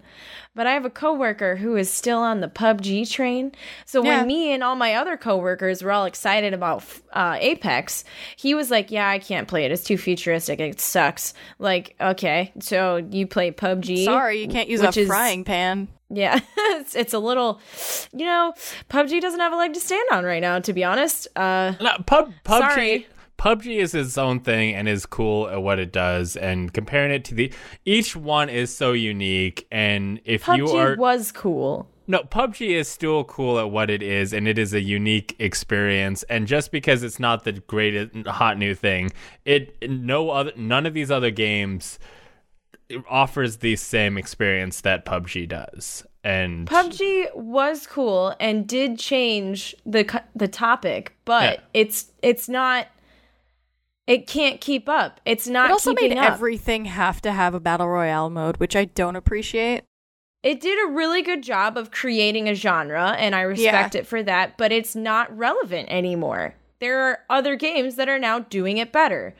[0.56, 3.52] But I have a coworker who is still on the PUBG train.
[3.84, 4.18] So Yeah.
[4.18, 8.02] when me and all my other coworkers were all excited about uh, Apex,
[8.36, 9.70] he was like, "Yeah, I can't play it.
[9.70, 10.58] It's too futuristic.
[10.58, 14.04] It sucks." Like, okay, so you play PUBG?
[14.06, 15.88] Sorry, you can't use a is- frying pan.
[16.08, 17.60] Yeah, it's, it's a little,
[18.12, 18.54] you know,
[18.88, 20.58] PUBG doesn't have a leg to stand on right now.
[20.60, 23.06] To be honest, uh, No, Pub, PUBG, Sorry.
[23.38, 26.36] PUBG is its own thing and is cool at what it does.
[26.36, 27.52] And comparing it to the,
[27.84, 29.66] each one is so unique.
[29.70, 31.88] And if you PUBG are, was cool.
[32.08, 36.22] No, PUBG is still cool at what it is, and it is a unique experience.
[36.24, 39.10] And just because it's not the greatest hot new thing,
[39.44, 41.98] it no other none of these other games
[43.10, 46.06] offers the same experience that PUBG does.
[46.22, 51.60] And PUBG was cool and did change the the topic, but Yeah.
[51.74, 52.86] it's it's not.
[54.06, 55.20] It can't keep up.
[55.24, 56.32] It's not It also made up.
[56.32, 59.84] everything have to have a battle royale mode, which I don't appreciate.
[60.42, 64.00] it did a really good job of creating a genre, and I respect Yeah.
[64.02, 64.56] it for that.
[64.56, 66.54] But it's not relevant anymore.
[66.78, 69.34] There are other games that are now doing it better.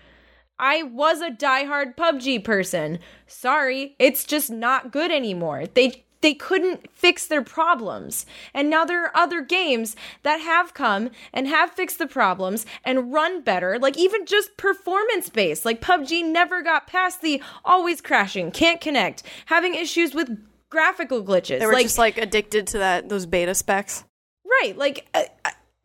[0.58, 2.98] I was a diehard PUBG person.
[3.28, 5.66] Sorry, it's just not good anymore.
[5.74, 8.26] They they couldn't fix their problems.
[8.52, 9.94] And now there are other games
[10.24, 15.28] that have come and have fixed the problems and run better, like even just performance
[15.28, 15.64] based.
[15.64, 20.36] Like PUBG never got past the always crashing, can't connect, having issues with
[20.68, 21.60] graphical glitches.
[21.60, 24.02] They were like, just like addicted to that those beta specs.
[24.44, 24.76] Right.
[24.76, 25.28] Like I,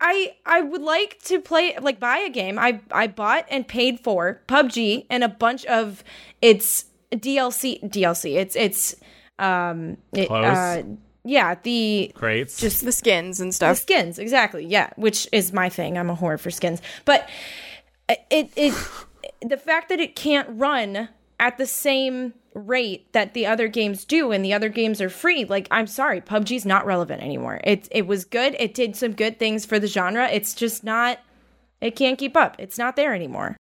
[0.00, 2.58] I I would like to play like buy a game.
[2.58, 6.02] I I bought and paid for PUBG and a bunch of
[6.40, 8.34] its DLC DLC.
[8.34, 8.96] It's it's
[9.42, 10.44] um it, Clothes?
[10.56, 10.82] uh,
[11.24, 12.58] yeah, the crates.
[12.58, 13.78] just The skins and the stuff.
[13.78, 14.64] skins, exactly.
[14.64, 15.96] Yeah, which is my thing.
[15.98, 16.80] I'm a whore for skins.
[17.04, 17.28] But
[18.08, 18.74] it it
[19.40, 21.08] the fact that it can't run
[21.38, 25.44] at the same rate that the other games do and the other games are free,
[25.44, 27.60] like I'm sorry, PUBG's not relevant anymore.
[27.64, 28.54] It it was good.
[28.58, 30.28] It did some good things for the genre.
[30.28, 31.18] It's just not
[31.80, 32.56] it can't keep up.
[32.58, 33.56] It's not there anymore.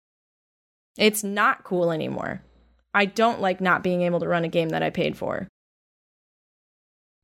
[0.98, 2.42] It's not cool anymore.
[2.94, 5.48] I don't like not being able to run a game that I paid for.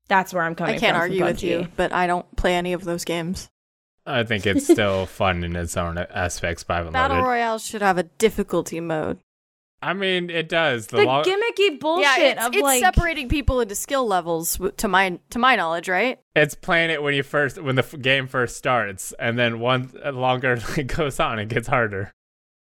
[0.08, 0.78] That's where I'm coming from.
[0.78, 3.50] I can't from argue with you, but I don't play any of those games.
[4.06, 7.28] I think it's still fun in its own aspects, but I haven't Battle loaded.
[7.28, 9.20] royale should have a difficulty mode.
[9.82, 10.88] I mean, it does.
[10.88, 14.60] The, the long, gimmicky bullshit yeah, it's, of it's like separating people into skill levels
[14.78, 16.20] to my to my knowledge, right?
[16.36, 19.92] it's playing it when you first when the f- game first starts, and then one
[20.14, 22.12] longer it goes on, it gets harder.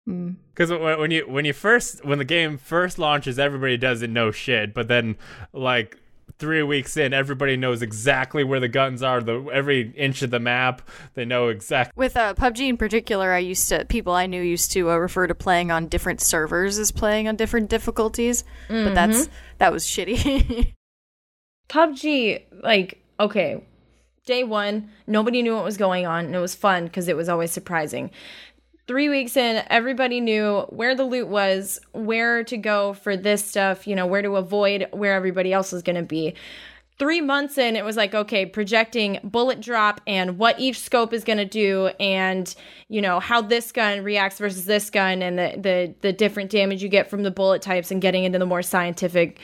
[0.07, 0.37] Mm.
[0.55, 4.75] Because when you when you first when the game first launches, everybody doesn't know shit,
[4.75, 5.17] but then
[5.55, 5.99] like
[6.39, 10.41] three weeks in, everybody knows exactly where the guns are, the every inch of the
[10.41, 10.83] map.
[11.15, 11.93] They know exactly.
[11.97, 15.27] With uh, PUBG in particular, I used to people I knew used to uh, refer
[15.27, 20.75] to playing on different servers as playing on different difficulties, but that's that was shitty.
[21.69, 23.65] PUBG, like, okay,
[24.27, 27.29] day one, nobody knew what was going on, and it was fun because it was
[27.29, 28.11] always surprising.
[28.87, 33.89] Three weeks in, everybody knew where the loot was, where to go for this stuff,
[33.89, 36.35] you know, where to avoid where everybody else was going to be.
[36.97, 41.25] Three months in, it was like, okay, projecting bullet drop and what each scope is
[41.25, 42.55] going to do, and
[42.89, 46.83] you know how this gun reacts versus this gun, and the, the the different damage
[46.83, 49.41] you get from the bullet types, and getting into the more scientific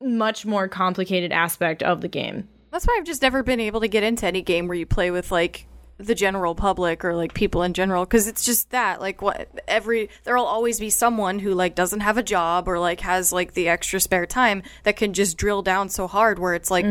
[0.00, 2.48] much more complicated aspect of the game.
[2.72, 5.10] That's why I've just never been able to get into any game where you play
[5.12, 5.66] with like
[6.06, 10.08] the general public or like people in general because it's just that like what every
[10.24, 13.68] there'll always be someone who like doesn't have a job or like has like the
[13.68, 16.84] extra spare time that can just drill down so hard where it's like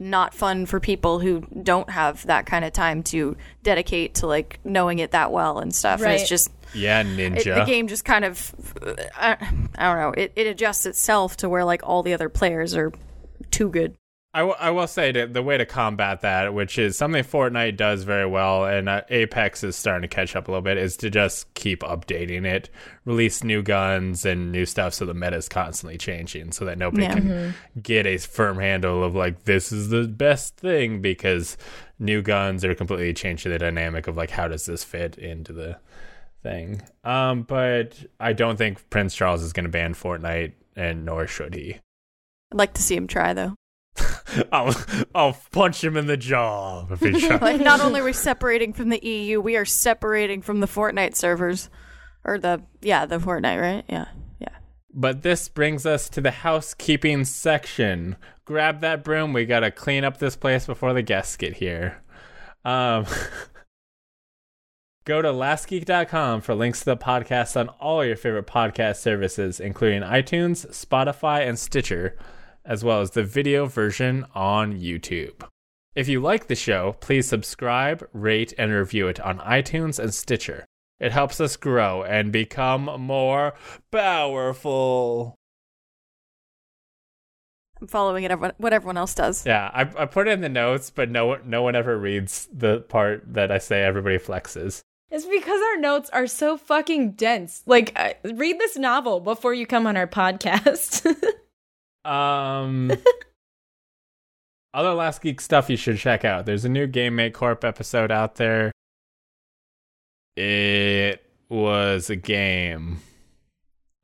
[0.00, 4.58] not fun for people who don't have that kind of time to dedicate to like
[4.64, 6.00] knowing it that well and stuff.
[6.00, 7.54] And it's just Yeah, it, ninja.
[7.54, 9.32] the game just kind of uh, I,
[9.76, 12.92] I don't know it, it adjusts itself to where like all the other players are
[13.50, 13.96] too good
[14.34, 17.76] I, w- I will say that the way to combat that, which is something Fortnite
[17.76, 20.96] does very well, and uh, Apex is starting to catch up a little bit, is
[20.98, 22.68] to just keep updating it,
[23.04, 27.04] release new guns and new stuff, so the meta is constantly changing, so that nobody
[27.04, 27.14] Yeah.
[27.14, 31.56] can get a firm handle of like this is the best thing because
[32.00, 35.76] new guns are completely changing the dynamic of like how does this fit into the
[36.42, 36.82] thing.
[37.04, 41.54] Um, but I don't think Prince Charles is going to ban Fortnite, and nor should
[41.54, 41.74] he.
[42.52, 43.54] i'd like to see him try though
[44.52, 44.74] I'll
[45.14, 47.40] I'll punch him in the jaw if he tries.
[47.40, 51.14] like not only are we separating from the EU, we are separating from the Fortnite
[51.14, 51.70] servers,
[52.24, 54.08] or the yeah the Fortnite right yeah
[54.40, 54.56] yeah.
[54.92, 58.16] But this brings us to the housekeeping section.
[58.44, 59.32] Grab that broom.
[59.32, 62.02] We gotta clean up this place before the guests get here.
[62.64, 63.06] Um,
[65.04, 70.02] go to lastgeek.com for links to the podcast on all your favorite podcast services, including
[70.02, 72.16] iTunes, Spotify, and Stitcher,
[72.64, 75.46] as well as the video version on YouTube.
[75.94, 80.64] If you like the show, please subscribe, rate, and review it on iTunes and Stitcher.
[80.98, 83.54] It helps us grow and become more
[83.92, 85.34] powerful.
[87.80, 89.44] I'm following it everyone, what everyone else does.
[89.44, 92.48] Yeah, I, I put it in the notes, but no one- no one ever reads
[92.52, 94.80] the part that I say everybody flexes.
[95.10, 97.62] It's because our notes are so fucking dense.
[97.66, 101.06] Like, uh, read this novel before you come on our podcast.
[102.04, 102.92] Um,
[104.74, 106.46] other Last Geek stuff you should check out.
[106.46, 108.72] There's a new Game Make Corp episode out there.
[110.36, 113.00] It was a game.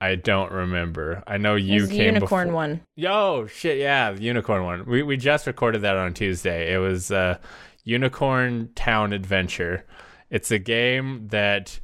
[0.00, 1.22] I don't remember.
[1.26, 2.54] I know you came unicorn before.
[2.54, 2.80] one.
[2.96, 4.86] Yo, shit, yeah, the unicorn one.
[4.86, 6.72] We we just recorded that on Tuesday.
[6.72, 7.36] It was uh,
[7.84, 9.84] Unicorn Town Adventure.
[10.30, 11.80] It's a game that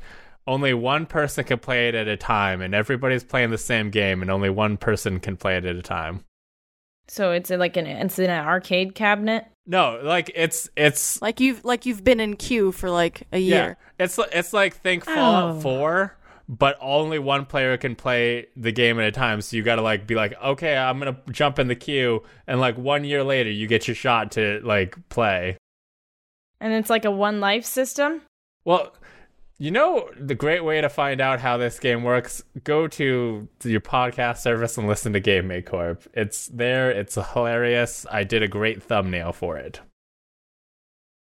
[0.47, 4.23] only one person can play it at a time, and everybody's playing the same game,
[4.23, 6.24] and only one person can play it at a time.
[7.09, 9.47] So it's like an it's in an arcade cabinet.
[9.66, 13.77] No, like it's it's Like you've like you've been in queue for like a year.
[13.98, 15.60] yeah, it's it's like think Fallout Oh.
[15.60, 16.16] Four,
[16.48, 19.40] but only one player can play the game at a time.
[19.40, 22.60] So you got to like be like, okay, I'm gonna jump in the queue, and
[22.60, 25.59] like one year later, you get your shot to like play.
[26.60, 28.23] And it's like a one life system.
[28.64, 28.94] Well,
[29.59, 32.43] you know the great way to find out how this game works.
[32.65, 36.03] Go to your podcast service and listen to Game Make Corp.
[36.12, 36.91] It's there.
[36.91, 38.07] It's hilarious.
[38.11, 39.81] I did a great thumbnail for it.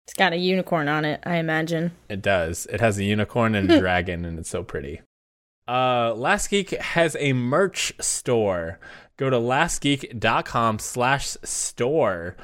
[0.07, 1.93] It's got a unicorn on it, I imagine.
[2.09, 2.67] It does.
[2.67, 5.01] It has a unicorn and a dragon, and it's so pretty.
[5.67, 8.79] Uh, Last Geek has a merch store.
[9.17, 12.37] Go to lastgeek.com slash store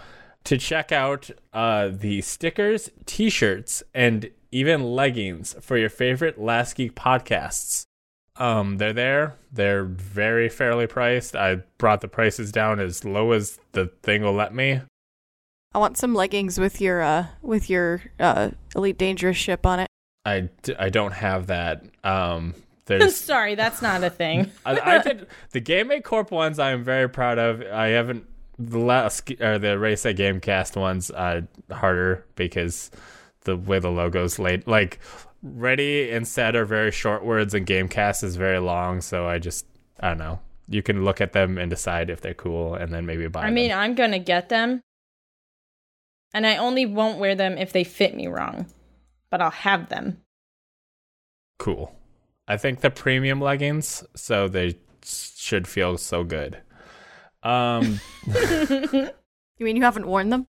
[0.44, 6.94] to check out uh, the stickers, t-shirts, and even leggings for your favorite Last Geek
[6.94, 7.84] podcasts.
[8.36, 9.36] Um, they're there.
[9.52, 11.36] They're very fairly priced.
[11.36, 14.80] I brought the prices down as low as the thing will let me.
[15.72, 19.88] I want some leggings with your uh with your uh Elite Dangerous ship on it.
[20.24, 21.84] I, d- I don't have that.
[22.02, 22.54] Um,
[22.86, 24.50] there's Sorry, that's not a thing.
[24.66, 26.58] I, I did the Game Make Corp ones.
[26.58, 27.62] I am very proud of.
[27.62, 28.26] I haven't
[28.58, 32.90] the last or the Ready Set Gamecast ones uh, harder because
[33.42, 34.98] the way the logos laid like
[35.42, 39.00] ready and set are very short words and Gamecast is very long.
[39.00, 39.66] So I just
[40.00, 40.40] I don't know.
[40.68, 43.40] You can look at them and decide if they're cool, and then maybe buy.
[43.40, 43.48] Them.
[43.48, 43.78] I mean, them.
[43.80, 44.80] I'm gonna get them.
[46.32, 48.66] And I only won't wear them if they fit me wrong.
[49.30, 50.18] But I'll have them.
[51.58, 51.94] cool.
[52.48, 56.58] I think the premium leggings, so they should feel so good.
[57.42, 58.00] Um,
[59.60, 60.46] You mean you haven't worn them?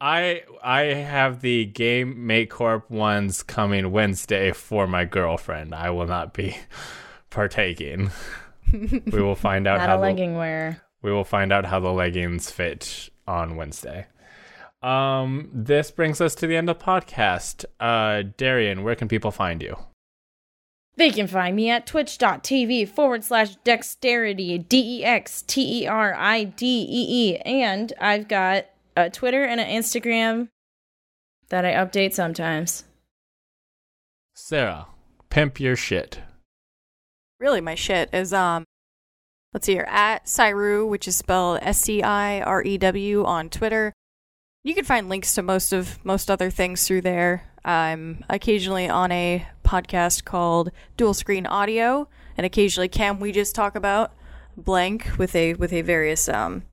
[0.00, 5.74] I I have the Game Make Corp ones coming Wednesday for my girlfriend.
[5.74, 6.56] I will not be
[7.30, 8.10] partaking.
[8.72, 10.82] we will find out how a the, legging wear.
[11.02, 14.06] we will find out how the leggings fit on Wednesday.
[14.82, 17.64] Um, this brings us to the end of the podcast.
[17.80, 19.76] Uh, Darian, where can people find you?
[20.96, 26.14] They can find me at twitch.tv forward slash dexterity, D E X T E R
[26.14, 27.36] I D E E.
[27.38, 28.66] And I've got
[29.06, 30.48] a Twitter and an Instagram
[31.48, 32.84] that I update sometimes.
[34.34, 34.86] Sarah,
[35.30, 36.20] pimp your shit.
[37.40, 38.64] Really, my shit is um.
[39.54, 43.48] Let's see here at Cyrew, which is spelled S C I R E W on
[43.48, 43.94] Twitter.
[44.62, 47.44] You can find links to most of most other things through there.
[47.64, 53.74] I'm occasionally on a podcast called Dual Screen Audio, and occasionally can we just talk
[53.74, 54.12] about
[54.56, 56.64] blank with a with a various um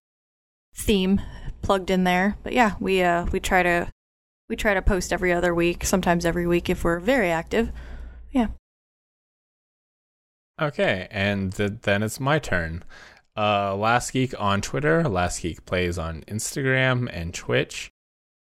[0.75, 1.21] theme
[1.65, 2.37] plugged in there.
[2.43, 3.91] But yeah, we uh we try to
[4.47, 7.71] we try to post every other week, sometimes every week if we're very active.
[8.31, 8.47] Yeah.
[10.61, 12.83] Okay, and th- then it's my turn.
[13.35, 17.89] Uh, Last Geek on Twitter, Last Geek plays on Instagram and Twitch.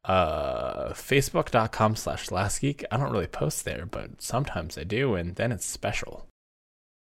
[0.04, 2.84] Uh, Facebook.com slash Last Geek.
[2.92, 6.28] I don't really post there, but sometimes I do, and then it's special.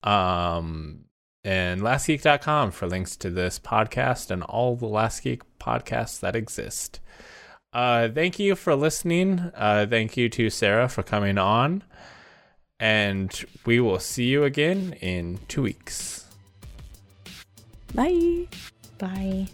[0.03, 1.05] Um,
[1.43, 6.99] and lastgeek.com for links to this podcast and all the Last Geek podcasts that exist.
[7.73, 9.51] Uh, thank you for listening.
[9.55, 11.83] Uh, thank you to Sarah for coming on.
[12.79, 16.25] And we will see you again in two weeks.
[17.93, 18.47] Bye.
[18.97, 19.47] Bye.